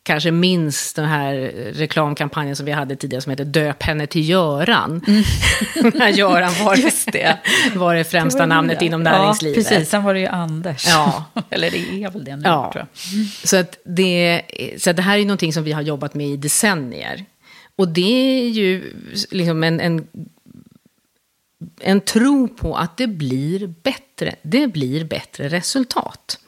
kanske 0.03 0.31
minns 0.31 0.93
den 0.93 1.05
här 1.05 1.35
reklamkampanjen 1.73 2.55
som 2.55 2.65
vi 2.65 2.71
hade 2.71 2.95
tidigare 2.95 3.21
som 3.21 3.29
heter 3.29 3.45
Döp 3.45 3.83
henne 3.83 4.07
till 4.07 4.29
Göran. 4.29 5.01
När 5.93 6.07
Göran 6.09 6.53
var, 6.65 6.73
Mm. 6.73 6.85
Just 6.85 7.11
det. 7.11 7.37
var 7.75 7.95
det 7.95 8.03
främsta 8.03 8.37
Det 8.37 8.41
var 8.41 8.47
namnet 8.47 8.79
det. 8.79 8.85
inom 8.85 9.03
näringslivet. 9.03 9.57
Ja, 9.57 9.63
precis. 9.69 9.89
Sen 9.89 10.03
var 10.03 10.13
det 10.13 10.19
ju 10.19 10.27
Anders. 10.27 10.87
Ja. 10.87 11.25
Eller 11.49 11.71
det 11.71 12.03
är 12.03 12.09
väl 12.11 12.23
det 12.25 12.35
nu, 12.35 12.41
Ja. 12.45 12.69
tror 12.73 12.85
jag. 12.93 13.27
Så, 13.49 13.57
att 13.57 13.77
det, 13.85 14.41
så 14.77 14.89
att 14.89 14.95
det 14.95 15.01
här 15.01 15.17
är 15.17 15.21
någonting 15.25 15.53
som 15.53 15.63
vi 15.63 15.71
har 15.71 15.81
jobbat 15.81 16.13
med 16.13 16.27
i 16.27 16.37
decennier. 16.37 17.25
Och 17.75 17.87
det 17.87 18.41
är 18.41 18.49
ju 18.49 18.93
liksom 19.31 19.63
en, 19.63 19.79
en, 19.79 20.07
en 21.81 22.01
tro 22.01 22.47
på 22.47 22.75
att 22.77 22.97
det 22.97 23.07
blir 23.07 23.67
bättre. 23.83 24.35
Det 24.41 24.67
blir 24.67 25.03
bättre 25.05 25.47
resultat. 25.49 26.39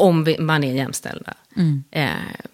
Om 0.00 0.24
vi, 0.24 0.38
man 0.38 0.64
är 0.64 0.74
jämställda. 0.74 1.34
Eh, 1.90 2.10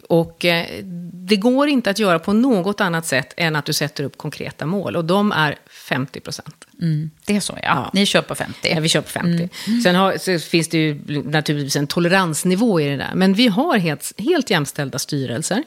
och 0.09 0.45
eh, 0.45 0.85
det 1.13 1.37
går 1.37 1.69
inte 1.69 1.91
att 1.91 1.99
göra 1.99 2.19
på 2.19 2.33
något 2.33 2.81
annat 2.81 3.07
sätt 3.07 3.35
än 3.37 3.57
att 3.57 3.65
du 3.65 3.73
sätter 3.73 4.05
upp 4.05 4.19
konkreta 4.19 4.67
mål. 4.67 4.97
Och 4.97 5.05
de 5.05 5.33
är 5.33 5.57
50 5.89 6.21
procent. 6.21 6.67
Mm. 6.81 7.11
Det 7.27 7.37
är 7.37 7.41
så, 7.41 7.53
ja. 7.53 7.59
Ja. 7.63 7.91
Ni 7.93 8.07
kör 8.07 8.23
på 8.23 8.35
50. 8.35 8.69
Ja, 8.75 8.81
vi 8.81 8.89
kör 8.89 9.01
på 9.01 9.09
50. 9.09 9.49
Sen 9.83 9.95
har, 9.95 10.39
finns 10.39 10.69
det 10.69 10.79
ju 10.79 11.23
naturligtvis 11.25 11.77
en 11.77 11.87
toleransnivå 11.87 12.81
i 12.81 12.89
det 12.89 12.97
där. 12.97 13.13
Men 13.15 13.35
vi 13.35 13.49
har 13.49 13.79
helt, 13.79 14.13
helt 14.19 14.51
jämställda 14.51 14.99
styrelser. 14.99 15.63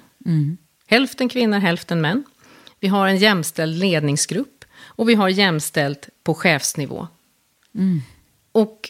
Hälften 0.87 1.29
kvinnor, 1.29 1.59
hälften 1.59 2.01
män. 2.01 2.23
Vi 2.79 2.87
har 2.87 3.07
en 3.07 3.17
jämställd 3.17 3.77
ledningsgrupp. 3.77 4.65
Och 4.81 5.09
vi 5.09 5.15
har 5.15 5.29
jämställt 5.29 6.09
på 6.23 6.33
chefsnivå. 6.33 7.07
Mm. 7.75 8.01
Och 8.51 8.89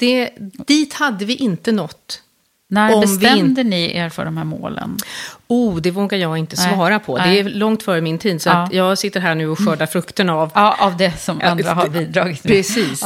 det, 0.00 0.30
dit 0.66 0.92
hade 0.94 1.24
vi 1.24 1.34
inte 1.34 1.72
nått. 1.72 2.22
När 2.72 2.94
Om 2.94 3.00
bestämde 3.00 3.62
ni 3.64 3.96
er 3.96 4.08
för 4.08 4.24
de 4.24 4.36
här 4.36 4.44
målen? 4.44 4.96
Oh, 5.48 5.76
det 5.80 5.90
vågar 5.90 6.18
jag 6.18 6.38
inte 6.38 6.56
Nej, 6.58 6.74
svara 6.74 6.98
på. 6.98 7.18
nej. 7.18 7.42
Det 7.42 7.50
är 7.50 7.54
långt 7.54 7.82
före 7.82 8.00
min 8.00 8.18
tid. 8.18 8.42
Så 8.42 8.48
Ja. 8.48 8.52
att 8.64 8.72
jag 8.72 8.98
sitter 8.98 9.20
här 9.20 9.34
nu 9.34 9.48
och 9.48 9.58
skördar 9.58 9.86
frukterna 9.86 10.34
av... 10.34 10.50
Ja, 10.54 10.76
av 10.80 10.96
det 10.96 11.18
som 11.20 11.38
Ja, 11.42 11.46
andra 11.48 11.72
har 11.74 11.88
bidragit 11.88 12.44
med. 12.44 12.52
Precis. 12.52 13.04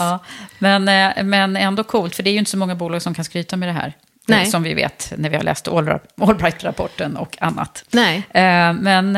Men, 0.58 0.88
eh, 0.88 1.24
men 1.24 1.56
ändå 1.56 1.84
coolt, 1.84 2.14
för 2.16 2.22
det 2.22 2.30
är 2.30 2.32
ju 2.32 2.38
inte 2.38 2.50
så 2.50 2.56
många 2.56 2.74
bolag 2.74 3.02
som 3.02 3.14
kan 3.14 3.24
skryta 3.24 3.56
med 3.56 3.68
det 3.68 3.72
här. 3.72 3.92
Nej. 4.26 4.42
Eh, 4.44 4.48
Som 4.50 4.62
vi 4.62 4.74
vet 4.74 5.12
när 5.16 5.30
vi 5.30 5.36
har 5.36 5.42
läst 5.42 5.68
Allbright-rapporten 5.68 7.16
och 7.16 7.36
annat. 7.42 7.84
Nej. 7.90 8.16
Eh, 8.30 8.72
Men 8.72 9.12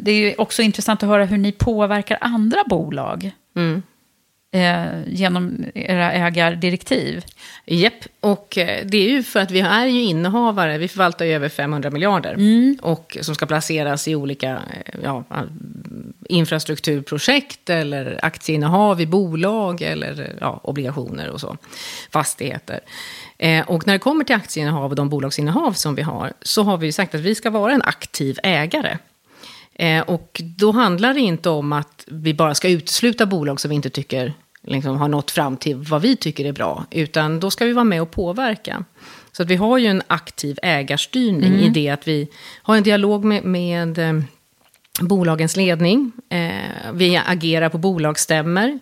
det 0.00 0.10
är 0.10 0.14
ju 0.14 0.34
också 0.38 0.62
intressant 0.62 1.02
att 1.02 1.08
höra 1.08 1.24
hur 1.24 1.38
ni 1.38 1.52
påverkar 1.52 2.18
andra 2.20 2.64
bolag 2.66 3.30
Mm. 3.56 3.82
Eh, 4.56 4.86
genom 5.06 5.64
era 5.74 6.12
ägardirektiv. 6.12 7.24
Japp, 7.66 8.04
och 8.20 8.58
eh, 8.58 8.86
det 8.86 8.96
är 8.96 9.10
ju 9.10 9.22
för 9.22 9.40
att 9.40 9.50
vi 9.50 9.60
är 9.60 9.86
ju 9.86 10.02
innehavare, 10.02 10.78
vi 10.78 10.88
förvaltar 10.88 11.24
ju 11.24 11.32
över 11.32 11.48
500 11.48 11.90
miljarder. 11.90 12.34
Mm. 12.34 12.78
Och 12.82 13.18
som 13.20 13.34
ska 13.34 13.46
placeras 13.46 14.08
i 14.08 14.14
olika 14.14 14.50
eh, 14.50 15.00
ja, 15.02 15.24
infrastrukturprojekt 16.28 17.70
eller 17.70 18.20
aktieinnehav 18.22 19.00
i 19.00 19.06
bolag 19.06 19.82
eller 19.82 20.20
eh, 20.20 20.26
ja, 20.40 20.60
obligationer 20.62 21.28
och 21.28 21.40
så. 21.40 21.56
Fastigheter. 22.10 22.80
Eh, 23.38 23.68
och 23.68 23.86
när 23.86 23.92
det 23.92 23.98
kommer 23.98 24.24
till 24.24 24.36
aktieinnehav 24.36 24.90
och 24.90 24.96
de 24.96 25.08
bolagsinnehav 25.08 25.72
som 25.72 25.94
vi 25.94 26.02
har 26.02 26.32
så 26.42 26.62
har 26.62 26.76
vi 26.76 26.86
ju 26.86 26.92
sagt 26.92 27.14
att 27.14 27.20
vi 27.20 27.34
ska 27.34 27.50
vara 27.50 27.72
en 27.72 27.82
aktiv 27.82 28.38
ägare. 28.42 28.98
Eh, 29.78 30.02
och 30.02 30.40
då 30.44 30.72
handlar 30.72 31.14
det 31.14 31.20
inte 31.20 31.50
om 31.50 31.72
att 31.72 32.04
vi 32.06 32.34
bara 32.34 32.54
ska 32.54 32.68
utesluta 32.68 33.26
bolag 33.26 33.60
som 33.60 33.68
vi 33.68 33.74
inte 33.74 33.90
tycker 33.90 34.32
liksom, 34.66 34.96
har 34.96 35.08
nått 35.08 35.30
fram 35.30 35.56
till 35.56 35.76
vad 35.76 36.02
vi 36.02 36.16
tycker 36.16 36.44
är 36.44 36.52
bra. 36.52 36.86
Utan 36.90 37.40
då 37.40 37.50
ska 37.50 37.64
vi 37.64 37.72
vara 37.72 37.84
med 37.84 38.02
och 38.02 38.10
påverka. 38.10 38.84
Så 39.32 39.42
att 39.42 39.50
vi 39.50 39.56
har 39.56 39.78
ju 39.78 39.86
en 39.86 40.02
aktiv 40.06 40.58
ägarstyrning 40.62 41.52
Mm. 41.52 41.60
i 41.60 41.68
det 41.68 41.88
att 41.88 42.08
vi 42.08 42.28
har 42.62 42.76
en 42.76 42.82
dialog 42.82 43.24
med, 43.24 43.44
med 43.44 43.98
eh, 43.98 44.20
bolagens 45.00 45.56
ledning. 45.56 46.12
Eh, 46.28 46.92
vi 46.92 47.16
agerar 47.26 47.68
på 47.68 47.78
bolagsstämmer. 47.78 48.78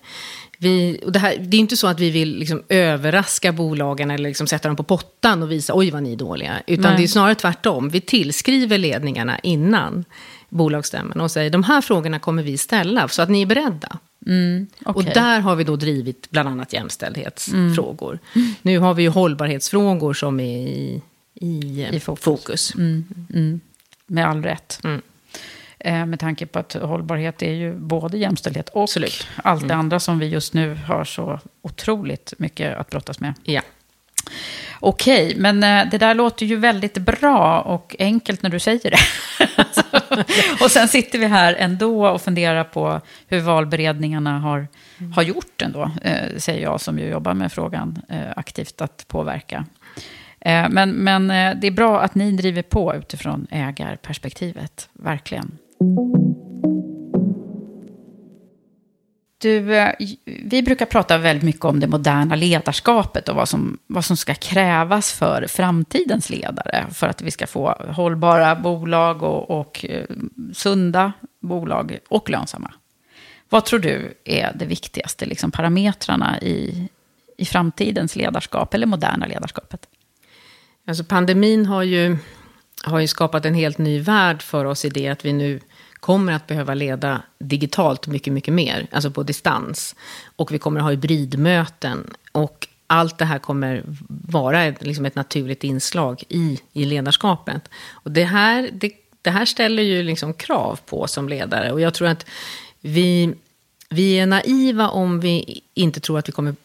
Vi, 0.58 1.00
det, 1.08 1.18
här, 1.18 1.36
det 1.38 1.56
är 1.56 1.58
inte 1.58 1.76
så 1.76 1.86
att 1.86 2.00
vi 2.00 2.10
vill 2.10 2.38
liksom 2.38 2.62
överraska 2.68 3.52
bolagen 3.52 4.10
eller 4.10 4.28
liksom 4.28 4.46
sätta 4.46 4.68
dem 4.68 4.76
på 4.76 4.82
pottan 4.82 5.42
och 5.42 5.50
visa 5.50 5.72
oj 5.76 5.90
vad 5.90 6.02
ni 6.02 6.12
är 6.12 6.16
dåliga. 6.16 6.52
Utan 6.66 6.90
Nej. 6.90 6.96
det 6.96 7.02
är 7.02 7.08
snarare 7.08 7.34
tvärtom. 7.34 7.88
Vi 7.88 8.00
tillskriver 8.00 8.78
ledningarna 8.78 9.38
innan 9.38 10.04
bolagsstämman 10.48 11.20
och 11.20 11.30
säger 11.30 11.50
de 11.50 11.62
här 11.62 11.80
frågorna 11.80 12.18
kommer 12.18 12.42
vi 12.42 12.58
ställa 12.58 13.08
så 13.08 13.22
att 13.22 13.30
ni 13.30 13.42
är 13.42 13.46
beredda. 13.46 13.98
Mm, 14.26 14.66
Och 14.84 14.96
okej. 14.96 15.10
där 15.14 15.40
har 15.40 15.56
vi 15.56 15.64
då 15.64 15.76
drivit 15.76 16.30
bland 16.30 16.48
annat 16.48 16.72
jämställdhetsfrågor. 16.72 18.18
Nu 18.62 18.78
har 18.78 18.94
vi 18.94 19.02
ju 19.02 19.08
hållbarhetsfrågor 19.08 20.14
som 20.14 20.40
är 20.40 20.58
i, 20.68 21.02
i, 21.34 21.86
I 21.92 22.00
fokus. 22.00 22.24
fokus. 22.24 22.74
Mm, 22.74 23.04
mm. 23.34 23.60
Med 24.06 24.26
all 24.28 24.42
rätt. 24.42 24.80
Mm. 24.84 25.02
Eh, 25.78 26.06
med 26.06 26.20
tanke 26.20 26.46
på 26.46 26.58
att 26.58 26.72
hållbarhet 26.72 27.42
är 27.42 27.52
ju 27.52 27.74
både 27.74 28.18
jämställdhet 28.18 28.68
och 28.68 28.82
Absolut. 28.82 29.26
allt 29.36 29.60
det 29.60 29.64
Mm. 29.74 29.78
andra 29.78 30.00
som 30.00 30.18
vi 30.18 30.26
just 30.26 30.54
nu 30.54 30.74
har 30.74 31.04
så 31.04 31.40
otroligt 31.62 32.32
mycket 32.38 32.76
att 32.76 32.90
brottas 32.90 33.20
med. 33.20 33.34
Ja. 33.44 33.62
Okej, 34.86 35.34
men 35.36 35.62
eh, 35.62 35.90
det 35.90 35.98
där 35.98 36.14
låter 36.14 36.46
ju 36.46 36.56
väldigt 36.56 36.98
bra 36.98 37.60
och 37.60 37.96
enkelt 37.98 38.42
när 38.42 38.50
du 38.50 38.58
säger 38.58 38.90
det. 38.90 38.98
och 40.64 40.70
sen 40.70 40.88
sitter 40.88 41.18
vi 41.18 41.26
här 41.26 41.54
ändå 41.54 42.06
och 42.06 42.22
funderar 42.22 42.64
på 42.64 43.00
hur 43.28 43.40
valberedningarna 43.40 44.38
har, 44.38 44.68
har 45.14 45.22
gjort 45.22 45.62
ändå, 45.62 45.90
eh, 46.02 46.36
säger 46.36 46.62
jag 46.62 46.80
som 46.80 46.98
ju 46.98 47.08
jobbar 47.08 47.34
med 47.34 47.52
frågan 47.52 48.02
eh, 48.08 48.18
aktivt 48.36 48.80
att 48.80 49.04
påverka. 49.08 49.64
Eh, 50.40 50.68
men 50.70 50.90
men 50.90 51.30
eh, 51.30 51.54
det 51.60 51.66
är 51.66 51.70
bra 51.70 52.00
att 52.00 52.14
ni 52.14 52.32
driver 52.32 52.62
på 52.62 52.94
utifrån 52.94 53.46
ägarperspektivet, 53.50 54.88
verkligen. 54.92 55.58
Du, 59.44 59.76
eh, 59.76 59.92
vi 60.24 60.62
brukar 60.62 60.86
prata 60.86 61.18
väldigt 61.18 61.42
mycket 61.42 61.64
om 61.64 61.80
det 61.80 61.86
moderna 61.86 62.36
ledarskapet 62.36 63.28
och 63.28 63.36
vad 63.36 63.48
som, 63.48 63.78
vad 63.86 64.04
som 64.04 64.16
ska 64.16 64.34
krävas 64.34 65.12
för 65.12 65.46
framtidens 65.46 66.30
ledare 66.30 66.86
för 66.92 67.06
att 67.06 67.22
vi 67.22 67.30
ska 67.30 67.46
få 67.46 67.68
hållbara 67.88 68.56
bolag 68.56 69.22
och, 69.22 69.60
och 69.60 69.84
eh, 69.88 70.04
sunda 70.52 71.12
bolag 71.40 71.98
och 72.08 72.30
lönsamma. 72.30 72.72
Vad 73.48 73.64
tror 73.64 73.78
du 73.78 74.14
är 74.24 74.52
det 74.54 74.66
viktigaste 74.66 75.26
liksom, 75.26 75.50
parametrarna 75.50 76.40
i, 76.40 76.88
i 77.38 77.44
framtidens 77.44 78.16
ledarskap 78.16 78.74
eller 78.74 78.86
moderna 78.86 79.26
ledarskapet? 79.26 79.86
Alltså 80.86 81.04
pandemin 81.04 81.66
har 81.66 81.82
ju, 81.82 82.16
har 82.84 82.98
ju 83.00 83.06
skapat 83.06 83.44
en 83.44 83.54
helt 83.54 83.78
ny 83.78 84.00
värld 84.00 84.42
för 84.42 84.64
oss 84.64 84.84
i 84.84 84.88
det 84.88 85.08
att 85.08 85.24
vi 85.24 85.32
nu 85.32 85.60
kommer 86.04 86.32
att 86.32 86.46
behöva 86.46 86.74
leda 86.74 87.22
digitalt 87.38 88.06
mycket, 88.06 88.32
mycket 88.32 88.54
mer, 88.54 88.86
alltså 88.92 89.10
på 89.10 89.22
distans. 89.22 89.94
Och 90.36 90.52
vi 90.52 90.58
kommer 90.58 90.80
att 90.80 90.84
ha 90.84 90.90
hybridmöten. 90.90 92.14
Och 92.32 92.68
allt 92.86 93.18
det 93.18 93.24
här 93.24 93.38
kommer 93.38 93.82
vara 94.08 94.64
ett, 94.64 94.82
liksom 94.82 95.04
ett 95.04 95.14
naturligt 95.14 95.64
inslag 95.64 96.22
i, 96.28 96.60
i 96.72 96.84
ledarskapet. 96.84 97.68
Och 97.90 98.10
det 98.10 98.24
här, 98.24 98.70
det, 98.72 98.92
det 99.22 99.30
här 99.30 99.44
ställer 99.44 99.82
ju 99.82 100.02
liksom 100.02 100.34
krav 100.34 100.80
på 100.86 101.06
som 101.06 101.28
ledare. 101.28 101.72
Och 101.72 101.80
jag 101.80 101.94
tror 101.94 102.08
att 102.08 102.26
vi, 102.80 103.34
vi 103.90 104.18
är 104.18 104.26
naiva 104.26 104.88
om 104.88 105.20
vi 105.20 105.60
inte 105.74 106.00
tror 106.00 106.18
att 106.18 106.28
vi 106.28 106.32
kommer 106.32 106.56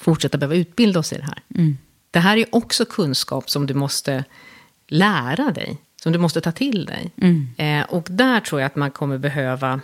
fortsätta 0.00 0.38
behöva 0.38 0.54
utbilda 0.56 1.00
oss 1.00 1.12
i 1.12 1.16
det 1.16 1.24
här. 1.24 1.42
Det 2.10 2.18
här 2.18 2.36
är 2.36 2.46
också 2.54 2.84
kunskap 2.84 3.50
som 3.50 3.66
du 3.66 3.74
måste 3.74 4.24
lära 4.88 5.50
dig, 5.50 5.78
som 6.06 6.12
du 6.12 6.18
måste 6.18 6.40
ta 6.40 6.52
till 6.52 6.86
dig. 6.86 7.10
Eh, 7.56 7.82
och 7.88 8.06
där 8.10 8.40
tror 8.40 8.60
jag 8.60 8.66
att 8.66 8.76
man 8.76 8.90
kommer 8.90 9.18
behöva 9.18 9.80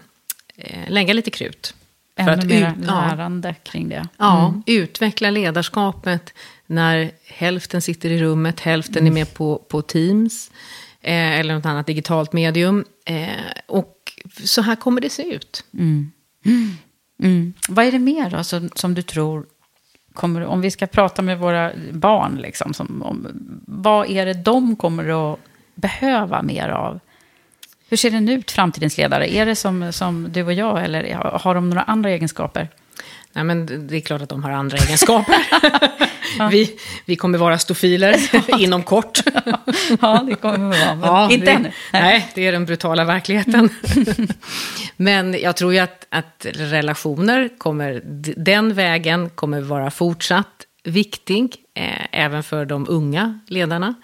eh, 0.56 0.90
lägga 0.90 1.14
lite 1.14 1.30
krut. 1.30 1.74
Ännu 2.16 2.46
mer 2.46 2.70
ut- 2.70 2.84
ja, 2.86 3.06
lärande 3.10 3.54
kring 3.62 3.88
det. 3.88 4.08
ja, 4.18 4.48
Mm. 4.48 4.62
utveckla 4.66 5.30
ledarskapet 5.30 6.34
när 6.66 7.10
hälften 7.26 7.82
sitter 7.82 8.10
i 8.10 8.18
rummet, 8.22 8.60
hälften 8.60 9.06
är 9.06 9.10
med 9.10 9.34
på, 9.34 9.58
på 9.68 9.82
Teams. 9.82 10.50
Eh, 11.00 11.38
eller 11.40 11.54
något 11.54 11.66
annat 11.66 11.86
digitalt 11.86 12.32
medium. 12.32 12.84
Eh, 13.06 13.26
och 13.66 13.96
så 14.44 14.62
här 14.62 14.76
kommer 14.76 15.00
det 15.00 15.10
se 15.10 15.34
ut. 15.34 15.64
Mm. 17.22 17.54
Vad 17.68 17.84
är 17.84 17.92
det 17.92 17.98
mer 17.98 18.30
då, 18.30 18.44
som, 18.44 18.70
som 18.74 18.94
du 18.94 19.02
tror 19.02 19.46
kommer, 20.14 20.44
om 20.44 20.60
vi 20.60 20.70
ska 20.70 20.86
prata 20.86 21.22
med 21.22 21.38
våra 21.38 21.72
barn, 21.92 22.36
liksom, 22.42 22.74
som, 22.74 23.02
om, 23.02 23.26
vad 23.66 24.10
är 24.10 24.26
det 24.26 24.34
de 24.34 24.76
kommer 24.76 25.32
att 25.32 25.38
behöva 25.82 26.42
mer 26.42 26.68
av? 26.68 27.00
Hur 27.88 27.96
ser 27.96 28.10
den 28.10 28.28
ut, 28.28 28.50
framtidens 28.50 28.98
ledare? 28.98 29.34
Är 29.34 29.46
det 29.46 29.56
som, 29.56 29.92
som 29.92 30.32
du 30.32 30.42
och 30.42 30.52
jag, 30.52 30.84
eller 30.84 31.14
har 31.14 31.54
de 31.54 31.70
några 31.70 31.82
andra 31.82 32.10
egenskaper? 32.10 32.68
Nej, 33.32 33.44
men 33.44 33.86
det 33.86 33.96
är 33.96 34.00
klart 34.00 34.22
att 34.22 34.28
de 34.28 34.44
har 34.44 34.50
andra 34.50 34.76
egenskaper. 34.76 35.36
vi, 36.50 36.78
vi 37.04 37.16
kommer 37.16 37.38
vara 37.38 37.58
stofiler 37.58 38.16
inom 38.60 38.82
kort. 38.82 39.20
ja, 40.00 40.24
det 40.26 40.34
kommer 40.34 40.72
vi 40.72 41.00
vara, 41.00 41.28
men 41.28 41.30
inte 41.30 41.46
det, 41.46 41.52
ännu. 41.52 41.72
Nej, 41.92 42.28
det 42.34 42.46
är 42.46 42.52
den 42.52 42.64
brutala 42.64 43.04
verkligheten. 43.04 43.68
men 44.96 45.40
jag 45.40 45.56
tror 45.56 45.72
ju 45.72 45.78
att, 45.78 46.06
att 46.10 46.46
relationer 46.50 47.48
kommer, 47.58 48.02
den 48.36 48.74
vägen 48.74 49.30
kommer 49.30 49.60
vara 49.60 49.90
fortsatt 49.90 50.66
viktig, 50.84 51.56
eh, 51.74 52.06
även 52.12 52.42
för 52.42 52.64
de 52.64 52.86
unga 52.88 53.40
ledarna. 53.46 53.94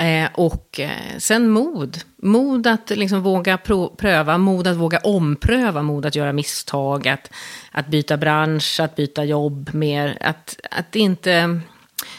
Eh, 0.00 0.28
och 0.34 0.80
eh, 0.80 1.18
sen 1.18 1.50
mod. 1.50 1.98
Mod 2.16 2.66
att 2.66 2.90
liksom 2.90 3.22
våga 3.22 3.58
pröva, 3.96 4.38
mod 4.38 4.66
att 4.66 4.76
våga 4.76 4.98
ompröva, 4.98 5.82
mod 5.82 6.06
att 6.06 6.16
göra 6.16 6.32
misstag, 6.32 7.08
att, 7.08 7.32
att 7.70 7.88
byta 7.88 8.16
bransch, 8.16 8.80
att 8.80 8.96
byta 8.96 9.24
jobb 9.24 9.70
mer. 9.74 10.18
Att, 10.20 10.60
att 10.70 10.96
inte... 10.96 11.60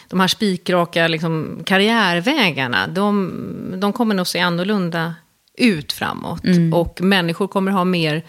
De 0.08 0.20
här 0.20 0.28
spikraka 0.28 1.08
liksom, 1.08 1.62
karriärvägarna, 1.66 2.86
de, 2.86 3.74
de 3.76 3.92
kommer 3.92 4.14
nog 4.14 4.26
se 4.26 4.38
annorlunda 4.38 5.14
ut 5.54 5.92
framåt. 5.92 6.44
Mm. 6.44 6.74
Och 6.74 7.00
människor 7.00 7.48
kommer 7.48 7.72
ha 7.72 7.84
mer, 7.84 8.22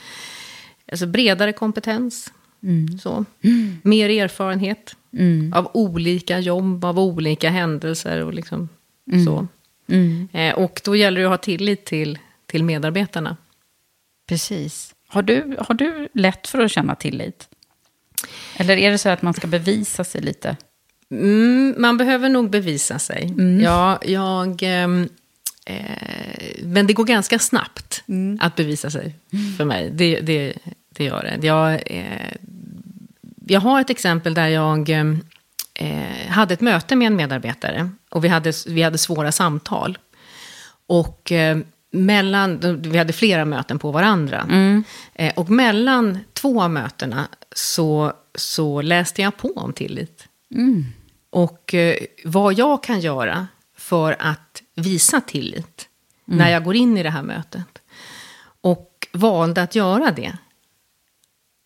alltså 0.91 1.05
bredare 1.05 1.53
kompetens. 1.53 2.33
Mm. 2.63 2.97
Så. 2.97 3.25
Mer 3.81 4.09
erfarenhet 4.09 4.95
av 5.53 5.71
olika 5.73 6.39
jobb, 6.39 6.85
av 6.85 6.99
olika 6.99 7.49
händelser 7.49 8.23
och 8.23 8.33
liksom 8.33 8.69
Mm. 9.11 9.25
så. 9.25 9.47
Mm. 9.87 10.27
Eh, 10.33 10.55
och 10.55 10.81
då 10.83 10.95
gäller 10.95 11.21
det 11.21 11.27
att 11.27 11.31
ha 11.31 11.37
tillit 11.37 11.85
till, 11.85 12.19
till 12.45 12.63
medarbetarna. 12.63 13.37
Precis. 14.27 14.95
Har 15.07 15.21
du, 15.21 15.55
har 15.59 15.75
du 15.75 16.07
lätt 16.13 16.47
för 16.47 16.61
att 16.61 16.71
känna 16.71 16.95
tillit? 16.95 17.49
Eller 18.57 18.77
är 18.77 18.91
det 18.91 18.97
så 18.97 19.09
att 19.09 19.21
man 19.21 19.33
ska 19.33 19.47
bevisa 19.47 20.03
sig 20.03 20.21
lite? 20.21 20.57
Mm, 21.11 21.75
man 21.77 21.97
behöver 21.97 22.29
nog 22.29 22.49
bevisa 22.49 22.99
sig. 22.99 23.23
Mm. 23.23 23.61
Ja, 23.61 23.99
jag, 24.05 24.59
ehm, 24.63 25.09
eh, 25.65 26.63
men 26.63 26.87
det 26.87 26.93
går 26.93 27.05
ganska 27.05 27.39
snabbt 27.39 28.03
att 28.39 28.55
bevisa 28.55 28.89
sig 28.89 29.15
för 29.57 29.65
mig. 29.65 29.91
Det, 29.91 30.19
det, 30.19 30.53
det 30.89 31.03
gör 31.03 31.23
det. 31.23 31.47
Jag, 31.47 31.73
eh, 31.85 32.33
jag 33.47 33.59
har 33.59 33.81
ett 33.81 33.89
exempel 33.89 34.33
där 34.33 34.47
jag 34.47 34.89
eh, 35.73 36.29
hade 36.29 36.53
ett 36.53 36.61
möte 36.61 36.95
med 36.95 37.07
en 37.07 37.15
medarbetare. 37.15 37.89
Och 38.09 38.23
vi 38.23 38.27
hade, 38.27 38.53
vi 38.67 38.81
hade 38.81 38.97
svåra 38.97 39.31
samtal. 39.31 39.97
Och 40.87 41.31
eh, 41.31 41.57
mellan, 41.91 42.81
vi 42.81 42.97
hade 42.97 43.13
flera 43.13 43.45
möten 43.45 43.79
på 43.79 43.91
varandra. 43.91 44.45
Eh, 45.13 45.33
och 45.35 45.49
mellan 45.49 46.19
två 46.33 46.61
av 46.61 46.71
mötena 46.71 47.27
så, 47.55 48.13
så 48.35 48.81
läste 48.81 49.21
jag 49.21 49.37
på 49.37 49.53
om 49.55 49.73
tillit. 49.73 50.27
Och 51.29 51.73
eh, 51.73 51.95
vad 52.23 52.53
jag 52.53 52.83
kan 52.83 52.99
göra 52.99 53.47
för 53.77 54.15
att 54.19 54.61
visa 54.75 55.21
tillit 55.21 55.87
när 56.25 56.49
jag 56.51 56.63
går 56.63 56.75
in 56.75 56.97
i 56.97 57.03
det 57.03 57.09
här 57.09 57.23
mötet. 57.23 57.81
Och 58.61 59.07
valde 59.11 59.61
att 59.61 59.75
göra 59.75 60.11
det. 60.11 60.37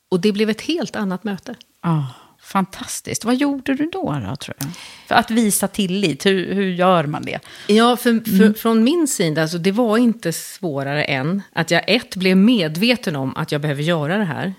Och 0.09 0.19
det 0.19 0.31
blev 0.31 0.49
ett 0.49 0.61
helt 0.61 0.95
annat 0.95 1.23
möte. 1.23 1.55
Ah, 1.81 2.03
fantastiskt. 2.47 3.25
Vad 3.25 3.35
gjorde 3.35 3.73
du 3.73 3.89
då, 3.89 4.21
då, 4.27 4.35
tror 4.35 4.55
jag? 4.59 4.69
För 5.07 5.15
att 5.15 5.31
visa 5.31 5.67
tillit, 5.67 6.25
hur, 6.25 6.53
hur 6.53 6.71
gör 6.71 7.05
man 7.05 7.21
det? 7.21 7.39
Ja, 7.67 7.97
för, 7.97 8.37
för, 8.37 8.53
från 8.53 8.83
min 8.83 9.07
sida, 9.07 9.41
alltså, 9.41 9.57
det 9.57 9.71
var 9.71 9.97
inte 9.97 10.33
svårare 10.33 11.03
än 11.03 11.41
att 11.53 11.71
jag 11.71 11.83
ett, 11.87 12.15
blev 12.15 12.37
medveten 12.37 13.15
om 13.15 13.37
att 13.37 13.51
jag 13.51 13.61
behöver 13.61 13.83
göra 13.83 14.17
det 14.17 14.23
här. 14.23 14.53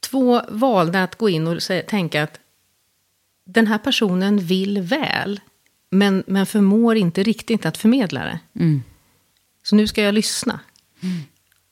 Två, 0.00 0.42
valde 0.48 1.02
att 1.02 1.14
gå 1.14 1.28
in 1.28 1.46
och 1.46 1.58
tänka 1.88 2.22
att 2.22 2.40
den 3.44 3.66
här 3.66 3.78
personen 3.78 4.38
vill 4.38 4.80
väl, 4.80 5.40
men, 5.90 6.22
men 6.26 6.46
förmår 6.46 6.96
inte 6.96 7.22
riktigt 7.22 7.66
att 7.66 7.76
förmedla 7.76 8.24
det. 8.24 8.38
Så 9.62 9.76
nu 9.76 9.86
ska 9.86 10.02
jag 10.02 10.14
lyssna. 10.14 10.60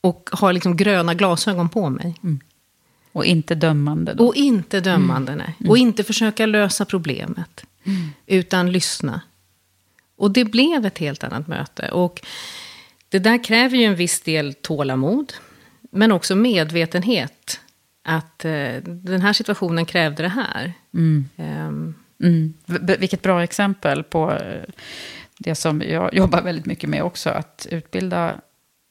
Och 0.01 0.29
ha 0.33 0.51
liksom 0.51 0.77
gröna 0.77 1.13
glasögon 1.13 1.69
på 1.69 1.89
mig. 1.89 2.15
Och 3.11 3.25
inte 3.25 3.55
dömande 3.55 4.13
då? 4.13 4.27
Och 4.27 4.35
inte 4.35 4.79
dömande, 4.79 5.35
nej. 5.35 5.55
Och 5.69 5.77
inte 5.77 6.03
försöka 6.03 6.45
lösa 6.45 6.85
problemet. 6.85 7.65
Utan 8.27 8.71
lyssna. 8.71 9.21
Och 10.17 10.31
det 10.31 10.45
blev 10.45 10.85
ett 10.85 10.97
helt 10.97 11.23
annat 11.23 11.47
möte. 11.47 11.91
Och 11.91 12.21
det 13.09 13.19
där 13.19 13.43
kräver 13.43 13.77
ju 13.77 13.83
en 13.83 13.95
viss 13.95 14.21
del 14.21 14.53
tålamod. 14.53 15.33
Men 15.91 16.11
också 16.11 16.35
medvetenhet. 16.35 17.59
Att 18.03 18.45
eh, 18.45 18.75
den 18.83 19.21
här 19.21 19.33
situationen 19.33 19.85
krävde 19.85 20.23
det 20.23 20.29
här. 20.29 20.73
Ehm, 21.37 21.95
Mm. 22.23 22.53
V- 22.65 22.95
Vilket 22.99 23.21
bra 23.21 23.43
exempel 23.43 24.03
på 24.03 24.31
eh, 24.31 24.63
det 25.37 25.55
som 25.55 25.81
jag 25.81 26.13
jobbar 26.13 26.41
väldigt 26.41 26.65
mycket 26.65 26.89
med 26.89 27.03
också. 27.03 27.29
Att 27.29 27.67
utbilda 27.71 28.35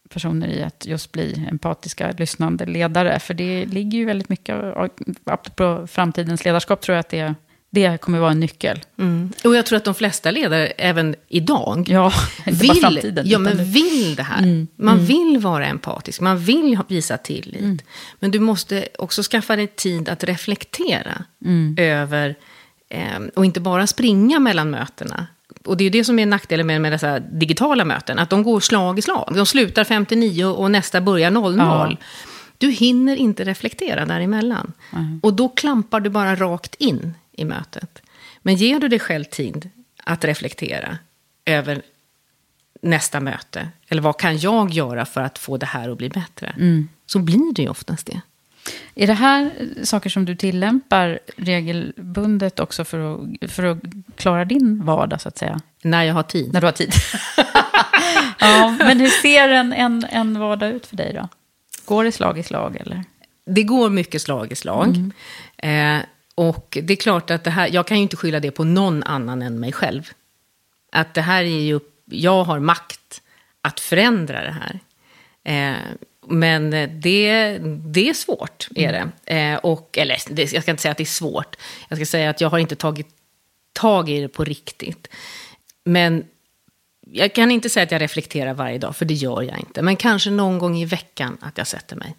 personer 0.08 0.48
i 0.48 0.62
att 0.62 0.86
just 0.86 1.12
bli 1.12 1.46
empatiska, 1.50 2.12
lyssnande 2.18 2.66
ledare. 2.66 3.18
För 3.18 3.34
det 3.34 3.66
ligger 3.66 3.98
ju 3.98 4.04
väldigt 4.04 4.28
mycket, 4.28 4.56
apropå 5.24 5.86
framtidens 5.86 6.44
ledarskap, 6.44 6.80
tror 6.80 6.94
jag 6.96 7.00
att 7.00 7.08
det, 7.08 7.34
det 7.70 8.00
kommer 8.00 8.18
vara 8.18 8.30
en 8.30 8.40
nyckel. 8.40 8.80
mm. 8.98 9.32
Och 9.44 9.56
jag 9.56 9.66
tror 9.66 9.76
att 9.76 9.84
de 9.84 9.94
flesta 9.94 10.30
ledare, 10.30 10.66
även 10.66 11.14
idag, 11.28 11.88
Ja, 11.88 12.12
vill, 12.46 12.80
framtiden. 12.80 13.28
ja, 13.28 13.38
men 13.38 13.64
vill 13.64 14.14
det 14.16 14.22
här. 14.22 14.66
Man 14.76 15.04
vill 15.04 15.38
vara 15.42 15.66
empatisk, 15.66 16.20
man 16.20 16.38
vill 16.38 16.78
visa 16.88 17.16
tillit. 17.16 17.84
Men 18.20 18.30
du 18.30 18.38
måste 18.40 18.88
också 18.98 19.22
skaffa 19.22 19.56
dig 19.56 19.66
tid 19.66 20.08
att 20.08 20.24
reflektera 20.24 21.24
över, 21.76 22.34
eh, 22.88 23.18
och 23.36 23.44
inte 23.44 23.60
bara 23.60 23.86
springa 23.86 24.38
mellan 24.38 24.70
mötena. 24.70 25.26
Och 25.68 25.76
det 25.76 25.82
är 25.82 25.86
ju 25.86 25.90
det 25.90 26.04
som 26.04 26.18
är 26.18 26.26
nackdelen 26.26 26.66
med, 26.66 26.80
med 26.80 26.92
dessa 26.92 27.18
digitala 27.18 27.84
möten, 27.84 28.18
att 28.18 28.30
de 28.30 28.42
går 28.42 28.60
slag 28.60 28.98
i 28.98 29.02
slag. 29.02 29.32
De 29.34 29.46
slutar 29.46 29.84
59 29.84 30.44
och 30.44 30.70
nästa 30.70 31.00
börjar 31.00 31.30
00. 31.30 31.56
Ja. 31.58 31.96
Du 32.58 32.70
hinner 32.70 33.16
inte 33.16 33.44
reflektera 33.44 34.06
däremellan. 34.06 34.72
Och 35.22 35.34
då 35.34 35.48
klampar 35.48 36.00
du 36.00 36.10
bara 36.10 36.36
rakt 36.36 36.74
in 36.74 37.14
i 37.32 37.44
mötet. 37.44 38.02
Men 38.42 38.54
ger 38.54 38.80
du 38.80 38.88
dig 38.88 38.98
själv 38.98 39.24
tid 39.24 39.70
att 40.04 40.24
reflektera 40.24 40.98
över 41.44 41.82
nästa 42.82 43.20
möte, 43.20 43.68
eller 43.88 44.02
vad 44.02 44.18
kan 44.18 44.38
jag 44.38 44.70
göra 44.70 45.04
för 45.04 45.20
att 45.20 45.38
få 45.38 45.56
det 45.56 45.66
här 45.66 45.88
att 45.88 45.98
bli 45.98 46.08
bättre? 46.08 46.54
Så 47.06 47.18
blir 47.18 47.54
det 47.54 47.62
ju 47.62 47.68
oftast 47.68 48.06
det. 48.06 48.20
Är 48.94 49.06
det 49.06 49.14
här 49.14 49.50
saker 49.82 50.10
som 50.10 50.24
du 50.24 50.36
tillämpar 50.36 51.18
regelbundet 51.36 52.60
också 52.60 52.84
för 52.84 53.14
att, 53.14 53.50
för 53.50 53.64
att 53.64 53.78
klara 54.16 54.44
din 54.44 54.84
vardag, 54.84 55.20
så 55.20 55.28
att 55.28 55.38
säga? 55.38 55.60
När 55.82 56.04
jag 56.04 56.14
har 56.14 56.22
tid. 56.22 56.52
När 56.52 56.60
du 56.60 56.66
har 56.66 56.72
tid. 56.72 56.92
ja, 58.38 58.76
men 58.78 59.00
hur 59.00 59.08
ser 59.08 59.48
en, 59.48 59.72
en, 59.72 60.04
en 60.10 60.38
vardag 60.38 60.70
ut 60.70 60.86
för 60.86 60.96
dig 60.96 61.12
då? 61.14 61.28
Går 61.84 62.04
det 62.04 62.12
slag 62.12 62.38
i 62.38 62.42
slag, 62.42 62.76
eller? 62.80 63.04
Det 63.46 63.62
går 63.62 63.90
mycket 63.90 64.22
slag 64.22 64.52
i 64.52 64.54
slag. 64.54 65.12
Mm. 65.56 65.98
Eh, 65.98 66.04
och 66.34 66.78
det 66.82 66.92
är 66.92 66.96
klart 66.96 67.30
att 67.30 67.44
det 67.44 67.50
här, 67.50 67.68
jag 67.72 67.86
kan 67.86 67.96
ju 67.96 68.02
inte 68.02 68.16
skylla 68.16 68.40
det 68.40 68.50
på 68.50 68.64
någon 68.64 69.02
annan 69.02 69.42
än 69.42 69.60
mig 69.60 69.72
själv. 69.72 70.10
Att 70.92 71.14
det 71.14 71.20
här 71.20 71.42
är 71.42 71.60
ju, 71.60 71.80
jag 72.04 72.44
har 72.44 72.58
makt 72.58 73.22
att 73.62 73.80
förändra 73.80 74.44
det 74.44 74.56
här. 74.60 74.80
Eh, 75.44 75.76
men 76.30 76.70
det, 76.70 77.58
det 77.86 78.08
är 78.08 78.14
svårt, 78.14 78.68
är 78.74 78.92
det. 78.92 79.34
Eh, 79.34 79.56
och, 79.56 79.98
eller 79.98 80.18
det, 80.30 80.52
jag 80.52 80.62
ska 80.62 80.70
inte 80.70 80.82
säga 80.82 80.92
att 80.92 80.98
det 80.98 81.04
är 81.04 81.06
svårt. 81.06 81.56
Jag 81.88 81.98
ska 81.98 82.06
säga 82.06 82.30
att 82.30 82.40
jag 82.40 82.50
har 82.50 82.58
inte 82.58 82.76
tagit 82.76 83.06
tag 83.72 84.08
i 84.08 84.20
det 84.20 84.28
på 84.28 84.44
riktigt. 84.44 85.08
Men 85.84 86.24
jag 87.10 87.32
kan 87.34 87.50
inte 87.50 87.68
säga 87.68 87.84
att 87.84 87.92
jag 87.92 88.00
reflekterar 88.02 88.54
varje 88.54 88.78
dag, 88.78 88.96
för 88.96 89.04
det 89.04 89.14
gör 89.14 89.42
jag 89.42 89.58
inte. 89.58 89.82
Men 89.82 89.96
kanske 89.96 90.30
någon 90.30 90.58
gång 90.58 90.76
i 90.76 90.84
veckan 90.84 91.38
att 91.40 91.58
jag 91.58 91.66
sätter 91.66 91.96
mig 91.96 92.14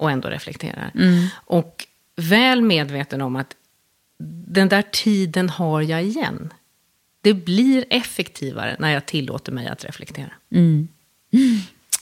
och 0.00 0.10
ändå 0.10 0.28
reflekterar. 0.28 0.90
Och 1.34 1.86
väl 2.16 2.62
medveten 2.62 3.20
om 3.20 3.36
att 3.36 3.56
den 4.48 4.68
där 4.68 4.82
tiden 4.82 5.48
har 5.48 5.82
jag 5.82 6.04
igen. 6.04 6.52
Det 7.20 7.34
blir 7.34 7.84
effektivare 7.90 8.76
när 8.78 8.92
jag 8.92 9.06
tillåter 9.06 9.52
mig 9.52 9.66
att 9.66 9.84
reflektera. 9.84 10.32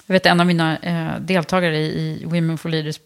Jag 0.06 0.12
vet 0.14 0.26
en 0.26 0.40
av 0.40 0.46
mina 0.46 0.78
eh, 0.78 1.20
deltagare 1.20 1.76
i, 1.78 2.22
Women 2.24 2.58
for 2.58 2.68
Leaders, 2.68 3.00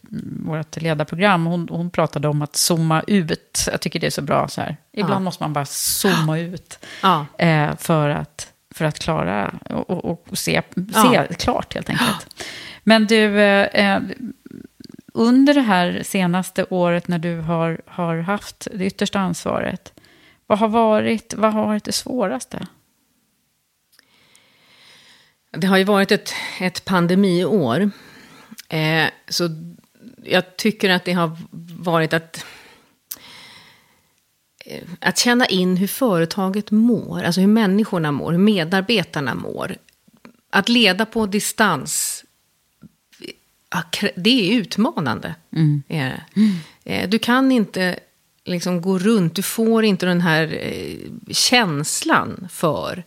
vårt 0.44 0.76
ledarprogram, 0.82 1.46
hon, 1.46 1.68
hon 1.70 1.90
pratade 1.90 2.28
om 2.28 2.42
att 2.42 2.56
zooma 2.56 3.02
ut. 3.06 3.64
Jag 3.70 3.80
tycker 3.80 4.00
det 4.00 4.06
är 4.06 4.10
så 4.10 4.22
bra 4.22 4.48
så 4.48 4.60
här. 4.60 4.76
Ibland 4.92 5.14
Ja. 5.14 5.24
måste 5.24 5.42
man 5.42 5.52
bara 5.52 5.64
zooma 5.66 6.38
ut. 6.38 6.78
Ja. 7.02 7.26
Eh, 7.38 7.76
för, 7.76 8.08
att, 8.08 8.52
för 8.74 8.84
att 8.84 8.98
klara 8.98 9.54
och, 9.70 9.90
och, 9.90 10.26
och 10.30 10.38
se, 10.38 10.62
Ja. 10.94 11.26
se 11.28 11.34
klart 11.34 11.74
helt 11.74 11.90
enkelt. 11.90 12.44
Men 12.84 13.06
du, 13.06 13.40
eh, 13.40 13.94
eh, 13.94 14.00
under 15.14 15.54
det 15.54 15.60
här 15.60 16.02
senaste 16.04 16.64
året 16.70 17.08
när 17.08 17.18
du 17.18 17.40
har, 17.40 17.80
har 17.86 18.16
haft 18.16 18.68
det 18.74 18.84
yttersta 18.86 19.18
ansvaret, 19.20 19.92
vad 20.46 20.58
har 20.58 20.68
varit, 20.68 21.34
vad 21.36 21.52
har 21.52 21.66
varit 21.66 21.84
det 21.84 21.92
svåraste? 21.92 22.66
Det 25.50 25.66
har 25.66 25.76
ju 25.78 25.84
varit 25.84 26.12
ett, 26.12 26.32
ett 26.60 26.84
pandemiår. 26.84 27.90
Eh, 28.68 29.06
så 29.28 29.48
jag 30.24 30.56
tycker 30.56 30.90
att 30.90 31.04
det 31.04 31.12
har 31.12 31.36
varit 31.78 32.12
att, 32.12 32.44
eh, 34.66 34.82
att 35.00 35.18
känna 35.18 35.46
in 35.46 35.76
hur 35.76 35.86
företaget 35.86 36.70
mår, 36.70 37.22
alltså 37.22 37.40
hur 37.40 37.48
människorna 37.48 38.12
mår, 38.12 38.32
hur 38.32 38.38
medarbetarna 38.38 39.34
mår. 39.34 39.76
Att 40.50 40.68
leda 40.68 41.06
på 41.06 41.26
distans, 41.26 42.24
det 44.14 44.50
är 44.50 44.56
utmanande. 44.60 45.34
Är 45.88 46.24
det. 46.84 46.94
Eh, 46.94 47.08
Du 47.08 47.18
kan 47.18 47.52
inte 47.52 47.98
liksom 48.44 48.82
gå 48.82 48.98
runt, 48.98 49.34
du 49.34 49.42
får 49.42 49.84
inte 49.84 50.06
den 50.06 50.20
här 50.20 50.58
eh, 50.62 50.96
känslan 51.30 52.48
för 52.50 53.04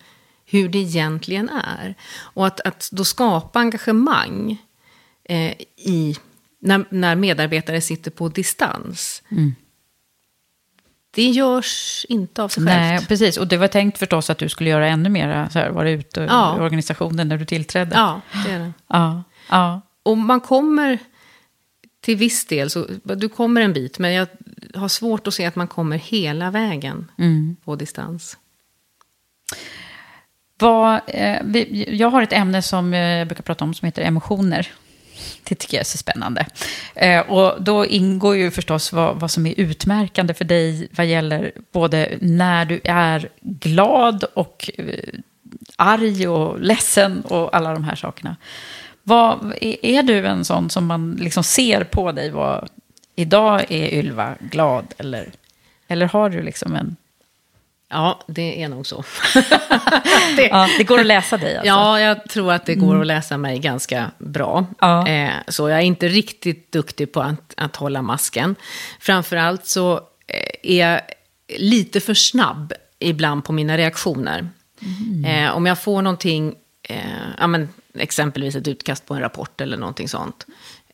hur 0.51 0.69
det 0.69 0.77
egentligen 0.77 1.49
är. 1.49 1.95
Och 2.13 2.47
att, 2.47 2.59
att 2.61 2.89
då 2.91 3.05
skapa 3.05 3.59
engagemang 3.59 4.57
eh, 5.23 5.51
i, 5.77 6.15
när, 6.59 6.85
när 6.89 7.15
medarbetare 7.15 7.81
sitter 7.81 8.11
på 8.11 8.29
distans. 8.29 9.23
Det 11.11 11.29
görs 11.29 12.05
inte 12.09 12.43
av 12.43 12.49
sig 12.49 12.65
självt. 12.65 12.77
Nej, 12.79 13.05
precis. 13.07 13.37
Och 13.37 13.47
det 13.47 13.57
var 13.57 13.67
tänkt 13.67 13.97
förstås 13.97 14.29
att 14.29 14.37
du 14.37 14.49
skulle 14.49 14.69
göra 14.69 14.87
ännu 14.87 15.09
mer, 15.09 15.49
så 15.51 15.59
här, 15.59 15.69
vara 15.69 15.89
ute 15.89 16.21
Ja. 16.21 16.57
i 16.57 16.59
organisationen 16.61 17.27
när 17.27 17.37
du 17.37 17.45
tillträdde. 17.45 17.95
Ja, 17.95 18.21
det 18.45 18.51
är 18.51 18.59
det. 18.59 18.73
Ja, 18.87 19.23
ja. 19.49 19.81
Och 20.03 20.17
man 20.17 20.39
kommer 20.39 20.99
till 22.01 22.15
viss 22.17 22.45
del, 22.45 22.69
så 22.69 22.87
du 23.03 23.29
kommer 23.29 23.61
en 23.61 23.73
bit, 23.73 23.99
men 23.99 24.13
jag 24.13 24.27
har 24.75 24.87
svårt 24.87 25.27
att 25.27 25.33
se 25.33 25.45
att 25.45 25.55
man 25.55 25.67
kommer 25.67 25.97
hela 25.97 26.51
vägen 26.51 27.11
på 27.65 27.75
distans. 27.75 28.37
Vad, 30.61 31.01
eh, 31.07 31.37
vi, 31.43 31.85
jag 31.97 32.09
har 32.09 32.21
ett 32.21 32.33
ämne 32.33 32.61
som 32.61 32.93
eh, 32.93 32.99
jag 32.99 33.27
brukar 33.27 33.43
prata 33.43 33.65
om 33.65 33.73
som 33.73 33.85
heter 33.85 34.01
emotioner. 34.01 34.67
Det 35.43 35.55
tycker 35.55 35.77
jag 35.77 35.81
är 35.81 35.85
så 35.85 35.97
spännande. 35.97 36.45
Eh, 36.95 37.19
och 37.19 37.63
då 37.63 37.85
ingår 37.85 38.35
ju 38.35 38.51
förstås 38.51 38.93
vad, 38.93 39.19
vad 39.19 39.31
som 39.31 39.45
är 39.45 39.53
utmärkande 39.59 40.33
för 40.33 40.45
dig 40.45 40.87
vad 40.91 41.05
gäller 41.05 41.51
både 41.71 42.17
när 42.21 42.65
du 42.65 42.81
är 42.83 43.29
glad 43.41 44.23
och 44.23 44.69
eh, 44.77 45.19
arg 45.75 46.27
och 46.27 46.59
ledsen 46.59 47.21
och 47.21 47.55
alla 47.55 47.73
de 47.73 47.83
här 47.83 47.95
sakerna. 47.95 48.35
Vad, 49.03 49.53
är, 49.61 49.85
är 49.85 50.03
du 50.03 50.27
en 50.27 50.45
sån 50.45 50.69
som 50.69 50.85
man 50.85 51.11
liksom 51.11 51.43
ser 51.43 51.83
på 51.83 52.11
dig? 52.11 52.29
Vad, 52.29 52.69
idag 53.15 53.61
är 53.69 53.93
Ylva 53.93 54.35
glad 54.39 54.85
eller, 54.97 55.31
eller 55.87 56.05
har 56.05 56.29
du 56.29 56.43
liksom 56.43 56.75
en... 56.75 56.95
Ja, 57.91 58.19
det 58.27 58.63
är 58.63 58.69
nog 58.69 58.87
så. 58.87 59.03
det, 60.35 60.47
ja, 60.47 60.69
det 60.77 60.83
går 60.83 60.99
att 60.99 61.05
läsa 61.05 61.37
dig 61.37 61.57
alltså? 61.57 61.67
Ja, 61.67 61.99
jag 61.99 62.29
tror 62.29 62.53
att 62.53 62.65
det 62.65 62.75
går 62.75 62.89
mm. 62.89 63.01
att 63.01 63.07
läsa 63.07 63.37
mig 63.37 63.59
ganska 63.59 64.11
bra. 64.17 64.65
Ja. 64.79 65.07
Eh, 65.07 65.31
så 65.47 65.69
jag 65.69 65.79
är 65.79 65.83
inte 65.83 66.07
riktigt 66.07 66.71
duktig 66.71 67.11
på 67.11 67.21
att, 67.21 67.53
att 67.57 67.75
hålla 67.75 68.01
masken. 68.01 68.55
Framförallt 68.99 69.65
så 69.65 69.93
eh, 70.27 70.71
är 70.77 70.87
jag 70.87 71.01
lite 71.57 71.99
för 71.99 72.13
snabb 72.13 72.73
ibland 72.99 73.43
på 73.43 73.53
mina 73.53 73.77
reaktioner. 73.77 74.49
Mm. 74.81 75.25
Eh, 75.25 75.55
om 75.55 75.65
jag 75.65 75.79
får 75.79 76.01
någonting, 76.01 76.55
eh, 76.83 76.97
ja, 77.37 77.47
men, 77.47 77.69
exempelvis 77.93 78.55
ett 78.55 78.67
utkast 78.67 79.05
på 79.05 79.13
en 79.13 79.19
rapport 79.19 79.61
eller 79.61 79.77
någonting 79.77 80.07
sånt, 80.09 80.45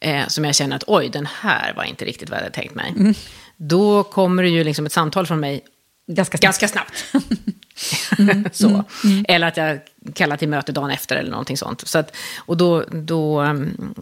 eh, 0.02 0.28
som 0.28 0.46
jag 0.46 0.56
känner 0.56 0.76
att 0.76 0.84
oj, 0.88 1.10
den 1.10 1.28
här 1.42 1.74
var 1.74 1.84
inte 1.84 2.06
riktigt 2.06 2.30
vad 2.30 2.38
jag 2.38 2.44
hade 2.44 2.56
tänkt 2.56 2.76
mig. 2.76 2.94
Mm. 2.98 3.14
Då 3.58 4.04
kommer 4.04 4.44
det 4.44 4.50
ju 4.50 4.64
liksom 4.64 4.86
ett 4.86 4.92
samtal 4.92 5.28
från 5.28 5.40
mig 5.40 5.64
ganska 6.08 6.38
snabbt. 6.38 6.60
Ganska 6.60 6.68
snabbt. 6.68 7.14
mm. 8.20 8.50
så. 8.54 8.68
Mm. 8.68 8.84
mm. 9.04 9.26
Eller 9.28 9.48
att 9.48 9.58
jag 9.58 9.80
kallar 10.14 10.38
till 10.38 10.50
möte 10.50 10.72
dagen 10.72 10.92
efter 10.92 11.16
eller 11.16 11.32
någonting 11.32 11.58
sånt. 11.58 11.88
Så 11.88 12.00
att, 12.00 12.16
och 12.38 12.58
då, 12.58 12.84
då, 12.92 13.40
mm, 13.40 13.96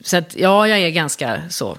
så 0.00 0.16
att 0.16 0.36
ja, 0.36 0.68
jag 0.68 0.78
är 0.78 0.90
ganska 0.90 1.42
så. 1.50 1.78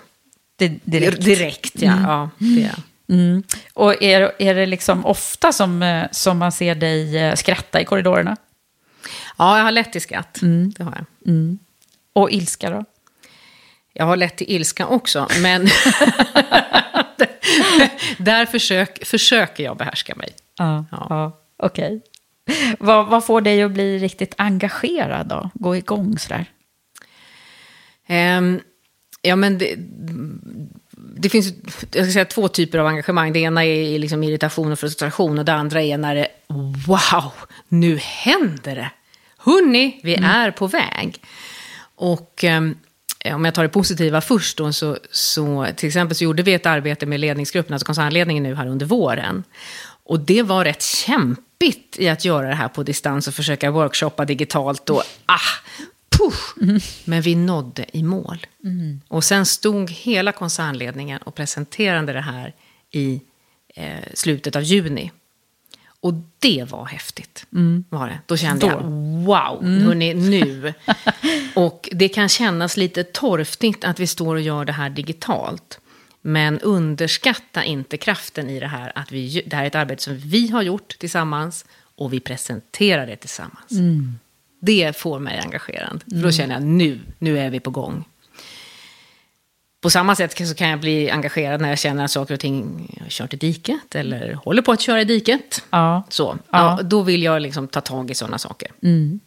direkt. 0.58 1.22
Direkt, 1.22 1.82
ja. 1.82 1.92
Mm. 1.92 2.04
ja 2.04 2.30
det 2.38 2.64
är. 2.64 2.76
Mm. 3.10 3.44
Och 3.74 4.04
är, 4.04 4.32
är 4.40 4.56
det 4.56 4.66
liksom 4.66 5.06
ofta 5.06 5.52
som, 5.52 5.84
eh, 5.84 6.06
som 6.12 6.38
man 6.38 6.52
ser 6.52 6.76
dig 6.76 7.18
eh, 7.18 7.36
skratta 7.36 7.82
i 7.82 7.86
korridorerna? 7.86 8.38
Ja, 9.38 9.58
jag 9.58 9.64
har 9.64 9.72
lätt 9.72 9.92
till 9.92 10.02
skratt. 10.02 10.42
Mm. 10.42 10.72
Det 10.78 10.84
har 10.84 10.92
jag. 10.92 11.32
Mm. 11.34 11.60
Och 12.14 12.32
ilska 12.32 12.70
då? 12.70 12.86
Jag 13.94 14.06
har 14.06 14.16
lätt 14.16 14.38
till 14.38 14.50
ilska 14.50 14.88
också, 14.88 15.28
men 15.42 15.68
där 18.18 18.46
försök, 18.46 19.06
försöker 19.06 19.64
jag 19.64 19.78
behärska 19.78 20.16
mig. 20.16 20.30
Ja, 20.58 20.86
ja. 20.92 21.08
ja 21.10 21.42
okej. 21.58 21.86
Okay. 21.86 22.76
Vad, 22.80 23.08
vad, 23.08 23.26
får 23.26 23.42
dig 23.42 23.64
att 23.64 23.72
bli 23.72 23.98
riktigt 23.98 24.34
engagerad 24.38 25.28
då? 25.28 25.50
Gå 25.54 25.76
igång 25.76 26.18
sådär? 26.18 26.46
Um, 28.10 28.60
ja, 29.22 29.36
men 29.36 29.58
det, 29.58 29.76
det 31.16 31.30
finns 31.30 31.54
jag 31.92 32.06
ska 32.06 32.14
säga, 32.14 32.26
två 32.26 32.48
typer 32.48 32.78
av 32.78 32.88
engagemang. 32.88 33.34
Det 33.34 33.40
ena 33.40 33.66
är 33.66 34.00
liksom 34.00 34.24
irritation 34.24 34.72
och 34.72 34.80
frustration 34.80 35.40
och 35.40 35.46
det 35.46 35.54
andra 35.54 35.82
är 35.82 35.98
när 35.98 36.16
det, 36.16 36.28
wow, 36.88 37.32
nu 37.68 37.98
händer 37.98 38.76
det. 38.76 38.92
Hörni, 39.38 40.00
vi 40.04 40.16
mm. 40.16 40.30
är 40.30 40.52
på 40.52 40.68
väg. 40.68 41.22
Och 41.96 42.44
um, 42.44 42.78
om 43.26 43.46
jag 43.46 43.54
tar 43.54 43.64
det 43.64 43.70
positiva 43.70 44.22
först 44.22 44.58
då, 44.58 44.74
så, 44.74 44.98
så 45.12 45.68
till 45.76 45.88
exempel 45.88 46.16
så 46.16 46.24
gjorde 46.24 46.44
vi 46.44 46.54
ett 46.54 46.66
arbete 46.66 47.06
med 47.06 47.20
ledningsgruppen, 47.20 47.74
alltså 47.74 47.86
koncernledningen 47.86 48.44
nu 48.44 48.56
här 48.56 48.68
under 48.68 48.86
våren. 48.86 49.44
Och 50.06 50.20
det 50.20 50.42
var 50.42 50.66
rätt 50.66 50.82
kämpigt 50.82 52.00
i 52.00 52.10
att 52.10 52.26
göra 52.26 52.48
det 52.48 52.56
här 52.56 52.68
på 52.68 52.84
distans 52.84 53.28
och 53.28 53.34
försöka 53.34 53.72
workshoppa 53.72 54.26
digitalt 54.26 54.90
och 54.90 55.04
ah, 55.26 55.40
puff, 56.18 56.54
mm. 56.62 56.80
Men 57.06 57.22
vi 57.22 57.36
nådde 57.36 57.86
i 57.98 58.04
mål. 58.04 58.48
Mm. 58.64 59.02
Och 59.08 59.24
sen 59.24 59.46
stod 59.46 59.92
hela 59.92 60.32
koncernledningen 60.32 61.22
och 61.22 61.36
presenterade 61.36 62.14
det 62.14 62.22
här 62.22 62.54
i 62.92 63.22
eh, 63.76 64.14
slutet 64.14 64.56
av 64.56 64.64
juni. 64.64 65.12
Och 66.04 66.14
det 66.40 66.66
var 66.70 66.86
häftigt. 66.86 67.46
Mm. 67.54 67.84
Var 67.90 68.08
det. 68.08 68.20
Då 68.26 68.38
kände 68.38 68.66
Då. 68.66 68.72
jag, 68.72 68.82
wow, 69.26 69.64
mm. 69.64 69.86
hörni, 69.86 70.14
nu. 70.14 70.74
och 71.56 71.90
det 71.92 72.08
kan 72.08 72.30
kännas 72.30 72.78
lite 72.78 73.04
torftigt 73.04 73.84
att 73.84 74.00
vi 74.00 74.08
står 74.08 74.36
och 74.36 74.42
gör 74.42 74.66
det 74.66 74.72
här 74.72 74.90
digitalt. 74.90 75.80
Men 76.22 76.60
underskatta 76.60 77.64
inte 77.64 77.98
kraften 77.98 78.50
i 78.50 78.60
det 78.60 78.68
här. 78.68 78.92
Att 78.96 79.12
vi, 79.12 79.44
det 79.46 79.56
här 79.56 79.64
är 79.64 79.68
ett 79.68 79.76
arbete 79.76 80.04
som 80.04 80.18
vi 80.18 80.48
har 80.48 80.62
gjort 80.62 81.00
tillsammans 81.00 81.66
och 81.96 82.14
vi 82.14 82.20
presenterar 82.20 83.08
det 83.08 83.16
tillsammans. 83.16 83.72
Mm. 83.72 84.20
Det 84.60 84.98
får 84.98 85.20
mig 85.20 85.40
engagerad. 85.40 86.04
För 86.04 86.12
då 86.12 86.18
mm. 86.18 86.32
känner 86.32 86.54
jag, 86.56 86.64
nu, 86.64 87.00
nu 87.20 87.40
är 87.40 87.50
vi 87.50 87.60
på 87.60 87.72
gång. 87.72 88.06
På 89.84 89.90
samma 89.90 90.16
sätt 90.16 90.48
så 90.48 90.56
kan 90.56 90.70
jag 90.70 90.80
bli 90.80 91.10
engagerad 91.10 91.62
när 91.62 91.70
jag 91.70 91.80
känner 91.80 92.04
att 92.04 92.12
saker 92.12 92.34
och 92.34 92.40
ting 92.40 92.88
har 93.02 93.10
kört 93.10 93.34
i 93.34 93.38
diket 93.38 93.96
eller 93.96 94.34
håller 94.34 94.62
på 94.62 94.72
att 94.72 94.82
köra 94.82 95.02
i 95.02 95.06
diket. 95.06 95.64
Ja. 95.70 96.04
Så, 96.10 96.38
ja. 96.50 96.80
då 96.84 97.02
vill 97.02 97.24
jag 97.24 97.42
liksom 97.42 97.68
ta 97.68 97.82
tag 97.82 98.12
i 98.12 98.16
sådana 98.16 98.38
saker. 98.38 98.72
Mm. 98.84 99.20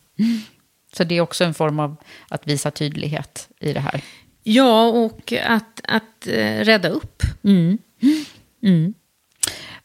Så 0.93 1.05
det 1.05 1.17
är 1.17 1.21
också 1.21 1.45
en 1.45 1.55
form 1.55 1.81
av 1.81 1.97
att 2.29 2.47
visa 2.47 2.71
tydlighet 2.71 3.49
i 3.61 3.73
det 3.73 3.81
här? 3.81 4.01
Ja, 4.43 4.87
och 4.89 5.33
att, 5.33 5.81
att 5.85 6.27
uh, 6.27 6.65
rädda 6.65 6.89
upp. 6.89 7.23
Mm. 7.45 7.79
Mm. 8.63 8.95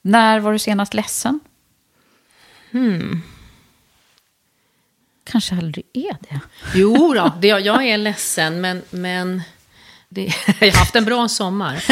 När 0.02 0.40
var 0.40 0.52
du 0.52 0.60
senast 0.60 0.94
ledsen? 0.94 1.40
Hmm. 2.72 3.22
Kanske 5.24 5.56
aldrig 5.56 5.86
är 5.94 6.18
det? 6.30 6.40
Jo 6.76 7.14
då, 7.14 7.32
det, 7.42 7.48
jag 7.48 7.88
är 7.88 7.98
ledsen, 7.98 8.62
men... 8.62 8.82
men 8.90 9.42
det, 10.14 10.22
jag 10.60 10.72
har 10.72 10.80
haft 10.80 10.96
en 10.96 11.06
bra 11.06 11.28
sommar. 11.28 11.84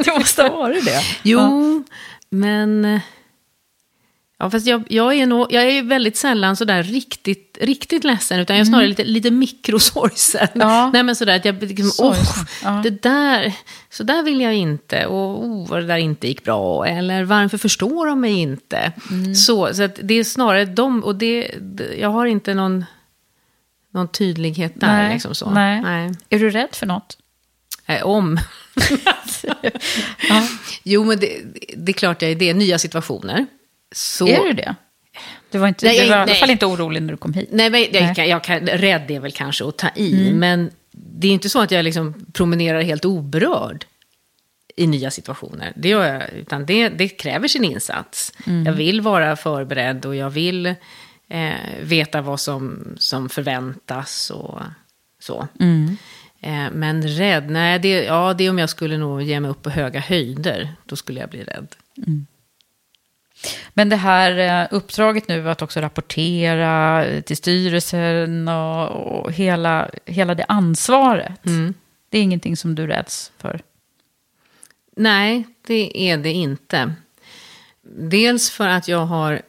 det 0.04 0.18
måste 0.18 0.42
ha 0.42 0.50
varit 0.50 0.84
det. 0.84 1.02
Jo, 1.22 1.38
ja. 1.38 1.82
men... 2.30 3.00
Ja, 4.40 4.50
fast 4.50 4.66
jag, 4.66 4.84
jag, 4.88 5.14
är 5.14 5.26
nog, 5.26 5.46
jag 5.52 5.64
är 5.64 5.82
väldigt 5.82 6.16
sällan 6.16 6.56
sådär 6.56 6.82
riktigt, 6.82 7.58
riktigt 7.60 8.04
ledsen, 8.04 8.40
utan 8.40 8.56
jag 8.56 8.60
är 8.60 8.64
snarare 8.64 8.84
mm. 8.84 8.90
lite, 8.90 9.04
lite 9.04 9.30
mikrosorgsen. 9.30 10.48
Ja. 10.54 10.90
Nej, 10.92 11.02
men 11.02 11.16
sådär 11.16 11.36
att 11.36 11.44
jag 11.44 11.62
liksom, 11.62 12.06
oh, 12.06 12.16
ja. 12.62 12.80
det 12.82 13.02
där, 13.02 13.52
så 13.90 14.02
där 14.02 14.22
vill 14.22 14.40
jag 14.40 14.54
inte, 14.54 15.06
och 15.06 15.44
oh, 15.44 15.68
vad 15.68 15.80
det 15.80 15.86
där 15.86 15.96
inte 15.96 16.28
gick 16.28 16.44
bra, 16.44 16.86
eller 16.86 17.24
varför 17.24 17.58
förstår 17.58 18.06
de 18.06 18.20
mig 18.20 18.32
inte? 18.32 18.92
Mm. 19.10 19.34
Så, 19.34 19.74
så 19.74 19.82
att 19.82 19.98
det 20.02 20.14
är 20.14 20.24
snarare 20.24 20.64
de, 20.64 21.04
och 21.04 21.14
det, 21.14 21.50
jag 22.00 22.10
har 22.10 22.26
inte 22.26 22.54
någon 22.54 22.84
någon 23.94 24.08
tydlighet 24.08 24.72
där. 24.74 24.86
Nej, 24.86 25.12
liksom 25.12 25.34
så. 25.34 25.50
Nej. 25.50 25.80
nej. 25.80 26.10
Är 26.28 26.38
du 26.38 26.50
rädd 26.50 26.68
för 26.72 26.86
något? 26.86 27.18
Eh, 27.86 28.02
om. 28.02 28.38
ja. 29.42 30.48
Jo, 30.82 31.04
men 31.04 31.18
det, 31.18 31.40
det, 31.76 31.92
är 31.92 31.94
klart 31.94 32.22
jag 32.22 32.30
är 32.30 32.34
det. 32.34 32.54
Nya 32.54 32.78
situationer. 32.78 33.46
Så... 33.92 34.26
Är 34.26 34.44
du 34.44 34.52
det? 34.52 34.74
Du 35.50 35.58
var, 35.58 35.68
inte, 35.68 35.86
nej, 35.86 36.00
du 36.00 36.08
var 36.08 36.16
i 36.16 36.20
alla 36.20 36.34
fall 36.34 36.50
inte 36.50 36.66
orolig 36.66 37.02
när 37.02 37.12
du 37.12 37.16
kom 37.16 37.32
hit. 37.32 37.48
Nej, 37.52 37.70
men 37.70 37.80
jag, 37.80 37.92
nej. 37.92 38.14
Kan, 38.14 38.28
jag 38.28 38.44
kan, 38.44 38.66
rädd 38.66 39.10
är 39.10 39.20
väl 39.20 39.32
kanske 39.32 39.68
att 39.68 39.78
ta 39.78 39.88
i. 39.94 40.28
Mm. 40.28 40.38
Men 40.38 40.70
det 40.90 41.28
är 41.28 41.32
inte 41.32 41.48
så 41.48 41.60
att 41.60 41.70
jag 41.70 41.84
liksom 41.84 42.26
promenerar 42.32 42.82
helt 42.82 43.04
oberörd 43.04 43.84
i 44.76 44.86
nya 44.86 45.10
situationer. 45.10 45.72
Det 45.76 45.88
gör 45.88 46.14
jag, 46.14 46.32
utan 46.32 46.66
det, 46.66 46.88
det 46.88 47.08
kräver 47.08 47.48
sin 47.48 47.64
insats. 47.64 48.32
Mm. 48.46 48.66
Jag 48.66 48.72
vill 48.72 49.00
vara 49.00 49.36
förberedd 49.36 50.06
och 50.06 50.16
jag 50.16 50.30
vill 50.30 50.74
eh, 51.28 51.82
veta 51.82 52.22
vad 52.22 52.40
som, 52.40 52.94
som 52.98 53.28
förväntas 53.28 54.30
och 54.30 54.60
så. 55.20 55.48
Mm. 55.60 55.96
Eh, 56.40 56.70
men 56.72 57.08
rädd, 57.08 57.50
nej, 57.50 57.78
det, 57.78 58.04
ja, 58.04 58.34
det 58.34 58.44
är 58.44 58.50
om 58.50 58.58
jag 58.58 58.70
skulle 58.70 58.98
nog 58.98 59.22
ge 59.22 59.40
mig 59.40 59.50
upp 59.50 59.62
på 59.62 59.70
höga 59.70 60.00
höjder. 60.00 60.74
Då 60.84 60.96
skulle 60.96 61.20
jag 61.20 61.30
bli 61.30 61.44
rädd. 61.44 61.76
Mm. 61.96 62.26
Men 63.74 63.88
det 63.88 63.96
här 63.96 64.62
eh, 64.62 64.68
uppdraget 64.70 65.28
nu 65.28 65.50
att 65.50 65.62
också 65.62 65.80
rapportera 65.80 67.04
till 67.22 67.36
styrelsen 67.36 68.48
och, 68.48 68.88
och 68.88 69.32
hela, 69.32 69.90
hela 70.04 70.34
det 70.34 70.44
ansvaret. 70.48 71.46
Mm. 71.46 71.74
Det 72.08 72.18
är 72.18 72.22
ingenting 72.22 72.56
som 72.56 72.74
du 72.74 72.86
räds 72.86 73.32
för? 73.38 73.60
Nej, 74.96 75.46
det 75.66 76.10
är 76.10 76.16
det 76.16 76.32
inte. 76.32 76.92
Dels 77.96 78.50
för 78.50 78.68
att 78.68 78.88
jag 78.88 79.06
har 79.06 79.42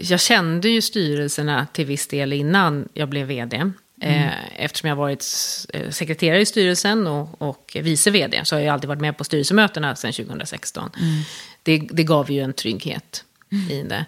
jag 0.00 0.20
kände 0.20 0.68
ju 0.68 0.82
styrelserna 0.82 1.66
till 1.72 1.86
viss 1.86 2.06
del 2.06 2.32
innan 2.32 2.88
jag 2.94 3.08
blev 3.08 3.26
vd. 3.26 3.56
Eh, 4.00 4.22
mm. 4.22 4.34
Eftersom 4.56 4.88
jag 4.88 4.96
varit 4.96 5.24
eh, 5.72 5.90
sekreterare 5.90 6.40
i 6.40 6.46
styrelsen 6.46 7.06
och, 7.06 7.42
och 7.42 7.76
vice 7.80 8.10
vd 8.10 8.44
så 8.44 8.56
har 8.56 8.60
jag 8.60 8.72
alltid 8.72 8.88
varit 8.88 9.00
med 9.00 9.18
på 9.18 9.24
styrelsemötena 9.24 9.96
sedan 9.96 10.12
2016. 10.12 10.90
Mm. 10.98 11.22
Det, 11.62 11.78
det 11.78 12.04
gav 12.04 12.30
ju 12.30 12.40
en 12.40 12.52
trygghet 12.52 13.24
mm. 13.52 13.70
i 13.70 13.82
det. 13.82 14.06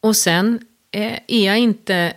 Och 0.00 0.16
sen 0.16 0.66
är 0.92 1.46
jag 1.46 1.58
inte 1.58 2.12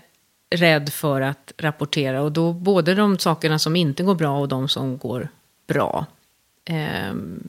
rädd 0.50 0.90
för 0.90 1.22
att 1.22 1.54
rapportera. 1.58 2.22
Och 2.22 2.32
då 2.32 2.54
både 2.54 2.96
de 2.96 3.20
sakerna 3.20 3.60
som 3.60 3.76
inte 3.76 4.04
går 4.04 4.16
bra 4.16 4.40
och 4.40 4.48
de 4.48 4.70
som 4.70 4.98
går 4.98 5.28
bra. 5.68 6.06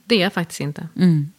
det 0.05 0.14
är 0.14 0.20
jag 0.20 0.32
faktiskt 0.32 0.61
inte. 0.61 0.88
Mm. 0.97 1.32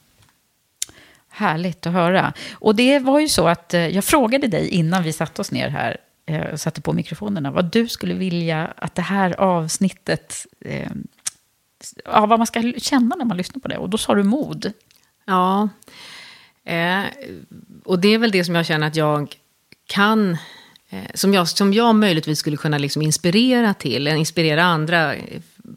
Härligt 1.35 1.85
att 1.85 1.93
höra. 1.93 2.33
Och 2.53 2.75
det 2.75 2.99
var 2.99 3.19
ju 3.19 3.27
så 3.27 3.47
att 3.47 3.73
eh, 3.73 3.87
jag 3.87 4.03
frågade 4.03 4.47
dig 4.47 4.67
innan 4.67 5.03
vi 5.03 5.13
satte 5.13 5.41
oss 5.41 5.51
ner 5.51 5.69
här 5.69 5.97
eh, 6.25 6.41
och 6.41 6.59
satte 6.59 6.81
på 6.81 6.93
mikrofonerna 6.93 7.51
vad 7.51 7.71
du 7.71 7.87
skulle 7.87 8.13
vilja 8.13 8.73
att 8.77 8.95
det 8.95 9.01
här 9.01 9.39
avsnittet, 9.39 10.45
eh, 10.61 10.91
ja, 12.05 12.25
vad 12.25 12.39
man 12.39 12.47
ska 12.47 12.73
känna 12.77 13.15
när 13.15 13.25
man 13.25 13.37
lyssnar 13.37 13.59
på 13.59 13.67
det. 13.67 13.77
Och 13.77 13.89
då 13.89 13.97
sa 13.97 14.15
du 14.15 14.23
mod. 14.23 14.73
Ja, 15.25 15.69
Eh, 16.67 17.03
och 17.83 17.99
det 17.99 18.07
är 18.07 18.17
väl 18.17 18.31
det 18.31 18.45
som 18.45 18.55
jag 18.55 18.65
känner 18.65 18.87
att 18.87 18.95
jag 18.95 19.35
kan, 19.87 20.37
som, 21.13 21.33
jag, 21.33 21.47
som 21.47 21.73
jag 21.73 21.95
möjligtvis 21.95 22.39
skulle 22.39 22.57
kunna 22.57 22.77
liksom 22.77 23.01
inspirera 23.01 23.73
till, 23.73 24.07
inspirera 24.07 24.63
andra 24.63 25.15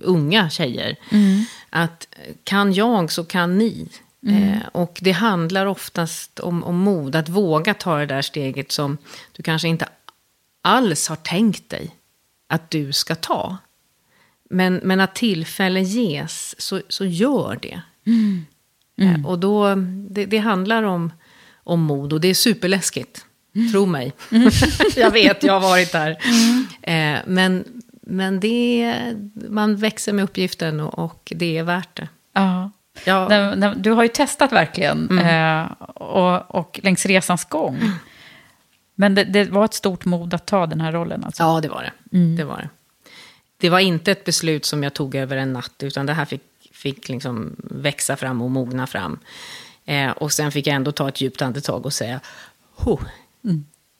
unga 0.00 0.50
tjejer. 0.50 0.96
Mm. 1.10 1.44
Att 1.70 2.08
kan 2.44 2.72
jag 2.72 3.12
så 3.12 3.24
kan 3.24 3.58
ni. 3.58 3.88
Mm. 4.28 4.52
Eh, 4.52 4.66
och 4.72 4.98
det 5.02 5.12
handlar 5.12 5.66
oftast 5.66 6.40
om, 6.40 6.64
om 6.64 6.76
mod, 6.76 7.16
att 7.16 7.28
våga 7.28 7.74
ta 7.74 7.98
det 7.98 8.06
där 8.06 8.22
steget 8.22 8.72
som 8.72 8.98
du 9.32 9.42
kanske 9.42 9.68
inte 9.68 9.88
alls 10.62 11.08
har 11.08 11.16
tänkt 11.16 11.68
dig 11.68 11.94
att 12.46 12.70
du 12.70 12.92
ska 12.92 13.14
ta. 13.14 13.56
Men, 14.50 14.74
men 14.74 15.00
att 15.00 15.14
tillfälle 15.14 15.80
ges, 15.80 16.60
så, 16.60 16.80
så 16.88 17.04
gör 17.04 17.58
det. 17.62 17.80
Mm. 18.06 18.44
Eh, 19.00 19.26
och 19.26 19.38
då, 19.38 19.74
det, 20.10 20.26
det 20.26 20.38
handlar 20.38 20.82
om, 20.82 21.12
om 21.64 21.80
mod 21.80 22.12
och 22.12 22.20
det 22.20 22.28
är 22.28 22.34
superläskigt. 22.34 23.24
Tro 23.72 23.86
mig. 23.86 24.12
jag 24.96 25.10
vet, 25.10 25.42
jag 25.42 25.52
har 25.52 25.60
varit 25.60 25.92
där. 25.92 26.16
Eh, 26.82 27.18
men 27.26 27.64
men 28.10 28.40
det, 28.40 28.94
man 29.48 29.76
växer 29.76 30.12
med 30.12 30.24
uppgiften 30.24 30.80
och, 30.80 30.98
och 30.98 31.32
det 31.36 31.58
är 31.58 31.62
värt 31.62 31.96
det. 31.96 32.08
Ja. 32.32 32.70
Ja. 33.04 33.28
Nej, 33.28 33.56
nej, 33.56 33.72
Du 33.76 33.90
har 33.90 34.02
ju 34.02 34.08
testat 34.08 34.52
verkligen, 34.52 35.18
eh, 35.18 35.62
och, 35.94 36.54
och 36.54 36.80
längs 36.82 37.06
resans 37.06 37.44
gång. 37.44 37.80
Men 38.94 39.14
det, 39.14 39.24
det 39.24 39.44
var 39.44 39.64
ett 39.64 39.74
stort 39.74 40.04
mod 40.04 40.34
att 40.34 40.46
ta 40.46 40.66
den 40.66 40.80
här 40.80 40.92
rollen. 40.92 41.24
Alltså. 41.24 41.42
Ja, 41.42 41.60
det 41.60 41.68
var 41.68 41.82
det. 41.82 42.18
det 42.36 42.44
var 42.44 42.56
det. 42.56 42.68
Det 43.56 43.68
var 43.70 43.78
inte 43.78 44.12
ett 44.12 44.24
beslut 44.24 44.64
som 44.64 44.82
jag 44.82 44.94
tog 44.94 45.14
över 45.14 45.36
en 45.36 45.52
natt, 45.52 45.82
utan 45.82 46.06
det 46.06 46.12
här 46.12 46.24
fick, 46.24 46.42
fick 46.72 47.08
liksom 47.08 47.56
växa 47.58 48.16
fram 48.16 48.42
och 48.42 48.50
mogna 48.50 48.86
fram. 48.86 49.18
Eh, 49.84 50.10
och 50.10 50.32
sen 50.32 50.52
fick 50.52 50.66
jag 50.66 50.74
ändå 50.76 50.92
ta 50.92 51.08
ett 51.08 51.20
djupt 51.20 51.42
andetag 51.42 51.86
och 51.86 51.92
säga, 51.92 52.20
Ho, 52.74 52.98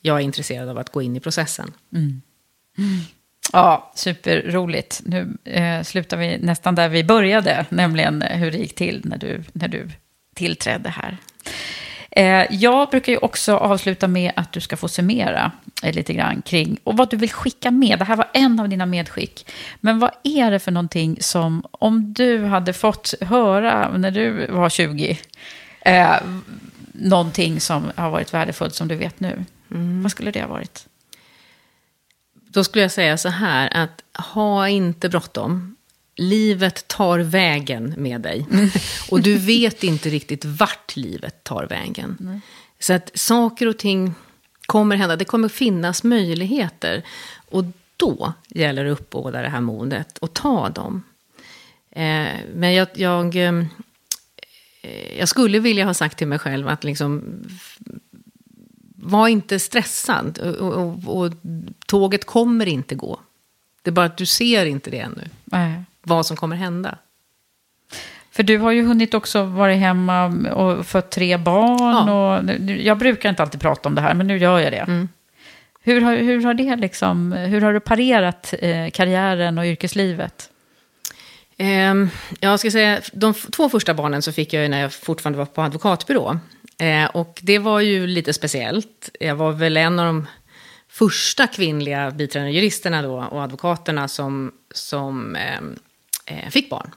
jag 0.03 0.17
är 0.17 0.21
intresserad 0.21 0.69
av 0.69 0.79
att 0.79 0.93
gå 0.93 1.03
in 1.03 1.17
i 1.17 1.21
processen. 1.21 1.73
Ja, 3.53 3.93
superroligt. 3.95 5.01
Nu 5.05 5.37
eh, 5.45 5.83
slutar 5.83 6.17
vi 6.17 6.39
nästan 6.39 6.75
där 6.75 6.89
vi 6.89 7.05
började, 7.05 7.67
nämligen 7.69 8.23
hur 8.23 8.51
det 8.51 8.59
gick 8.59 8.75
till 8.75 9.01
när 9.05 9.19
du, 9.19 9.43
när 9.53 9.69
du 9.69 9.89
tillträdde 10.35 10.89
här. 10.89 11.17
Eh, 12.11 12.47
jag 12.51 12.91
brukar 12.91 13.13
ju 13.13 13.19
också 13.19 13.57
avsluta 13.57 14.09
med 14.09 14.33
att 14.37 14.53
du 14.53 14.61
ska 14.61 14.77
få 14.77 14.89
summera 14.89 15.53
eh, 15.83 15.95
lite 15.95 16.15
grann 16.15 16.43
kring 16.43 16.79
och 16.85 16.97
vad 16.97 17.11
du 17.11 17.17
vill 17.17 17.33
skicka 17.33 17.71
med. 17.71 17.99
Det 17.99 18.05
här 18.05 18.17
var 18.17 18.29
en 18.33 18.61
av 18.61 18.69
dina 18.69 18.87
medskick. 18.87 19.47
Men 19.81 19.99
vad 19.99 20.11
är 20.23 20.51
det 20.51 20.59
för 20.59 20.71
någonting 20.71 21.17
som, 21.21 21.63
om 21.71 22.13
du 22.13 22.45
hade 22.45 22.73
fått 22.73 23.15
höra 23.21 23.99
när 23.99 24.11
du 24.11 24.47
var 24.47 24.69
20, 24.69 25.19
eh, 25.81 26.17
någonting 26.93 27.61
som 27.61 27.91
har 27.97 28.11
varit 28.11 28.35
värdefullt 28.35 28.75
som 28.75 28.89
du 28.89 28.97
vet 28.97 29.21
nu? 29.21 29.45
Vad 30.03 30.11
skulle 30.11 30.31
det 30.31 30.41
ha 30.41 30.49
varit? 30.49 30.88
Då 32.59 32.65
skulle 32.65 32.83
jag 32.83 32.93
säga 32.93 33.17
så 33.17 33.29
här, 33.29 33.77
att 33.77 34.03
ha 34.27 34.69
inte 34.69 35.09
bråttom. 35.09 35.77
Livet 36.17 36.89
tar 36.89 37.19
vägen 37.19 37.95
med 37.97 38.21
dig. 38.21 38.47
Och 39.11 39.23
du 39.23 39.39
vet 39.39 39.85
inte 39.85 40.09
riktigt 40.09 40.45
vart 40.45 40.97
livet 40.97 41.45
tar 41.45 41.67
vägen. 41.67 42.41
Så 42.79 42.93
att 42.93 43.11
saker 43.19 43.67
och 43.67 43.79
ting 43.79 44.15
kommer 44.67 44.97
hända. 44.97 45.17
Det 45.17 45.25
kommer 45.25 45.49
finnas 45.49 46.05
möjligheter. 46.05 47.03
Och 47.49 47.65
då 47.97 48.33
gäller 48.49 48.85
det 48.85 48.93
att 48.93 49.01
uppbåda 49.01 49.43
det 49.43 49.49
här 49.49 49.61
modet 49.61 50.19
och 50.19 50.35
ta 50.35 50.69
dem. 50.69 51.03
Eh, 51.91 52.35
men 52.55 52.75
jag, 52.75 52.89
jag, 52.95 53.37
eh, 53.37 53.65
jag 55.19 55.29
skulle 55.29 55.59
vilja 55.59 55.85
ha 55.85 55.95
sagt 55.95 56.19
till 56.19 56.29
mig 56.29 56.39
själv 56.39 56.69
att 56.69 56.85
liksom 56.85 57.23
var 59.03 59.29
inte 59.29 59.59
stressad. 59.59 60.39
Och, 60.39 60.73
och, 60.73 61.17
och 61.23 61.33
tåget 61.87 62.25
kommer 62.25 62.67
inte 62.69 62.95
gå. 62.95 63.21
Det 63.83 63.91
är 63.91 63.93
bara 63.93 64.07
att 64.07 64.17
du 64.17 64.27
ser 64.27 64.67
inte 64.67 64.91
det 64.91 64.99
ännu. 64.99 65.29
Nej. 65.45 65.83
Vad 66.03 66.27
som 66.27 66.37
kommer 66.37 66.57
hända. 66.57 66.99
För 68.31 68.43
du 68.43 68.59
har 68.59 68.71
ju 68.73 68.87
hunnit 68.87 69.15
också 69.15 69.43
vara 69.43 69.73
hemma 69.75 70.27
och 70.53 70.87
fött 70.87 71.11
tre 71.11 71.37
barn. 71.37 72.09
Och, 72.09 72.45
nu- 72.45 72.83
jag 72.83 72.99
brukar 72.99 73.29
inte 73.29 73.43
alltid 73.43 73.61
prata 73.61 73.89
om 73.89 73.95
det 73.95 74.01
här, 74.01 74.15
men 74.15 74.27
nu 74.27 74.39
gör 74.39 74.59
jag 74.59 74.73
det. 74.73 75.09
Hur, 75.81 76.01
har, 76.01 76.17
hur, 76.17 76.45
har 76.45 76.55
det 76.55 76.77
liksom, 76.77 77.33
hur 77.33 77.61
har 77.61 77.73
du 77.73 77.81
parerat 77.81 78.55
eh, 78.59 78.91
karriären 78.91 79.59
och 79.59 79.65
yrkeslivet? 79.65 80.51
Ehm, 81.57 82.11
jag 82.41 82.61
ska 82.61 82.71
säga, 82.71 83.01
de 83.13 83.35
två 83.35 83.69
första 83.69 83.95
barnen 83.95 84.23
så 84.23 84.33
fick 84.33 84.53
jag 84.53 84.71
när 84.71 84.81
jag 84.81 84.93
fortfarande 84.93 85.39
var 85.39 85.47
på 85.47 85.63
advokatbyrå. 85.63 86.39
Eh, 86.79 87.05
och 87.05 87.41
det 87.43 87.59
var 87.59 87.81
ju 87.81 88.07
lite 88.07 88.33
speciellt. 88.33 89.11
Jag 89.21 89.37
var 89.37 89.53
väl 89.53 89.77
en 89.77 89.99
av 89.99 90.07
de 90.07 90.27
första 90.89 91.47
kvinnliga 91.47 92.11
biträdande 92.11 92.53
juristerna 92.53 93.03
då, 93.03 93.15
och 93.31 93.43
advokaterna 93.43 94.09
som, 94.09 94.53
som 94.75 95.37
ehm, 95.37 95.79
eh, 96.27 96.51
fick 96.51 96.71
barn. 96.71 96.91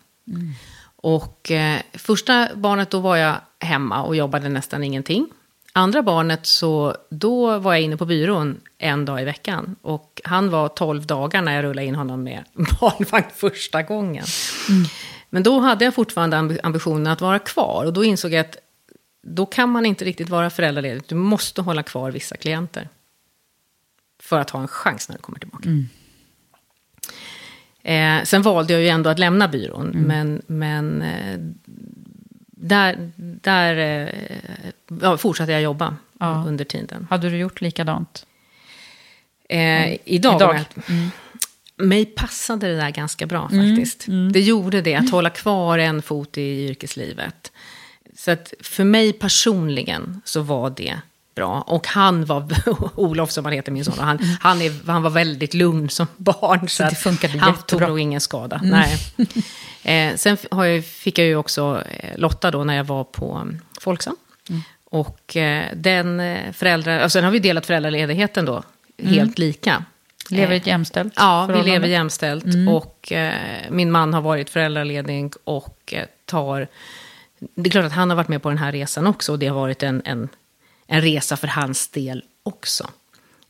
Och 0.96 1.52
eh, 1.52 1.80
första 1.94 2.50
barnet 2.56 2.90
då 2.90 3.00
var 3.00 3.16
jag 3.16 3.36
hemma 3.60 4.04
och 4.04 4.16
jobbade 4.16 4.50
nästan 4.50 4.84
ingenting. 4.84 5.28
Andra 5.74 6.02
barnet 6.02 6.46
så 6.46 6.96
då 7.10 7.60
var 7.60 7.74
jag 7.74 7.82
inne 7.82 7.98
på 7.98 8.06
byrån 8.06 8.60
en 8.78 9.06
dag 9.06 9.22
i 9.22 9.26
veckan. 9.26 9.76
Och 9.82 10.22
han 10.24 10.50
var 10.50 10.68
12 10.68 11.06
dagar 11.06 11.42
när 11.42 11.56
jag 11.56 11.64
rullade 11.64 11.88
in 11.88 11.96
honom 11.96 12.24
med 12.24 12.44
barnvagn 12.54 13.26
första 13.36 13.82
gången. 13.82 14.26
Men 15.30 15.44
då 15.44 15.60
hade 15.60 15.86
jag 15.86 15.94
fortfarande 15.96 16.38
ambi- 16.38 16.60
ambitionen 16.64 17.08
att 17.08 17.22
vara 17.22 17.40
kvar. 17.40 17.86
Och 17.86 17.94
då 17.94 18.04
insåg 18.04 18.34
jag 18.34 18.40
att 18.40 18.58
då 19.22 19.46
kan 19.46 19.70
man 19.70 19.86
inte 19.86 20.06
riktigt 20.06 20.30
vara 20.30 20.50
föräldraledig. 20.50 21.04
Du 21.08 21.16
måste 21.16 21.62
hålla 21.62 21.84
kvar 21.84 22.12
vissa 22.12 22.38
klienter. 22.38 22.90
För 24.20 24.40
att 24.40 24.50
ha 24.50 24.62
en 24.62 24.68
chans 24.68 25.10
när 25.10 25.16
du 25.16 25.22
kommer 25.22 25.40
tillbaka. 25.40 25.70
Eh, 27.84 28.24
sen 28.24 28.42
valde 28.42 28.74
jag 28.74 28.82
ju 28.82 28.88
ändå 28.88 29.10
att 29.10 29.20
lämna 29.20 29.48
byrån. 29.48 29.88
Men, 29.88 30.42
men 30.48 31.02
eh, 31.02 31.40
där, 32.48 33.12
där 33.42 33.76
eh, 33.78 34.72
ja, 35.02 35.18
fortsatte 35.18 35.52
jag 35.52 35.62
jobba 35.62 35.96
Ja. 36.20 36.44
under 36.48 36.66
tiden. 36.66 37.08
Hade 37.10 37.30
du 37.30 37.38
gjort 37.38 37.62
likadant? 37.62 38.26
Eh, 39.50 39.92
idag, 39.94 40.00
Idag. 40.06 40.50
om 40.50 40.56
jag- 40.88 41.10
mig 41.88 42.06
passade 42.06 42.68
det 42.68 42.76
där 42.76 42.90
ganska 42.90 43.26
bra 43.26 43.50
faktiskt. 43.50 44.06
Det 44.34 44.40
gjorde 44.42 44.82
det, 44.82 44.96
att 44.96 45.10
hålla 45.12 45.30
kvar 45.30 45.78
en 45.80 46.02
fot 46.02 46.38
i 46.38 46.42
yrkeslivet. 46.68 47.52
Så 48.26 48.32
att 48.32 48.54
för 48.60 48.84
mig 48.84 49.14
personligen 49.14 50.22
så 50.26 50.42
var 50.42 50.70
det 50.70 50.96
bra. 51.36 51.62
Och 51.62 51.88
han 51.88 52.26
var, 52.26 52.48
Olof 52.96 53.32
som 53.32 53.46
han 53.46 53.54
heter, 53.54 53.72
min 53.72 53.86
son, 53.86 54.00
och 54.00 54.06
han, 54.06 54.20
han, 54.40 54.62
är, 54.62 54.88
han 54.88 55.04
var 55.04 55.10
väldigt 55.10 55.54
lugn 55.54 55.90
som 55.90 56.08
barn. 56.18 56.70
Så 56.70 56.84
det 56.84 56.96
funkade 56.96 57.40
han 57.40 57.54
jättebra. 57.54 57.80
tog 57.80 57.90
nog 57.90 58.00
ingen 58.00 58.22
skada. 58.22 58.60
Nej. 58.64 58.98
Eh, 59.84 60.16
sen 60.16 60.38
har 60.52 60.66
jag, 60.66 60.86
fick 60.86 61.20
jag 61.20 61.28
ju 61.28 61.36
också 61.36 61.84
eh, 61.90 62.18
Lotta 62.18 62.52
då 62.52 62.64
när 62.64 62.76
jag 62.76 62.84
var 62.84 63.04
på 63.04 63.34
mm, 63.36 63.62
Folksam. 63.80 64.16
Och 64.84 65.38
eh, 65.38 65.66
den 65.76 66.20
eh, 66.20 66.52
föräldrar, 66.52 67.04
och 67.04 67.12
sen 67.12 67.24
har 67.24 67.32
vi 67.32 67.40
delat 67.40 67.66
föräldraledigheten 67.66 68.46
då, 68.46 68.64
helt 69.04 69.38
lika. 69.38 69.86
Lever 70.30 70.52
Eh, 70.52 70.58
ett 70.58 70.68
jämställt 70.68 71.14
Ja, 71.16 71.46
vi 71.46 71.64
lever 71.64 71.88
jämställt. 71.88 72.46
Och 72.70 73.12
eh, 73.12 73.34
min 73.70 73.92
man 73.92 74.14
har 74.14 74.22
varit 74.22 74.50
föräldraledig 74.50 75.34
och 75.44 75.94
eh, 75.94 76.06
tar... 76.26 76.68
Det 77.56 77.70
är 77.70 77.72
klart 77.72 77.86
att 77.86 77.92
han 77.92 78.10
har 78.10 78.18
varit 78.18 78.28
med 78.28 78.42
på 78.42 78.50
den 78.50 78.58
här 78.58 78.72
resan 78.72 79.08
också. 79.08 79.32
Och 79.32 79.40
det 79.40 79.48
har 79.48 79.56
varit 79.56 79.84
en, 79.84 80.02
en, 80.06 80.30
en 80.88 81.02
resa 81.02 81.38
för 81.38 81.48
hans 81.48 81.90
del 81.90 82.24
också. 82.44 82.90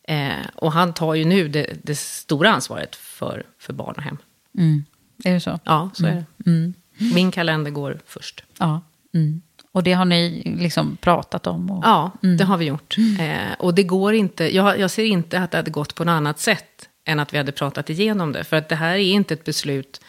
Eh, 0.08 0.46
och 0.56 0.72
han 0.72 0.94
tar 0.94 1.14
ju 1.14 1.26
nu 1.26 1.48
det, 1.48 1.78
det 1.84 1.96
stora 1.96 2.52
ansvaret 2.52 2.96
för, 2.96 3.46
för 3.60 3.74
barn 3.74 3.94
och 3.98 4.04
hem. 4.04 4.18
Mm. 4.58 4.86
Är 5.24 5.34
det 5.34 5.39
så? 5.39 5.60
Ja, 5.64 5.89
så 5.94 6.06
är 6.06 6.26
det. 6.36 6.74
Min 7.14 7.32
kalender 7.32 7.72
går 7.72 8.00
först. 8.06 8.44
Ja. 8.58 8.82
Mm. 9.14 9.42
Och 9.72 9.84
det 9.84 9.94
har 9.94 10.06
ni 10.06 10.42
liksom 10.60 10.98
pratat 11.02 11.48
om? 11.48 11.72
Och... 11.72 11.86
Ja, 11.86 12.12
det 12.22 12.44
har 12.44 12.58
vi 12.58 12.66
gjort. 12.66 12.98
Eh, 13.20 13.54
och 13.60 13.74
det 13.76 13.84
går 13.84 14.14
inte, 14.14 14.56
jag, 14.56 14.80
jag 14.80 14.92
ser 14.92 15.04
inte 15.04 15.39
att 15.39 15.52
det 15.52 15.58
hade 15.58 15.72
gått 15.72 15.96
på 15.96 16.04
något 16.04 16.12
annat 16.12 16.39
sätt 16.39 16.89
än 17.06 17.20
att 17.20 17.34
vi 17.34 17.38
hade 17.38 17.52
pratat 17.52 17.89
igenom 17.89 18.32
det. 18.32 18.44
För 18.44 18.58
att 18.58 18.70
det 18.70 18.76
här 18.76 18.94
är 18.94 18.98
inte 18.98 19.34
ett 19.34 19.44
beslut 19.44 20.02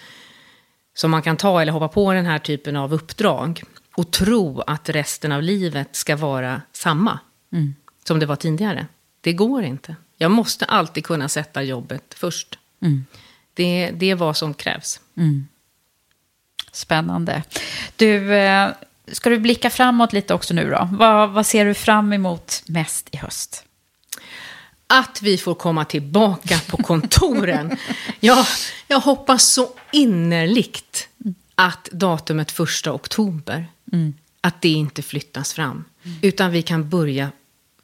som 0.95 1.11
man 1.11 1.23
kan 1.23 1.37
ta 1.37 1.63
eller 1.63 1.73
hoppa 1.73 1.89
på 1.89 2.13
den 2.13 2.27
här 2.27 2.39
typen 2.39 2.77
av 2.77 2.95
uppdrag 2.95 3.63
och 4.03 4.11
tro 4.11 4.61
att 4.61 4.89
resten 4.89 5.33
av 5.33 5.43
livet 5.43 5.97
ska 5.97 6.17
vara 6.17 6.63
samma 6.73 7.19
som 8.05 8.19
det 8.19 8.27
var 8.27 8.37
tidigare. 8.37 8.87
Det 9.21 9.33
går 9.33 9.63
inte. 9.63 9.97
Jag 10.17 10.31
måste 10.31 10.65
alltid 10.65 11.05
kunna 11.05 11.29
sätta 11.29 11.63
jobbet 11.63 12.15
först. 12.15 12.59
Det, 13.55 13.91
det 13.91 14.11
är 14.11 14.15
vad 14.15 14.37
som 14.37 14.55
krävs. 14.55 15.01
Spännande. 16.73 17.43
Du, 17.97 18.35
eh, 18.35 18.71
ska 19.13 19.31
du 19.31 19.39
blicka 19.39 19.71
framåt 19.71 20.13
lite 20.13 20.35
också 20.35 20.55
nu 20.55 20.71
då? 20.71 20.89
Vad, 20.93 21.31
vad 21.31 21.47
ser 21.47 21.65
du 21.65 21.75
fram 21.75 22.13
emot 22.13 22.63
mest 22.67 23.09
i 23.13 23.17
höst? 23.17 23.65
att 24.87 25.23
vi 25.23 25.39
får 25.39 25.55
komma 25.55 25.85
tillbaka 25.85 26.61
på 26.69 26.77
kontoren. 26.77 27.77
jag, 28.21 28.47
jag 28.89 29.01
hoppas 29.01 29.45
så 29.45 29.69
innerligt 29.93 31.09
att 31.55 31.89
datumet 31.93 32.51
första 32.51 32.93
oktober, 32.93 33.67
att 34.41 34.63
det 34.63 34.69
inte 34.69 35.03
flyttas 35.03 35.53
fram. 35.53 35.85
Utan 36.23 36.51
vi 36.51 36.63
kan 36.63 36.89
börja 36.89 37.31